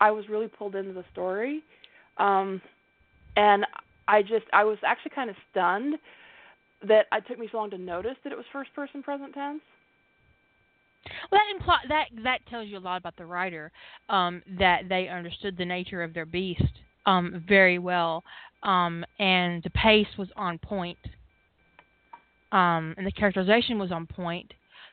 [0.00, 1.62] I was really pulled into the story.
[2.18, 2.60] Um
[3.36, 3.66] and
[4.08, 5.94] I just I was actually kind of stunned
[6.86, 9.62] that it took me so long to notice that it was first person present tense.
[11.30, 13.72] Well, that impli- that that tells you a lot about the writer,
[14.08, 16.62] um, that they understood the nature of their beast
[17.06, 18.24] um, very well,
[18.62, 20.98] um, and the pace was on point,
[22.52, 24.52] um, and the characterization was on point.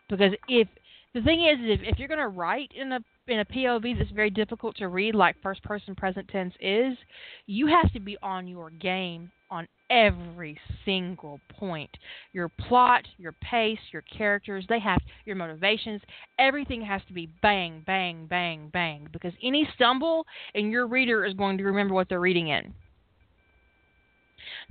[0.09, 0.67] Because if
[1.13, 4.11] the thing is, if, if you're going to write in a in a POV that's
[4.11, 6.97] very difficult to read, like first person present tense is,
[7.45, 11.89] you have to be on your game on every single point.
[12.33, 16.01] Your plot, your pace, your characters, they have your motivations,
[16.39, 19.07] everything has to be bang, bang, bang, bang.
[19.13, 20.25] Because any stumble
[20.55, 22.73] and your reader is going to remember what they're reading in.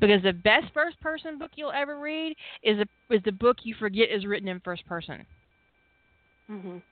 [0.00, 3.74] Because the best first person book you'll ever read is a, is the book you
[3.78, 5.24] forget is written in first person.
[6.50, 6.82] Mhm.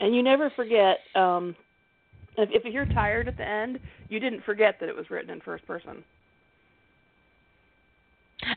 [0.00, 1.56] And you never forget um
[2.36, 5.40] if if you're tired at the end, you didn't forget that it was written in
[5.40, 6.04] first person.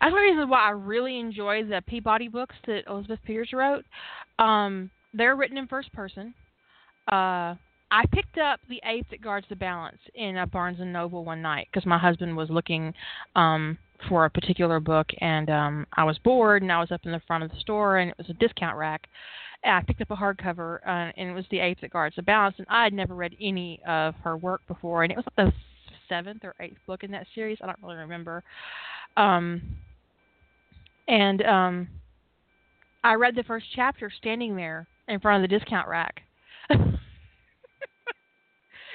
[0.02, 3.86] That's one reason why I really enjoy the Peabody books that Elizabeth Peters wrote.
[4.38, 6.34] Um, they're written in first person.
[7.11, 7.56] Uh,
[7.91, 11.41] I picked up The Ape That Guards the Balance in a Barnes and Noble one
[11.41, 12.94] night because my husband was looking
[13.36, 13.77] um,
[14.07, 17.21] for a particular book, and um, I was bored, and I was up in the
[17.27, 19.07] front of the store, and it was a discount rack.
[19.63, 22.21] And I picked up a hardcover, uh, and it was The Ape That Guards the
[22.21, 25.47] Balance, and I had never read any of her work before, and it was like
[25.47, 25.53] the
[26.07, 27.57] seventh or eighth book in that series.
[27.61, 28.43] I don't really remember.
[29.17, 29.61] Um,
[31.07, 31.88] and um,
[33.03, 36.21] I read the first chapter standing there in front of the discount rack.
[36.69, 36.99] and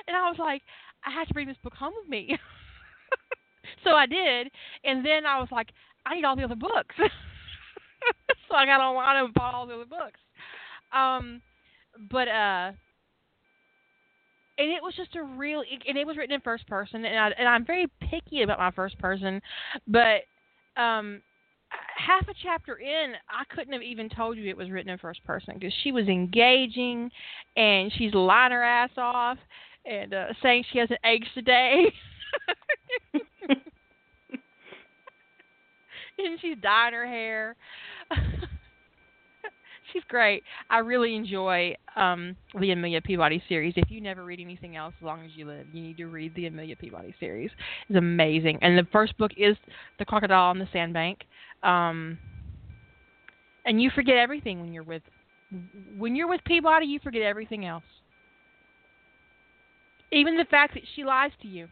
[0.09, 0.63] I was like,
[1.05, 2.39] I have to bring this book home with me.
[3.83, 4.51] so I did,
[4.85, 5.69] and then I was like,
[6.07, 6.95] I need all the other books.
[6.99, 10.21] so I got online and bought all the other books.
[10.93, 11.41] Um,
[12.11, 12.73] but uh,
[14.59, 17.31] and it was just a real, and it was written in first person, and I
[17.39, 19.41] and I'm very picky about my first person,
[19.89, 20.23] but
[20.77, 21.21] um,
[21.97, 25.25] half a chapter in, I couldn't have even told you it was written in first
[25.25, 27.11] person because she was engaging,
[27.57, 29.39] and she's lying her ass off,
[29.85, 31.93] and uh, saying she hasn't aged a day.
[36.19, 37.57] and she's dyeing her hair.
[39.93, 40.43] she's great.
[40.71, 43.75] I really enjoy um the Amelia Peabody series.
[43.77, 46.35] If you never read anything else as long as you live, you need to read
[46.35, 47.51] the Amelia Peabody series.
[47.89, 48.59] It's amazing.
[48.63, 49.57] And the first book is
[49.99, 51.19] The Crocodile on the Sandbank.
[51.63, 52.19] Um
[53.65, 55.03] and you forget everything when you're with
[55.97, 57.85] when you're with Peabody, you forget everything else.
[60.11, 61.69] Even the fact that she lies to you.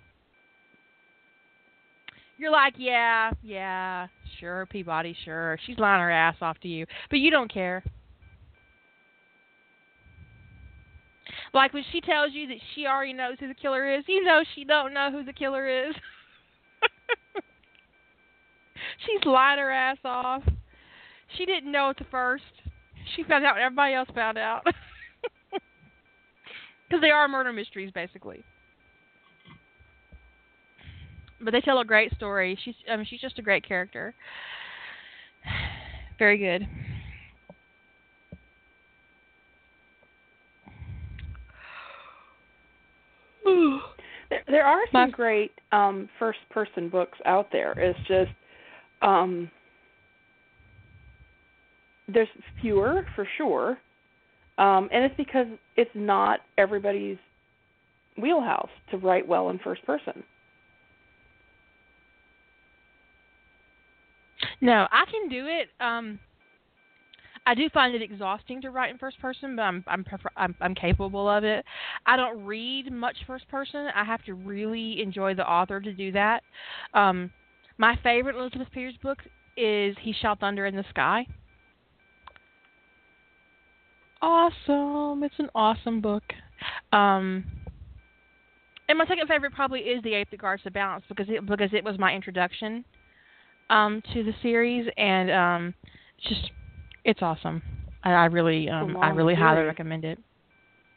[2.39, 4.09] You're like, yeah, yeah,
[4.41, 5.59] sure, Peabody, sure.
[5.65, 7.85] She's lying her ass off to you, but you don't care.
[11.55, 14.43] Like when she tells you that she already knows who the killer is, you know
[14.55, 15.95] she don't know who the killer is.
[19.07, 20.43] She's lying her ass off.
[21.37, 22.43] She didn't know at the first.
[23.15, 24.67] She found out when everybody else found out.
[26.93, 28.45] Because they are murder mysteries, basically.
[31.43, 32.59] But they tell a great story.
[32.65, 34.15] She's, I mean, she's just a great character.
[36.19, 36.67] Very good.
[44.49, 47.73] There are some My- great um first person books out there.
[47.79, 48.31] It's just
[49.03, 49.51] um
[52.09, 52.29] there's
[52.61, 53.79] fewer for sure.
[54.59, 55.47] Um and it's because
[55.77, 57.19] it's not everybody's
[58.21, 60.23] wheelhouse to write well in first person.
[64.61, 65.69] No, I can do it.
[65.81, 66.19] Um,
[67.47, 70.55] I do find it exhausting to write in first person, but I'm I'm prefer- I'm,
[70.61, 71.65] I'm capable of it.
[72.07, 73.89] I don't read much first person.
[73.95, 76.43] I have to really enjoy the author to do that.
[76.95, 77.31] Um,
[77.79, 79.19] my favorite Elizabeth Peters book
[79.57, 81.27] is He Shall Thunder in the Sky.
[84.21, 85.25] Awesome!
[85.25, 86.23] It's an awesome book.
[86.93, 87.45] Um,
[88.89, 91.71] and my second favorite probably is The Ape That Guards the Balance because it because
[91.73, 92.85] it was my introduction
[93.71, 95.75] um to the series and um
[96.29, 96.51] just
[97.05, 97.63] it's awesome.
[98.05, 100.19] I, I really um I really highly recommend it.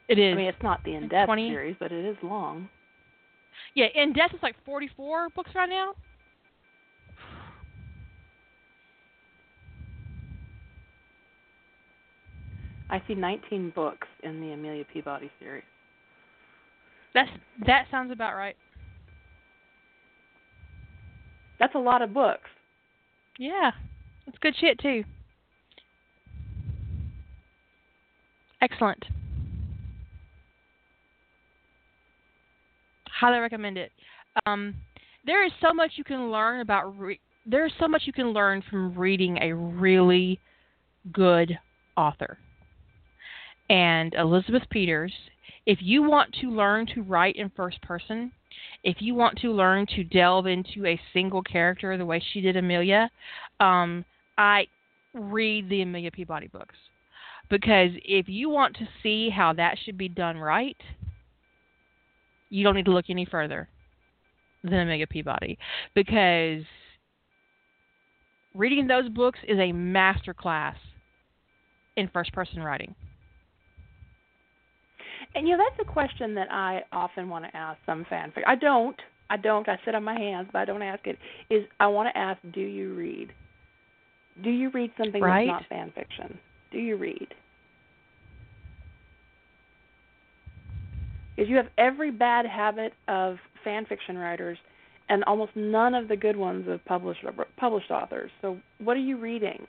[0.07, 0.33] It is.
[0.33, 2.69] I mean, it's not the In Death 20 series, but it is long.
[3.73, 5.93] yeah, In Death is like 44 books right now.
[12.89, 15.63] I see 19 books in the Amelia Peabody series.
[17.13, 17.29] That's
[17.65, 18.55] that sounds about right.
[21.59, 22.49] That's a lot of books.
[23.37, 23.71] Yeah.
[24.25, 25.03] that's good shit too.
[28.61, 29.05] Excellent.
[33.07, 33.91] Highly recommend it.
[34.45, 34.75] Um,
[35.25, 36.97] there is so much you can learn about.
[36.97, 40.39] Re- there is so much you can learn from reading a really
[41.13, 41.57] good
[41.95, 42.37] author.
[43.69, 45.13] And Elizabeth Peters,
[45.65, 48.31] if you want to learn to write in first person,
[48.83, 52.55] if you want to learn to delve into a single character the way she did
[52.55, 53.09] Amelia,
[53.59, 54.05] um,
[54.37, 54.67] I
[55.13, 56.75] read the Amelia Peabody books
[57.49, 60.77] because if you want to see how that should be done right,
[62.49, 63.67] you don't need to look any further
[64.63, 65.57] than Amelia Peabody
[65.93, 66.63] because
[68.53, 70.75] reading those books is a master class
[71.97, 72.95] in first person writing.
[75.35, 78.43] And you know, that's a question that I often want to ask some fanfic.
[78.47, 78.95] I don't.
[79.29, 79.67] I don't.
[79.67, 81.17] I sit on my hands, but I don't ask it.
[81.49, 83.29] Is I want to ask, do you read?
[84.43, 85.47] Do you read something Right.
[85.47, 86.39] that's not fan fiction?
[86.71, 87.27] Do you read?
[91.35, 94.57] Because you have every bad habit of fan fiction writers,
[95.09, 97.25] and almost none of the good ones of published
[97.57, 98.31] published authors.
[98.41, 99.65] So, what are you reading?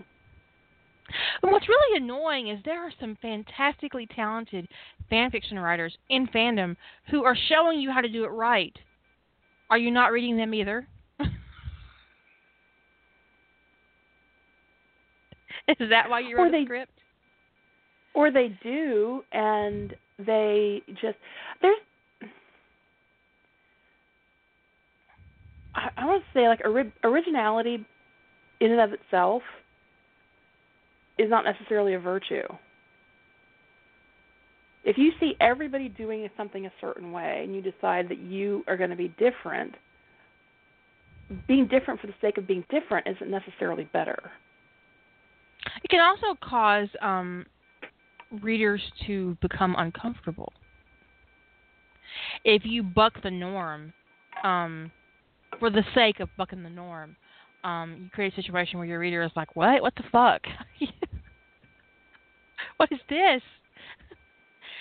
[1.42, 4.66] And what's really annoying is there are some fantastically talented
[5.08, 6.76] fan fiction writers in fandom
[7.10, 8.76] who are showing you how to do it right.
[9.70, 10.86] Are you not reading them either?
[15.68, 16.92] is that why you Or wrote they- the script?
[18.14, 21.18] or they do and they just
[21.60, 21.76] there's
[25.74, 27.84] I, I want to say like ori- originality
[28.60, 29.42] in and of itself
[31.18, 32.42] is not necessarily a virtue.
[34.84, 38.76] If you see everybody doing something a certain way and you decide that you are
[38.76, 39.74] going to be different,
[41.48, 44.30] being different for the sake of being different isn't necessarily better.
[45.82, 47.46] It can also cause um,
[48.42, 50.52] readers to become uncomfortable.
[52.44, 53.92] If you buck the norm,
[54.44, 54.92] um,
[55.58, 57.16] for the sake of bucking the norm,
[57.64, 59.82] um, you create a situation where your reader is like, "What?
[59.82, 60.42] What the fuck?
[62.78, 63.42] what is this?"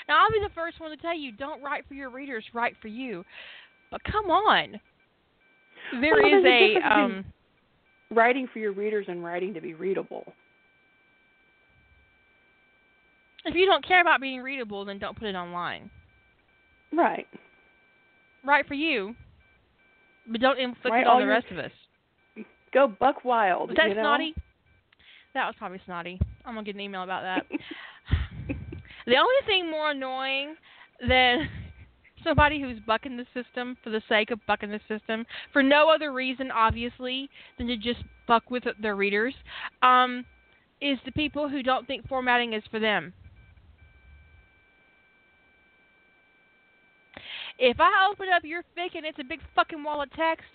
[0.08, 2.76] Now, I'll be the first one to tell you, don't write for your readers, write
[2.80, 3.26] for you.
[3.90, 4.80] But come on,
[6.00, 7.26] there Well, is a um,
[8.12, 10.32] Writing for your readers and writing to be readable.
[13.46, 15.90] if you don't care about being readable, then don't put it online.
[16.92, 17.28] Right.
[18.44, 19.16] Right for you,
[20.28, 21.72] but don't inflict it on the rest of us.
[22.74, 23.70] Go buck wild.
[23.70, 24.02] Was that you know?
[24.02, 24.36] snotty?
[25.34, 26.20] That was probably snotty.
[26.46, 27.46] I'm gonna get an email about that.
[29.08, 30.56] the only thing more annoying
[31.08, 31.50] than
[32.24, 36.12] somebody who's bucking the system for the sake of bucking the system for no other
[36.12, 39.34] reason, obviously, than to just fuck with their readers,
[39.82, 40.26] um,
[40.82, 43.14] is the people who don't think formatting is for them.
[47.58, 50.46] If I open up your fic and it's a big fucking wall of text,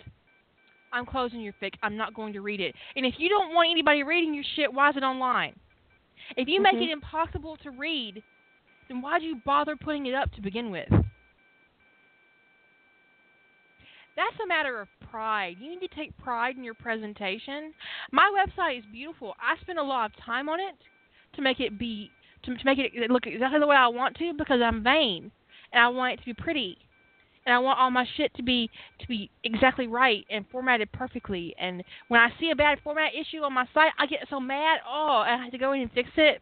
[0.92, 1.72] I'm closing your fic.
[1.82, 2.74] I'm not going to read it.
[2.96, 5.54] And if you don't want anybody reading your shit, why is it online?
[6.36, 6.82] If you make Mhm.
[6.82, 8.22] it impossible to read,
[8.88, 10.90] then why'd you bother putting it up to begin with?
[14.16, 15.56] That's a matter of pride.
[15.58, 17.72] You need to take pride in your presentation.
[18.10, 19.34] My website is beautiful.
[19.40, 20.74] I spend a lot of time on it
[21.34, 22.10] to make it be
[22.42, 25.30] to, to make it look exactly the way I want to because I'm vain
[25.72, 26.78] and I want it to be pretty.
[27.46, 31.54] And I want all my shit to be to be exactly right and formatted perfectly.
[31.58, 34.80] And when I see a bad format issue on my site, I get so mad.
[34.86, 36.40] Oh, I have to go in and fix it.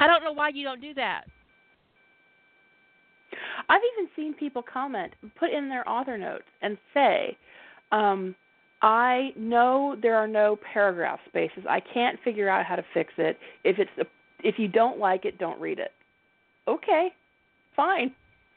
[0.00, 1.24] I don't know why you don't do that.
[3.68, 7.36] I've even seen people comment, put in their author notes, and say,
[7.90, 8.34] um,
[8.82, 11.64] "I know there are no paragraph spaces.
[11.68, 13.38] I can't figure out how to fix it.
[13.64, 14.06] If it's a,
[14.42, 15.92] if you don't like it, don't read it."
[16.66, 17.14] Okay,
[17.76, 18.14] fine.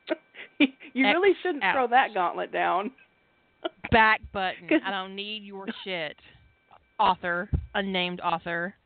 [0.94, 1.74] you really shouldn't out.
[1.74, 2.92] throw that gauntlet down.
[3.92, 4.70] Back button.
[4.86, 6.16] I don't need your shit.
[7.00, 8.74] Author, unnamed author.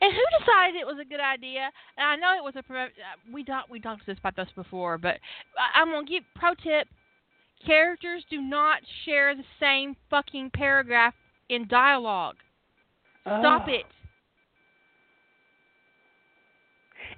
[0.00, 1.70] And who decided it was a good idea?
[1.96, 2.86] And I know it was a uh,
[3.32, 5.16] we talked we talked this about this before, but
[5.74, 6.86] I'm gonna give pro tip:
[7.66, 11.14] characters do not share the same fucking paragraph
[11.48, 12.36] in dialogue.
[13.22, 13.72] Stop Oh.
[13.72, 13.86] it.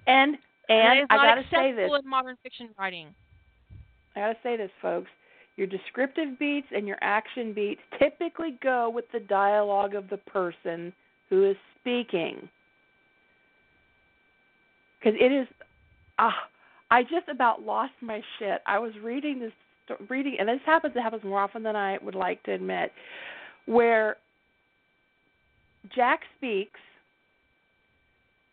[0.06, 0.36] And
[0.68, 1.90] and I gotta say this.
[2.02, 3.08] in modern fiction writing.
[4.16, 5.10] I gotta say this, folks.
[5.56, 10.92] Your descriptive beats and your action beats typically go with the dialogue of the person
[11.28, 12.48] who is speaking.
[14.98, 15.46] Because it is,
[16.18, 16.34] ah,
[16.90, 18.60] I just about lost my shit.
[18.66, 20.94] I was reading this, reading, and this happens.
[20.96, 22.92] It happens more often than I would like to admit,
[23.66, 24.16] where
[25.94, 26.80] Jack speaks,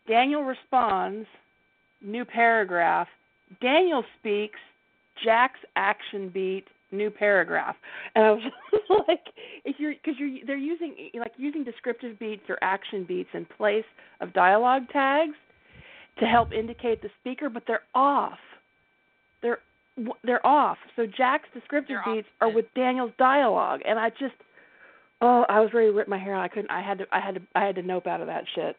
[0.08, 1.26] Daniel responds,
[2.02, 3.08] new paragraph.
[3.60, 4.58] Daniel speaks,
[5.24, 7.76] Jack's action beat, new paragraph.
[8.14, 8.42] And I was
[9.08, 9.20] like,
[9.64, 13.84] if you're because you're they're using like using descriptive beats or action beats in place
[14.20, 15.34] of dialogue tags
[16.18, 18.38] to help indicate the speaker, but they're off.
[19.42, 19.58] They're
[20.24, 20.78] they're off.
[20.96, 24.34] So Jack's descriptive They're beats are with Daniel's dialogue, and I just
[25.20, 26.42] oh I was ready to rip my hair out.
[26.42, 26.70] I couldn't.
[26.70, 27.06] I had to.
[27.12, 27.40] I had to.
[27.54, 28.76] I had to nope out of that shit.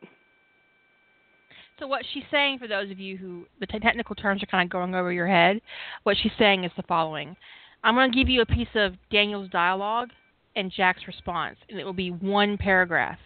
[1.80, 4.72] So what she's saying, for those of you who the technical terms are kind of
[4.72, 5.62] going over your head,
[6.04, 7.36] what she's saying is the following:
[7.84, 10.10] I'm going to give you a piece of Daniel's dialogue
[10.56, 13.18] and Jack's response, and it will be one paragraph.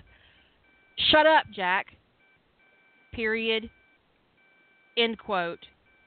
[1.09, 1.87] Shut up, Jack.
[3.11, 3.69] Period.
[4.97, 5.59] End quote.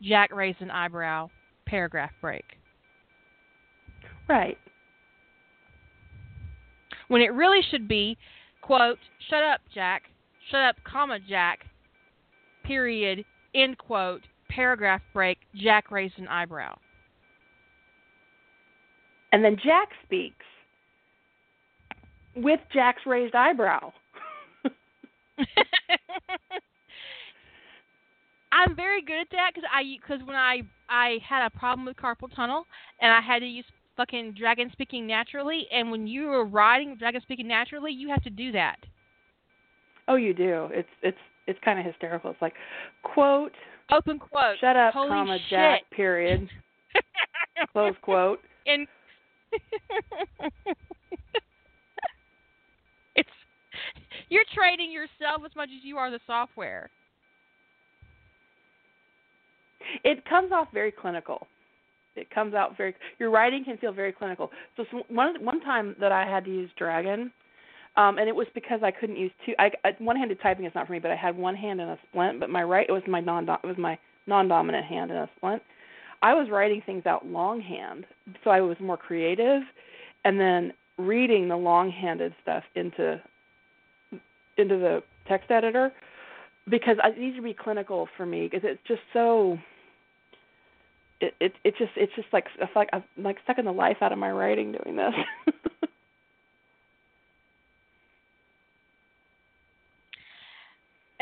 [0.02, 1.28] Jack raised an eyebrow.
[1.66, 2.44] Paragraph break.
[4.28, 4.58] Right.
[7.08, 8.16] When it really should be,
[8.62, 8.98] quote,
[9.30, 10.02] shut up, Jack.
[10.50, 11.60] Shut up, comma, Jack.
[12.66, 13.24] Period.
[13.54, 14.22] End quote.
[14.48, 15.38] Paragraph break.
[15.54, 16.76] Jack raised an eyebrow.
[19.32, 20.44] And then Jack speaks
[22.36, 23.92] with Jack's raised eyebrow.
[28.52, 31.96] I'm very good at that because I because when I I had a problem with
[31.96, 32.64] carpal tunnel
[33.00, 33.64] and I had to use
[33.96, 38.30] fucking dragon speaking naturally and when you are riding dragon speaking naturally you have to
[38.30, 38.76] do that.
[40.08, 40.68] oh, you do.
[40.72, 42.30] It's it's it's kind of hysterical.
[42.30, 42.54] It's like,
[43.02, 43.52] quote,
[43.92, 44.58] Open quote.
[44.60, 45.50] shut up, Holy comma, shit.
[45.50, 46.48] Jack, period,
[47.72, 48.40] close quote.
[48.66, 48.86] and
[53.14, 53.28] it's
[54.28, 56.90] you're trading yourself as much as you are the software.
[60.02, 61.46] It comes off very clinical.
[62.16, 62.94] It comes out very.
[63.18, 64.50] Your writing can feel very clinical.
[64.76, 67.30] So some, one one time that I had to use Dragon,
[67.96, 69.54] um, and it was because I couldn't use two.
[69.58, 71.98] I, I one-handed typing is not for me, but I had one hand in a
[72.08, 72.40] splint.
[72.40, 75.62] But my right it was my non it was my non-dominant hand in a splint.
[76.22, 78.06] I was writing things out longhand,
[78.42, 79.62] so I was more creative,
[80.24, 83.20] and then reading the long-handed stuff into
[84.58, 85.92] into the text editor
[86.68, 89.58] because it needs to be clinical for me because it's just so
[91.20, 94.12] it it it just it's just like it's like I'm like sucking the life out
[94.12, 95.14] of my writing doing this.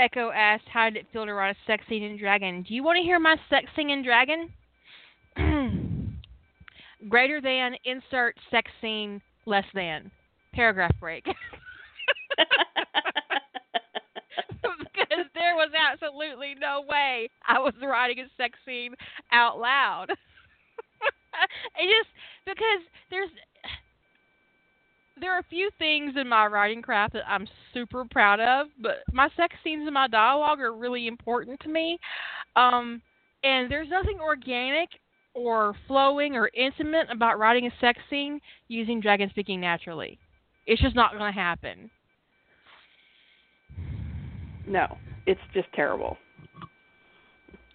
[0.05, 2.61] Echo asked, "How did it feel to write a sex scene in Dragon?
[2.61, 4.53] Do you want to hear my sex scene in Dragon?
[7.09, 10.11] Greater than insert sex scene less than
[10.53, 11.25] paragraph break."
[14.63, 18.95] because there was absolutely no way I was writing a sex scene
[19.33, 20.11] out loud.
[21.81, 22.11] it just
[22.45, 23.31] because there's
[25.21, 28.97] there are a few things in my writing craft that I'm super proud of, but
[29.13, 31.99] my sex scenes and my dialogue are really important to me.
[32.57, 33.01] Um,
[33.43, 34.89] and there's nothing organic
[35.35, 40.19] or flowing or intimate about writing a sex scene using dragon speaking naturally.
[40.67, 41.91] It's just not going to happen.
[44.67, 44.97] no,
[45.27, 46.17] it's just terrible.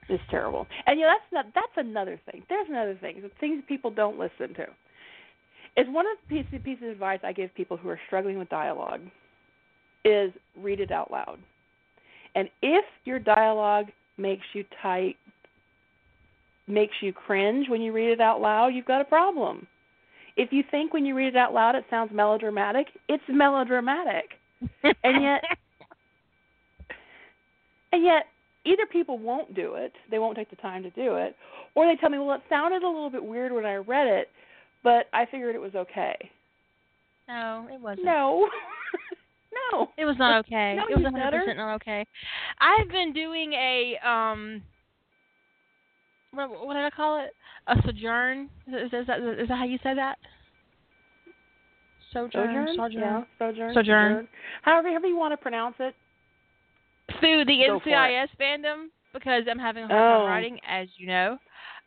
[0.07, 0.65] It's terrible.
[0.87, 2.43] And yeah, that's not that's another thing.
[2.49, 3.21] There's another thing.
[3.39, 4.65] Things people don't listen to.
[5.79, 8.49] Is one of the pieces, pieces of advice I give people who are struggling with
[8.49, 8.99] dialogue
[10.03, 11.39] is read it out loud.
[12.35, 13.85] And if your dialogue
[14.17, 15.15] makes you tight,
[16.67, 19.67] makes you cringe when you read it out loud, you've got a problem.
[20.35, 24.31] If you think when you read it out loud it sounds melodramatic, it's melodramatic.
[24.83, 25.43] and yet
[27.93, 28.25] and yet
[28.65, 31.37] either people won't do it, they won't take the time to do it,
[31.75, 34.27] or they tell me, "Well, it sounded a little bit weird when I read it,
[34.83, 36.15] but I figured it was okay."
[37.27, 38.05] No, it wasn't.
[38.05, 38.49] No.
[39.71, 39.89] no.
[39.97, 40.75] It was not okay.
[40.75, 41.39] No, it was hundred nutter.
[41.41, 42.05] percent not okay.
[42.59, 44.63] I've been doing a um
[46.31, 47.31] what, what did I call it?
[47.67, 48.49] A sojourn.
[48.67, 50.17] Is, is that is that how you say that?
[52.13, 52.75] Sojourn.
[52.75, 52.91] Sojourn?
[52.93, 53.73] Yeah, sojourn.
[53.73, 54.27] Sojourn.
[54.63, 55.93] However, however you want to pronounce it.
[57.19, 57.79] Through the Go.
[57.79, 60.17] NCIS fandom because I'm having a hard Oh.
[60.25, 61.37] time writing, as you know.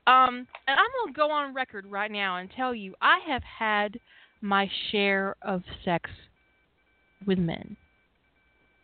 [0.06, 3.98] Um, and I'm gonna go on record right now and tell you I have had
[4.40, 6.10] my share of sex
[7.26, 7.76] with men.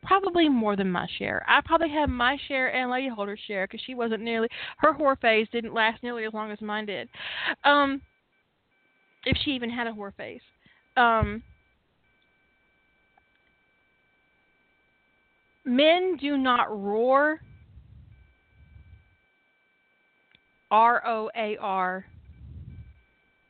[0.04, 1.44] Probably more than my share.
[1.48, 5.20] I probably had my share and Lady Holder's share because she wasn't nearly her whore
[5.20, 7.08] phase didn't last nearly as long as mine did.
[7.64, 8.00] Um,
[9.24, 10.40] if she even had a whore phase.
[10.96, 11.42] Um,
[15.64, 17.40] men do not roar.
[20.70, 22.04] R O A R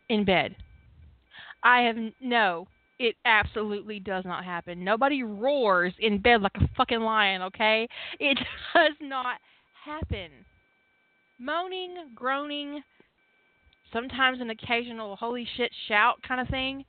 [0.08, 0.56] in bed.
[1.62, 2.66] I have no.
[2.98, 4.82] It absolutely does not happen.
[4.82, 7.86] Nobody roars in bed like a fucking lion, okay?
[8.18, 8.38] It
[8.74, 9.36] does not
[9.84, 10.30] happen.
[11.38, 12.82] Moaning, groaning,
[13.92, 16.84] sometimes an occasional holy shit shout kind of thing,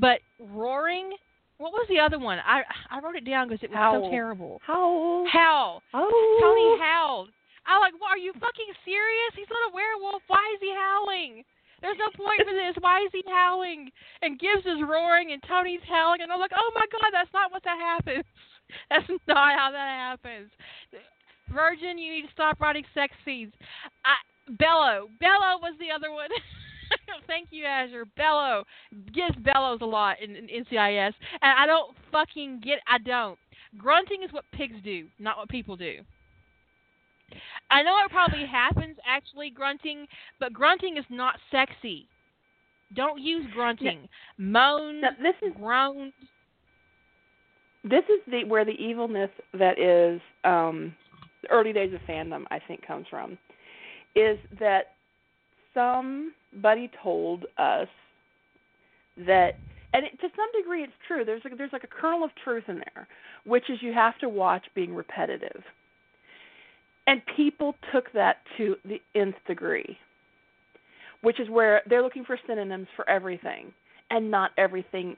[0.00, 1.10] but roaring.
[1.58, 2.38] What was the other one?
[2.38, 4.04] I I wrote it down because it was Howl.
[4.04, 4.60] so terrible.
[4.66, 5.24] Howl.
[5.30, 5.82] Howl.
[5.92, 6.38] Oh.
[6.40, 7.28] Tony howled.
[7.66, 9.32] I'm like, well, are you fucking serious?
[9.34, 10.22] He's not a werewolf.
[10.28, 11.44] Why is he howling?
[11.80, 12.76] There's no point for this.
[12.80, 13.92] Why is he howling?
[14.22, 17.52] And Gibbs is roaring and Tony's howling, and I'm like, oh my god, that's not
[17.52, 18.24] what that happens.
[18.88, 20.50] That's not how that happens.
[21.52, 23.52] Virgin, you need to stop writing sex scenes.
[24.06, 24.16] I,
[24.58, 25.08] Bello.
[25.20, 26.30] Bello was the other one.
[27.26, 28.06] Thank you, Azure.
[28.16, 28.64] Bello.
[29.12, 31.12] Gibbs bellows a lot in, in NCIS,
[31.42, 32.78] and I don't fucking get.
[32.88, 33.38] I don't.
[33.76, 35.98] Grunting is what pigs do, not what people do.
[37.70, 40.06] I know it probably happens actually grunting,
[40.40, 42.06] but grunting is not sexy.
[42.94, 44.08] Don't use grunting.
[44.38, 46.12] Moan, Now, this is groan.
[47.82, 50.94] this is the where the evilness that is um
[51.42, 53.36] the early days of fandom I think comes from
[54.14, 54.92] is that
[55.74, 57.88] somebody told us
[59.26, 59.56] that
[59.92, 62.64] and it, to some degree it's true there's like, there's like a kernel of truth
[62.68, 63.06] in there
[63.44, 65.62] which is you have to watch being repetitive
[67.06, 69.98] and people took that to the nth degree
[71.24, 73.72] which is where they're looking for synonyms for everything
[74.10, 75.16] and not everything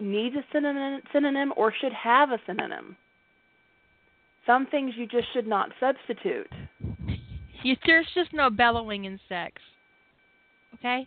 [0.00, 2.96] needs a synonym, synonym or should have a synonym.
[4.44, 6.48] Some things you just should not substitute.
[7.62, 9.54] You, there's just no bellowing in sex.
[10.74, 11.06] Okay?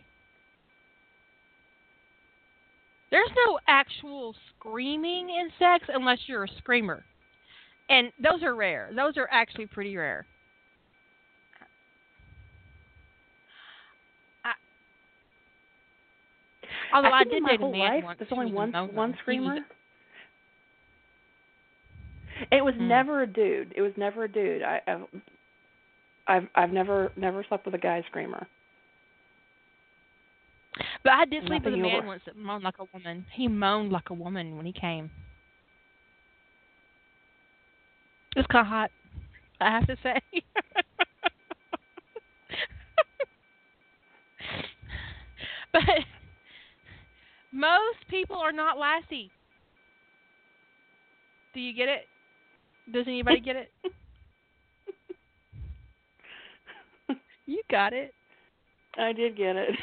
[3.10, 7.04] There's no actual screaming in sex unless you're a screamer.
[7.90, 8.88] And those are rare.
[8.94, 10.24] Those are actually pretty rare.
[14.44, 14.52] I,
[16.94, 18.18] although I, think in did my date a whole man life, once.
[18.20, 19.56] There's only one one He was screamer.
[22.52, 22.88] It was Hmm.
[22.88, 23.72] never a dude.
[23.76, 24.62] It was never a dude.
[24.62, 25.02] I, I've
[26.28, 28.46] I've I've never never slept with a guy screamer.
[31.02, 32.06] But I did sleep with a man over.
[32.06, 33.26] once that moaned like a woman.
[33.34, 35.10] He moaned like a woman when he came.
[38.36, 38.90] It was kind of hot,
[39.60, 40.20] I have to say.
[45.72, 45.82] but
[47.52, 49.30] most people are not Lassie.
[51.54, 52.06] Do you get it?
[52.92, 53.70] Does anybody get it?
[57.50, 58.14] You got it.
[58.96, 59.74] I did get it.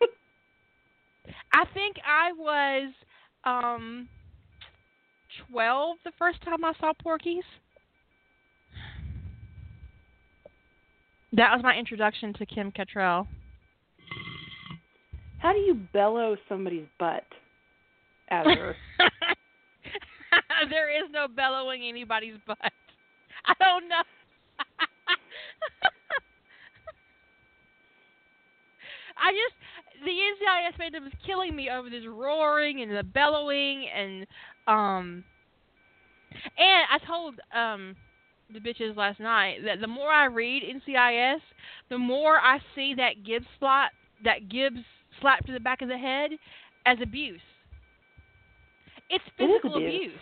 [1.52, 2.92] I think I was
[3.44, 4.08] um
[5.50, 7.42] twelve the first time I saw Porky's.
[11.34, 13.26] That was my introduction to Kim Cattrall.
[15.38, 17.24] How do you bellow somebody's butt?
[18.30, 18.76] Azure.
[20.70, 22.58] there is no bellowing anybody's butt.
[23.46, 24.02] I don't know.
[29.16, 29.54] I just
[30.04, 34.26] the NCIS fandom is killing me over this roaring and the bellowing and
[34.66, 35.24] um
[36.58, 37.94] and I told um
[38.52, 41.40] the bitches last night that the more I read NCIS,
[41.90, 43.92] the more I see that Gibbs slap
[44.24, 44.84] that Gibbs
[45.20, 46.32] slap to the back of the head
[46.86, 47.40] as abuse.
[49.10, 50.06] It's It physical abuse.
[50.06, 50.20] abuse.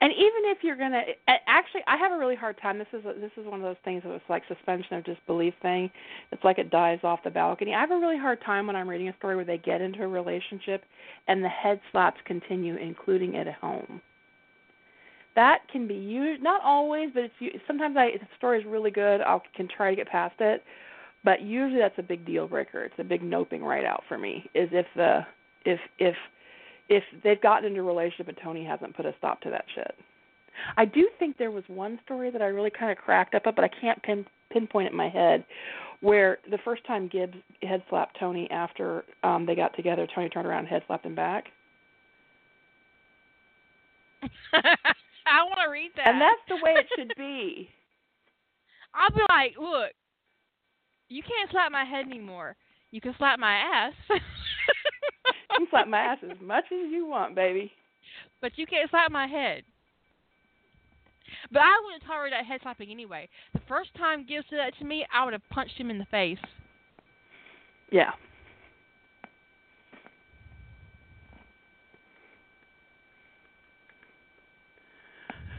[0.00, 1.02] If you're gonna
[1.46, 2.78] actually, I have a really hard time.
[2.78, 5.54] This is a, this is one of those things that was like suspension of disbelief
[5.62, 5.90] thing.
[6.32, 7.74] It's like it dies off the balcony.
[7.74, 10.02] I have a really hard time when I'm reading a story where they get into
[10.02, 10.84] a relationship
[11.28, 14.00] and the head slaps continue, including it at home.
[15.34, 18.90] That can be used, not always, but it's sometimes I if the story is really
[18.90, 20.64] good, I can try to get past it.
[21.24, 22.84] But usually that's a big deal breaker.
[22.84, 24.48] It's a big noping right out for me.
[24.54, 25.26] Is if the
[25.64, 26.14] if if
[26.88, 29.94] if they've gotten into a relationship and Tony hasn't put a stop to that shit.
[30.76, 33.56] I do think there was one story that I really kind of cracked up at,
[33.56, 35.44] but I can't pin, pinpoint it in my head,
[36.00, 40.46] where the first time Gibbs head slapped Tony after um they got together, Tony turned
[40.46, 41.44] around and head slapped him back.
[44.52, 46.08] I want to read that.
[46.08, 47.68] And that's the way it should be.
[48.94, 49.92] I'll be like, look,
[51.08, 52.56] you can't slap my head anymore.
[52.90, 53.92] You can slap my ass.
[55.58, 57.72] you can slap my ass as much as you want, baby.
[58.40, 59.62] But you can't slap my head.
[61.52, 63.28] But I wouldn't tolerate that head slapping anyway.
[63.52, 66.06] The first time Gibbs did that to me, I would have punched him in the
[66.06, 66.38] face.
[67.90, 68.10] Yeah.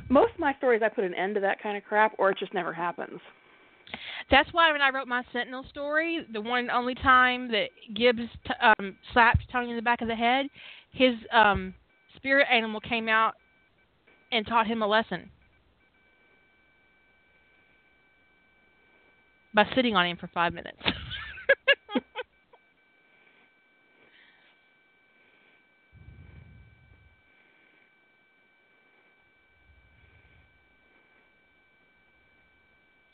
[0.09, 2.37] Most of my stories, I put an end to that kind of crap, or it
[2.37, 3.19] just never happens.
[4.29, 8.29] That's why when I wrote my Sentinel story, the one and only time that Gibbs
[8.45, 10.47] t- um, slapped Tony in the back of the head,
[10.91, 11.73] his um,
[12.17, 13.35] spirit animal came out
[14.31, 15.29] and taught him a lesson
[19.53, 20.77] by sitting on him for five minutes.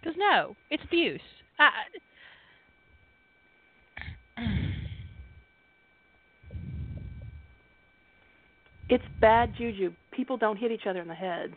[0.04, 1.22] Because no, it's abuse.
[1.60, 1.70] I,
[8.90, 9.94] it's bad juju.
[10.12, 11.54] People don't hit each other in the head.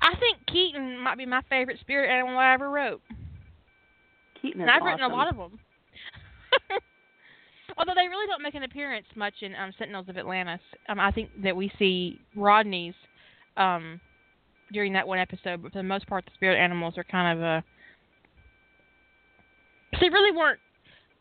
[0.00, 3.02] I think Keaton might be my favorite spirit animal I ever wrote.
[4.40, 4.92] Keaton and I've awesome.
[4.92, 5.58] written a lot of them.
[7.76, 10.60] Although they really don't make an appearance much in um, Sentinels of Atlantis.
[10.88, 12.94] Um, I think that we see Rodney's
[13.56, 14.00] um,
[14.72, 17.44] during that one episode, but for the most part, the spirit animals are kind of
[17.44, 17.64] a.
[20.00, 20.60] They really weren't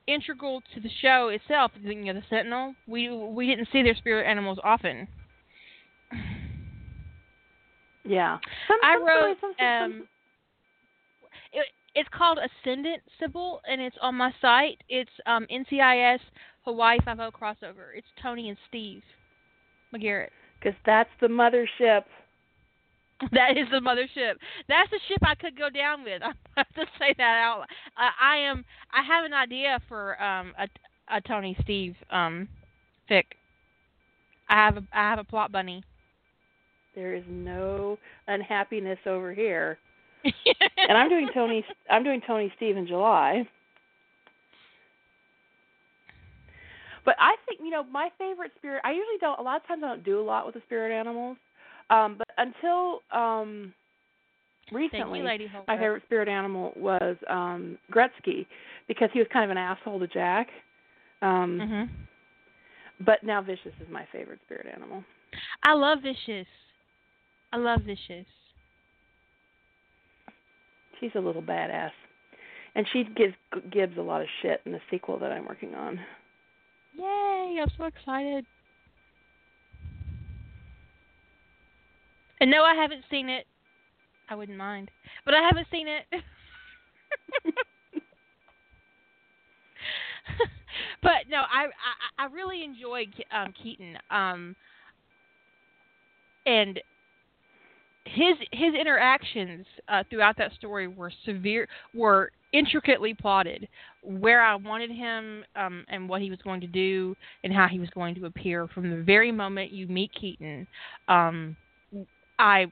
[0.07, 1.72] integral to the show itself.
[1.82, 2.76] You know, the Sentinel.
[2.88, 5.07] We we didn't see their spirit animals often.
[8.03, 8.38] Yeah,
[8.68, 9.38] some, I wrote.
[9.41, 10.07] Some, some, um,
[11.52, 11.65] it,
[11.95, 14.78] it's called Ascendant Sybil, and it's on my site.
[14.88, 16.19] It's um, NCIS
[16.64, 17.95] Hawaii Five O crossover.
[17.95, 19.02] It's Tony and Steve
[19.94, 20.30] McGarrett.
[20.60, 22.03] Because that's the mothership.
[23.31, 24.35] That is the mothership.
[24.68, 26.22] That's the ship I could go down with.
[26.23, 27.64] I have to say that out.
[27.98, 28.64] Uh, I am.
[28.91, 30.68] I have an idea for um a,
[31.15, 32.48] a Tony Steve um
[33.10, 33.23] fic.
[34.49, 35.84] I have a I have a plot bunny.
[36.95, 39.77] There is no unhappiness over here.
[40.23, 41.64] and I'm doing Tony.
[41.89, 43.48] I'm doing Tony Steve in July.
[47.06, 48.81] But I think you know my favorite spirit.
[48.84, 49.39] I usually don't.
[49.39, 51.38] A lot of times I don't do a lot with the spirit animals.
[51.90, 53.74] Um, but until um,
[54.72, 58.46] recently, you, my favorite spirit animal was um, Gretzky
[58.88, 60.48] because he was kind of an asshole to Jack.
[61.22, 63.04] Um, mm-hmm.
[63.06, 65.04] But now Vicious is my favorite spirit animal.
[65.64, 66.48] I love Vicious.
[67.54, 68.26] I love Vicious.
[71.00, 71.92] She's a little badass,
[72.76, 73.36] and she gives
[73.72, 76.00] Gibbs a lot of shit in the sequel that I'm working on.
[76.98, 77.60] Yay!
[77.62, 78.46] I'm so excited.
[82.40, 83.46] And no, I haven't seen it.
[84.30, 84.92] I wouldn't mind,
[85.26, 86.04] but I haven't seen it.
[91.02, 93.98] but no, I, I I really enjoyed um, Keaton.
[94.12, 94.56] Um,
[96.46, 96.80] and
[98.06, 103.68] his his interactions uh, throughout that story were severe were intricately plotted
[104.02, 107.78] where I wanted him um, and what he was going to do and how he
[107.78, 110.66] was going to appear from the very moment you meet Keaton.
[111.10, 111.58] Um,
[112.40, 112.68] I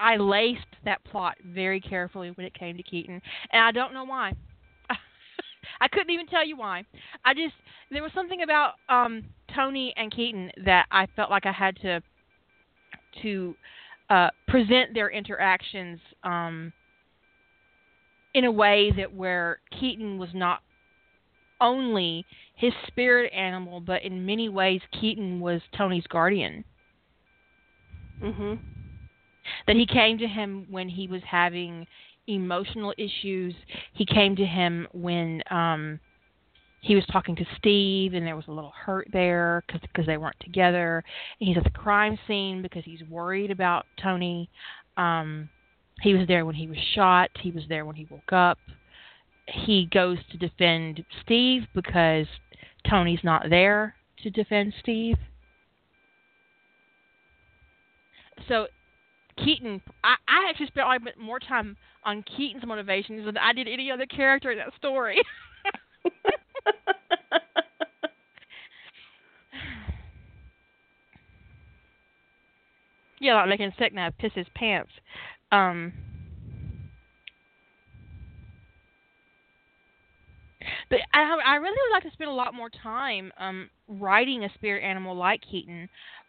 [0.00, 3.20] I laced that plot very carefully when it came to Keaton,
[3.52, 4.32] and I don't know why.
[5.80, 6.84] I couldn't even tell you why.
[7.24, 7.54] I just
[7.90, 9.24] there was something about um
[9.54, 12.02] Tony and Keaton that I felt like I had to
[13.22, 13.54] to
[14.10, 16.72] uh, present their interactions um,
[18.34, 20.60] in a way that where Keaton was not
[21.60, 26.64] only his spirit animal, but in many ways Keaton was Tony's guardian.
[28.22, 28.58] Mhm.
[29.66, 31.86] That he came to him when he was having
[32.28, 33.54] emotional issues.
[33.94, 36.00] He came to him when um
[36.80, 40.38] he was talking to Steve, and there was a little hurt there because they weren't
[40.40, 41.04] together.
[41.38, 44.50] And he's at the crime scene because he's worried about Tony.
[44.96, 45.48] Um,
[46.00, 47.30] he was there when he was shot.
[47.40, 48.58] He was there when he woke up.
[49.46, 52.26] He goes to defend Steve because
[52.88, 53.94] Tony's not there
[54.24, 55.16] to defend Steve.
[58.48, 58.66] So
[59.36, 60.86] Keaton, I, I actually spent
[61.18, 65.20] more time on Keaton's motivations than I did any other character in that story.
[73.20, 74.90] yeah, like making sick now, piss his pants.
[75.50, 75.92] Um,
[80.90, 83.68] but I, I really would like to spend a lot more time um,
[84.00, 85.88] writing a spirit animal like Keaton,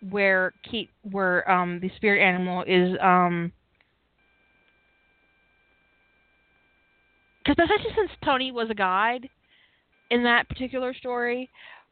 [0.09, 3.51] where Keat, where um, the spirit animal is um,
[7.43, 9.29] because especially since Tony was a guide
[10.09, 11.49] in that particular story,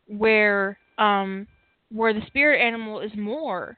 [0.08, 1.48] where um,
[1.92, 3.78] where the spirit animal is more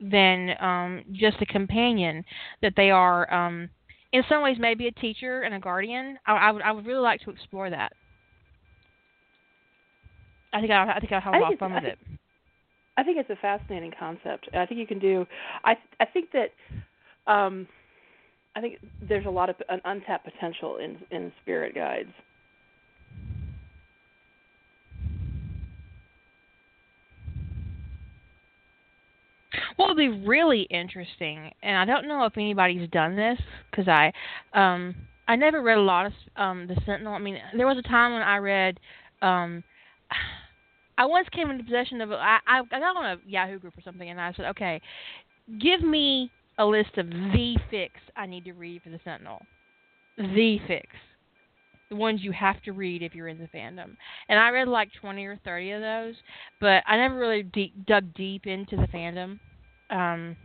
[0.00, 2.24] than um, just a companion,
[2.62, 3.68] that they are um,
[4.12, 6.18] in some ways maybe a teacher and a guardian.
[6.26, 7.92] I, I would I would really like to explore that.
[10.54, 11.98] I think I, I think I'll have a lot of fun with it.
[12.96, 14.48] I think it's a fascinating concept.
[14.54, 15.26] I think you can do.
[15.64, 16.52] I I think that.
[17.26, 17.66] Um,
[18.56, 18.78] I think
[19.08, 22.10] there's a lot of an untapped potential in in spirit guides.
[29.76, 33.38] What would be really interesting, and I don't know if anybody's done this
[33.70, 34.12] because I,
[34.52, 34.94] um,
[35.26, 37.14] I never read a lot of um the Sentinel.
[37.14, 38.78] I mean, there was a time when I read,
[39.22, 39.64] um,
[40.96, 44.08] I once came into possession of I I got on a Yahoo group or something,
[44.08, 44.80] and I said, okay,
[45.60, 49.42] give me a list of the fics I need to read for the Sentinel.
[50.16, 50.84] The fics.
[51.90, 53.96] The ones you have to read if you're in the fandom.
[54.28, 56.14] And I read like 20 or 30 of those,
[56.60, 59.38] but I never really deep, dug deep into the fandom.
[59.90, 60.36] Um,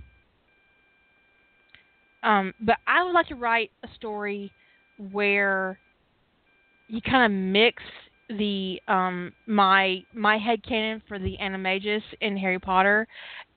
[2.23, 4.51] um, but I would like to write a story
[5.11, 5.79] where
[6.87, 7.81] you kind of mix
[8.29, 13.07] the um my my head canon for the animagus in Harry Potter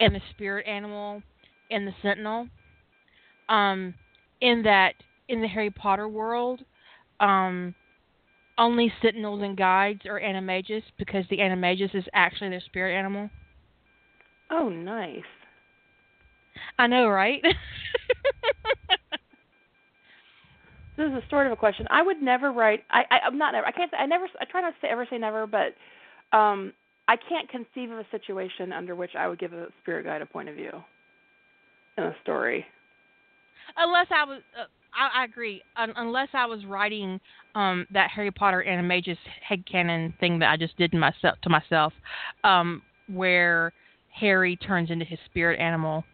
[0.00, 1.22] and the spirit animal
[1.70, 2.48] and the Sentinel.
[3.48, 3.94] Um,
[4.40, 4.94] in that
[5.28, 6.62] in the Harry Potter world,
[7.20, 7.74] um,
[8.58, 13.30] only Sentinels and guides are animagus because the animagus is actually their spirit animal.
[14.50, 15.22] Oh, nice.
[16.78, 17.42] I know, right?
[21.02, 21.86] this is a sort of a question.
[21.90, 22.84] I would never write.
[22.90, 23.66] I, I I'm not never.
[23.66, 23.90] I can't.
[23.98, 24.26] I never.
[24.40, 25.74] I try not to ever say never, but
[26.36, 26.72] um,
[27.08, 30.26] I can't conceive of a situation under which I would give a spirit guide a
[30.26, 30.70] point of view
[31.98, 32.64] in a story.
[33.76, 34.64] Unless I was, uh,
[34.94, 35.62] I, I agree.
[35.76, 37.20] Un- unless I was writing
[37.54, 39.18] um that Harry Potter animagus
[39.50, 41.92] headcanon thing that I just did myself to myself,
[42.44, 43.72] um, where
[44.10, 46.04] Harry turns into his spirit animal.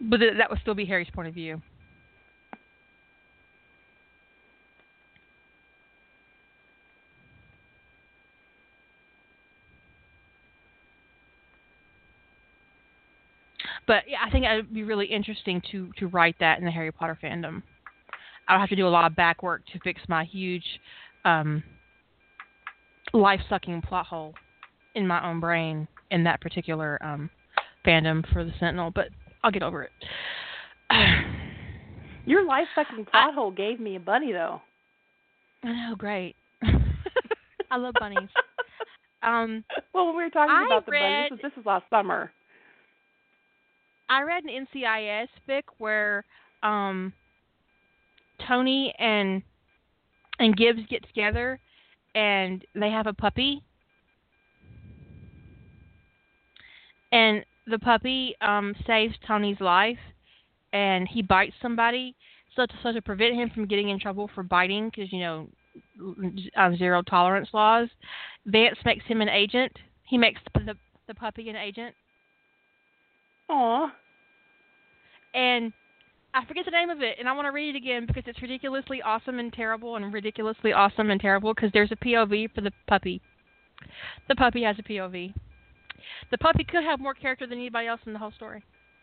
[0.00, 1.60] But th- that would still be Harry's point of view.
[13.86, 16.70] But yeah, I think it would be really interesting to to write that in the
[16.70, 17.62] Harry Potter fandom.
[18.48, 20.64] I would have to do a lot of back work to fix my huge
[21.24, 21.62] um,
[23.12, 24.34] life sucking plot hole
[24.94, 27.28] in my own brain in that particular um,
[27.84, 29.08] fandom for the Sentinel, but
[29.42, 29.90] I'll get over it.
[32.26, 34.60] Your life sucking plot hole gave me a bunny though.
[35.64, 36.36] I know, great.
[37.70, 38.28] I love bunnies.
[39.22, 42.30] Um, well, when we were talking I about the read, bunnies, this was last summer.
[44.08, 46.24] I read an NCIS fic where
[46.62, 47.12] um,
[48.46, 49.42] Tony and
[50.38, 51.58] and Gibbs get together
[52.14, 53.62] and they have a puppy.
[57.12, 59.98] And the puppy um, saves Tony's life,
[60.72, 62.14] and he bites somebody.
[62.54, 65.48] So to, so to prevent him from getting in trouble for biting, because you know
[66.56, 67.88] um, zero tolerance laws,
[68.46, 69.72] Vance makes him an agent.
[70.04, 70.74] He makes the, the,
[71.06, 71.94] the puppy an agent.
[73.48, 73.92] Aw.
[75.34, 75.72] And
[76.34, 78.42] I forget the name of it, and I want to read it again because it's
[78.42, 82.72] ridiculously awesome and terrible, and ridiculously awesome and terrible because there's a POV for the
[82.86, 83.20] puppy.
[84.28, 85.32] The puppy has a POV.
[86.30, 88.62] The puppy could have more character than anybody else in the whole story.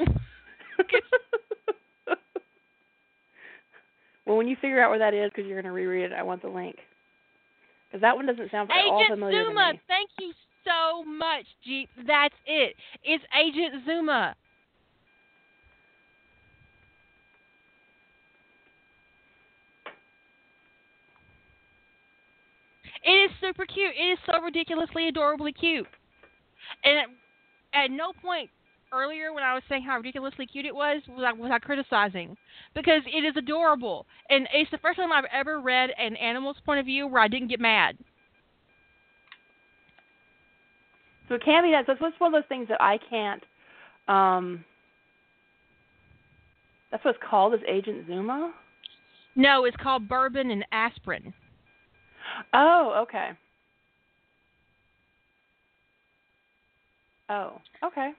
[4.26, 6.24] well, when you figure out where that is, because you're going to reread it, I
[6.24, 6.78] want the link.
[7.90, 9.82] Because that one doesn't sound at all familiar Agent Zuma, to me.
[9.88, 10.34] thank you
[10.66, 11.90] so much, Jeep.
[12.08, 12.76] That's it.
[13.04, 14.36] It's Agent Zuma.
[23.04, 23.94] It is super cute.
[23.98, 25.88] It is so ridiculously, adorably cute.
[26.84, 27.08] And
[27.74, 28.50] at no point
[28.94, 32.38] earlier when I was saying how ridiculously cute it was was I was I criticizing
[32.76, 36.80] because it is adorable and it's the first time I've ever read an animal's point
[36.80, 37.98] of view where I didn't get mad.
[41.34, 41.88] So it can be that.
[41.88, 43.44] So it's one of those things that I can't.
[44.08, 44.64] Um,
[46.92, 47.56] that's what it's called.
[47.56, 48.54] Is Agent Zuma?
[49.36, 51.34] No, it's called Bourbon and Aspirin.
[52.54, 53.32] Oh, okay.
[57.30, 58.12] Oh, okay.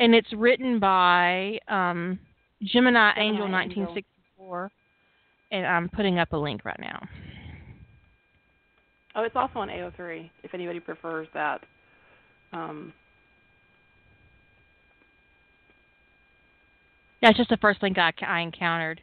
[0.00, 2.18] And it's written by um,
[2.64, 3.52] Gemini, Gemini Angel, Angel.
[3.52, 4.72] 1964,
[5.52, 7.00] and I'm putting up a link right now.
[9.14, 11.60] Oh, it's also on AO3 if anybody prefers that.
[12.52, 12.92] Um,
[17.20, 19.00] That's just the first link I, I encountered.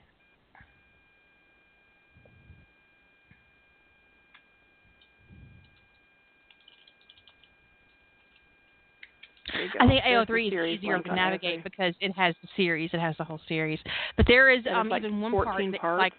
[9.55, 9.79] there you go.
[9.79, 12.89] I think There's AO3 is easier to navigate because it has the series.
[12.93, 13.79] It has the whole series.
[14.17, 16.13] But there is um, like even one 14 part that's like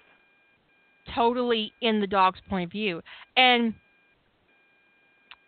[1.14, 3.00] totally in the dog's point of view,
[3.36, 3.74] and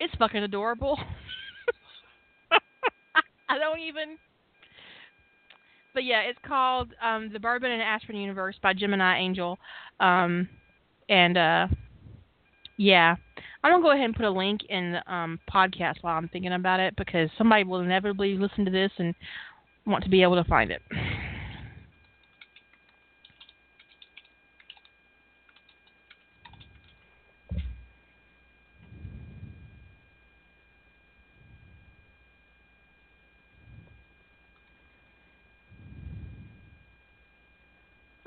[0.00, 0.98] it's fucking adorable.
[3.54, 4.16] I don't even.
[5.94, 9.58] But yeah, it's called um, the Bourbon and Aspirin Universe by Gemini Angel,
[10.00, 10.48] um,
[11.08, 11.66] and uh,
[12.76, 13.16] yeah,
[13.64, 16.52] I'm gonna go ahead and put a link in the um, podcast while I'm thinking
[16.52, 19.14] about it because somebody will inevitably listen to this and
[19.86, 20.82] want to be able to find it.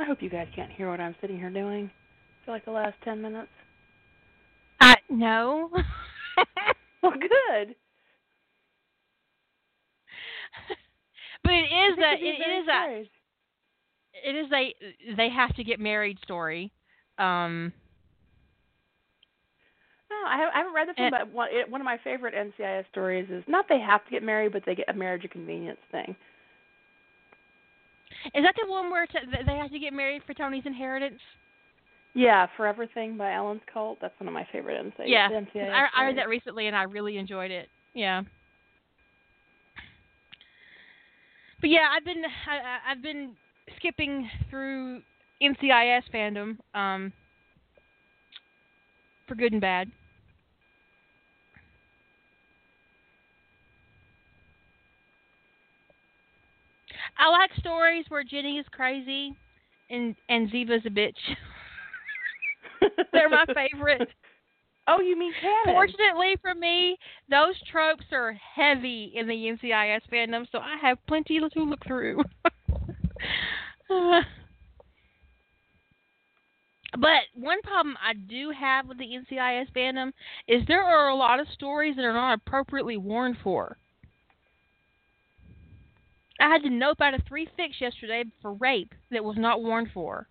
[0.01, 1.91] I hope you guys can't hear what I'm sitting here doing
[2.43, 3.49] for like the last 10 minutes.
[4.79, 5.69] Uh, no.
[7.03, 7.75] Well, good.
[11.43, 13.09] but it is that it, it is that straight.
[14.23, 16.71] it is a they have to get married story.
[17.17, 17.73] Um,
[20.11, 22.35] No, I haven't, I haven't read this one, but one, it, one of my favorite
[22.35, 25.31] NCIS stories is not they have to get married, but they get a marriage of
[25.31, 26.15] convenience thing.
[28.33, 31.19] Is that the one where t- they have to get married for Tony's inheritance?
[32.13, 33.97] Yeah, Forever Thing by Alan's Cult.
[34.01, 35.07] That's one of my favorite NCIS.
[35.07, 35.29] yeah,
[35.95, 37.69] I, I read that recently and I really enjoyed it.
[37.93, 38.23] Yeah.
[41.61, 43.33] But yeah, I've been I, I- I've been
[43.77, 45.01] skipping through
[45.41, 47.13] NCIS fandom um,
[49.27, 49.89] for good and bad.
[57.17, 59.35] I like stories where Jenny is crazy
[59.89, 61.17] and and Ziva's a bitch.
[63.13, 64.09] They're my favorite.
[64.87, 65.75] Oh, you mean canon?
[65.75, 66.97] Fortunately for me,
[67.29, 72.23] those tropes are heavy in the NCIS fandom, so I have plenty to look through.
[73.89, 74.21] Uh,
[76.99, 80.11] but one problem I do have with the NCIS fandom
[80.47, 83.77] is there are a lot of stories that are not appropriately warned for.
[86.41, 89.91] I had to nope out of three fics yesterday for rape that was not warned
[89.93, 90.27] for.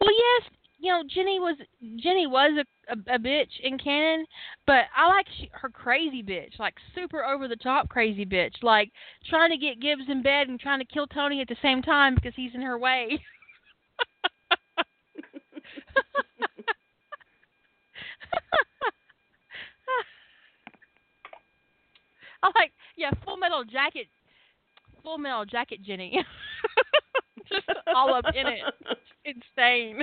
[0.00, 0.50] Well, yes,
[0.82, 1.56] you know Jenny was
[1.96, 4.26] Jenny was a, a, a bitch in canon,
[4.66, 8.90] but I like she, her crazy bitch, like super over the top crazy bitch, like
[9.30, 12.16] trying to get Gibbs in bed and trying to kill Tony at the same time
[12.16, 13.22] because he's in her way.
[22.42, 24.08] I like, yeah, Full Metal Jacket,
[25.04, 26.24] Full Metal Jacket Jenny,
[27.48, 28.62] just all up in it
[29.24, 30.02] insane.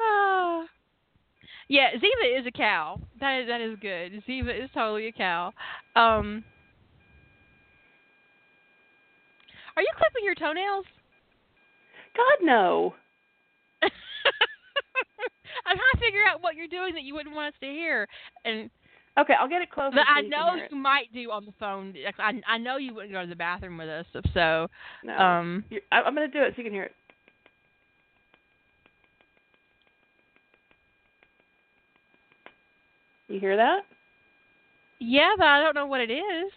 [0.00, 0.64] Ah.
[1.68, 3.00] yeah, Ziva is a cow.
[3.20, 4.22] That is that is good.
[4.28, 5.52] Ziva is totally a cow.
[5.94, 6.44] Um,
[9.76, 10.84] are you clipping your toenails?
[12.16, 12.94] God no.
[13.82, 18.06] I'm trying to figure out what you're doing that you wouldn't want us to hear,
[18.44, 18.70] and
[19.18, 19.94] Okay, I'll get it closer.
[19.96, 20.70] that so I you know hear it.
[20.70, 21.94] you might do on the phone.
[22.18, 24.68] I I know you wouldn't go to the bathroom with us, so
[25.02, 25.16] No.
[25.18, 25.64] um.
[25.90, 26.94] I, I'm gonna do it so you can hear it.
[33.28, 33.80] You hear that?
[35.00, 36.52] Yeah, but I don't know what it is.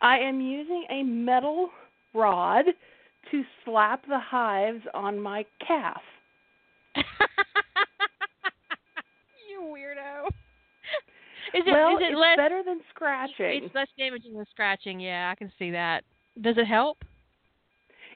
[0.00, 1.70] I am using a metal
[2.14, 2.64] rod
[3.30, 6.02] to slap the hives on my calf.
[9.48, 10.26] you weirdo.
[11.54, 13.64] Is it, well, is it it's less better than scratching.
[13.64, 14.98] It's less damaging than scratching.
[15.00, 16.02] Yeah, I can see that.
[16.40, 17.04] Does it help?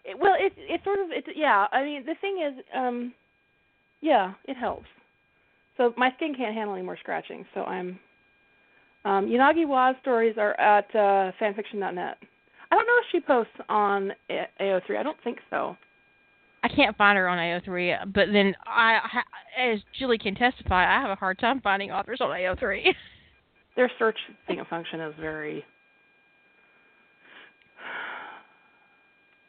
[0.07, 1.67] It, well, it it sort of it yeah.
[1.71, 3.13] I mean, the thing is, um,
[4.01, 4.87] yeah, it helps.
[5.77, 7.99] So my skin can't handle any more scratching, so I'm.
[9.05, 12.19] Um, Unagi Waz stories are at uh, fanfiction.net.
[12.71, 14.99] I don't know if she posts on A- AO3.
[14.99, 15.77] I don't think so.
[16.65, 18.99] I can't find her on AO3, but then I,
[19.57, 22.87] as Julie can testify, I have a hard time finding authors on AO3.
[23.77, 25.65] Their search thing function is very.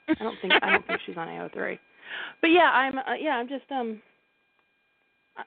[0.09, 1.79] I don't think I don't think she's on AO3,
[2.41, 4.01] but yeah, I'm uh, yeah I'm just um.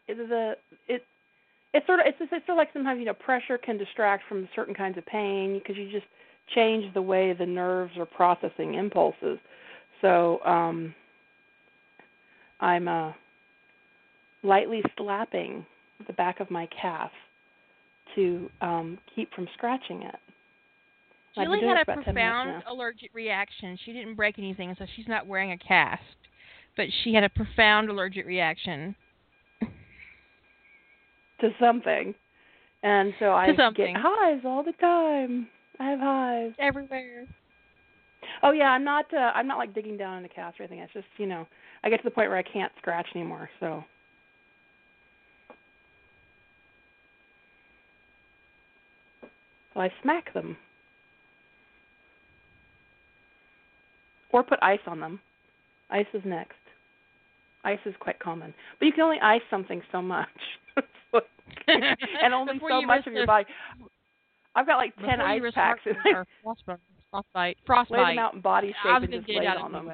[0.06, 0.54] The
[0.88, 1.04] it
[1.72, 4.24] it's sort of it's just, it's sort of like sometimes you know pressure can distract
[4.28, 6.06] from certain kinds of pain because you just
[6.54, 9.38] change the way the nerves are processing impulses.
[10.00, 10.94] So um
[12.60, 13.12] I'm uh
[14.42, 15.64] lightly slapping
[16.06, 17.10] the back of my calf
[18.16, 20.16] to um keep from scratching it.
[21.36, 23.78] Julie had a for about 10 minutes profound allergic reaction.
[23.84, 26.02] She didn't break anything, so she's not wearing a cast.
[26.76, 28.96] But she had a profound allergic reaction.
[31.40, 32.14] To something.
[32.82, 35.48] And so I get hives all the time.
[35.78, 36.54] I have hives.
[36.58, 37.26] Everywhere.
[38.42, 40.80] Oh yeah, I'm not uh I'm not like digging down in the cast or anything.
[40.80, 41.46] It's just, you know,
[41.82, 43.84] I get to the point where I can't scratch anymore, so
[49.74, 50.56] so I smack them.
[54.32, 55.20] Or put ice on them.
[55.90, 56.60] Ice is next.
[57.65, 58.55] Ice is quite common.
[58.78, 60.28] But you can only ice something so much.
[61.66, 63.47] and only so much of your body.
[64.55, 66.27] I've got like ten ice packs and or
[67.11, 69.73] frostbite, frostbite, lay them out in body shape I was and just lay it on
[69.73, 69.91] them.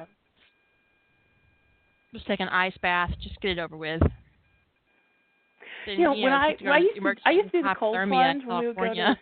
[2.13, 3.11] Just take an ice bath.
[3.21, 4.01] Just get it over with.
[5.85, 7.97] Then, You know, when I when I used to I used to do the cold
[8.07, 9.17] plunge in when we would go to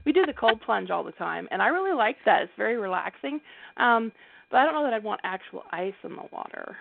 [0.05, 2.43] we do the cold plunge all the time and I really like that.
[2.43, 3.41] It's very relaxing.
[3.77, 4.13] Um
[4.55, 6.77] but I don't know that I'd want actual ice in the water.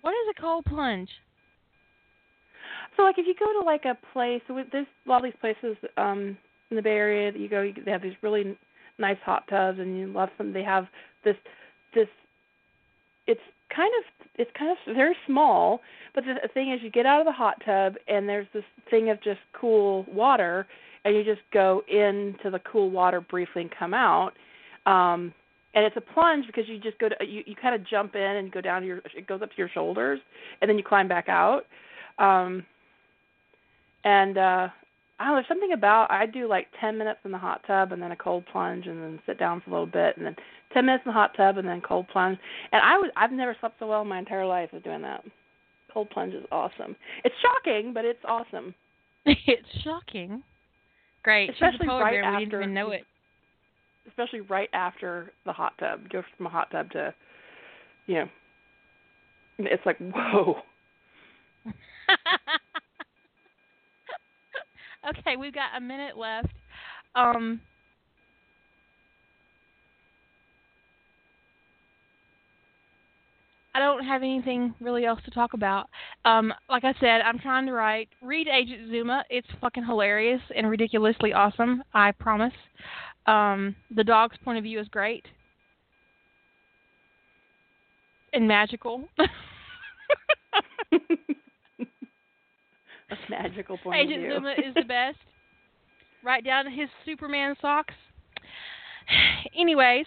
[0.00, 1.10] What is a cold plunge?
[2.96, 5.76] So like if you go to like a place there's a lot of these places
[5.98, 6.38] um
[6.70, 8.56] in the Bay Area that you go you, they have these really
[8.96, 10.86] nice hot tubs and you love them they have
[11.26, 11.36] this
[11.94, 12.08] this
[13.26, 13.40] it's
[13.74, 15.80] kind of it's kind of very small
[16.14, 19.10] but the thing is you get out of the hot tub and there's this thing
[19.10, 20.66] of just cool water
[21.04, 24.32] and you just go into the cool water briefly and come out
[24.86, 25.34] um
[25.74, 28.20] and it's a plunge because you just go to you you kind of jump in
[28.20, 30.20] and go down to your it goes up to your shoulders
[30.60, 31.66] and then you climb back out
[32.18, 32.64] um
[34.04, 34.68] and uh
[35.18, 37.92] I don't know, there's something about I do like ten minutes in the hot tub
[37.92, 40.36] and then a cold plunge and then sit down for a little bit and then
[40.72, 42.36] ten minutes in the hot tub and then cold plunge.
[42.72, 45.24] And I was I've never slept so well in my entire life as doing that.
[45.92, 46.96] Cold plunge is awesome.
[47.24, 48.74] It's shocking, but it's awesome.
[49.24, 50.42] it's shocking.
[51.22, 51.50] Great.
[51.50, 52.22] Especially right bear.
[52.22, 53.04] We didn't after even know it.
[54.08, 56.08] Especially right after the hot tub.
[56.10, 57.14] Go from a hot tub to
[58.06, 58.28] you know
[59.58, 60.56] it's like whoa.
[65.10, 66.48] okay, we've got a minute left.
[67.14, 67.60] Um,
[73.74, 75.88] I don't have anything really else to talk about.
[76.24, 78.08] Um, like I said, I'm trying to write.
[78.22, 79.24] Read Agent Zuma.
[79.30, 81.82] It's fucking hilarious and ridiculously awesome.
[81.92, 82.52] I promise.
[83.26, 85.24] Um, the dog's point of view is great
[88.34, 89.04] and magical.
[89.18, 89.28] a
[93.30, 94.30] magical point Agent of view.
[94.30, 95.18] Agent Zuma is the best.
[96.24, 97.94] right down to his Superman socks.
[99.58, 100.06] Anyways,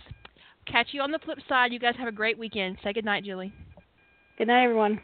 [0.66, 1.72] catch you on the flip side.
[1.72, 2.78] You guys have a great weekend.
[2.84, 3.54] Say goodnight, Julie.
[4.38, 5.00] Good night everyone.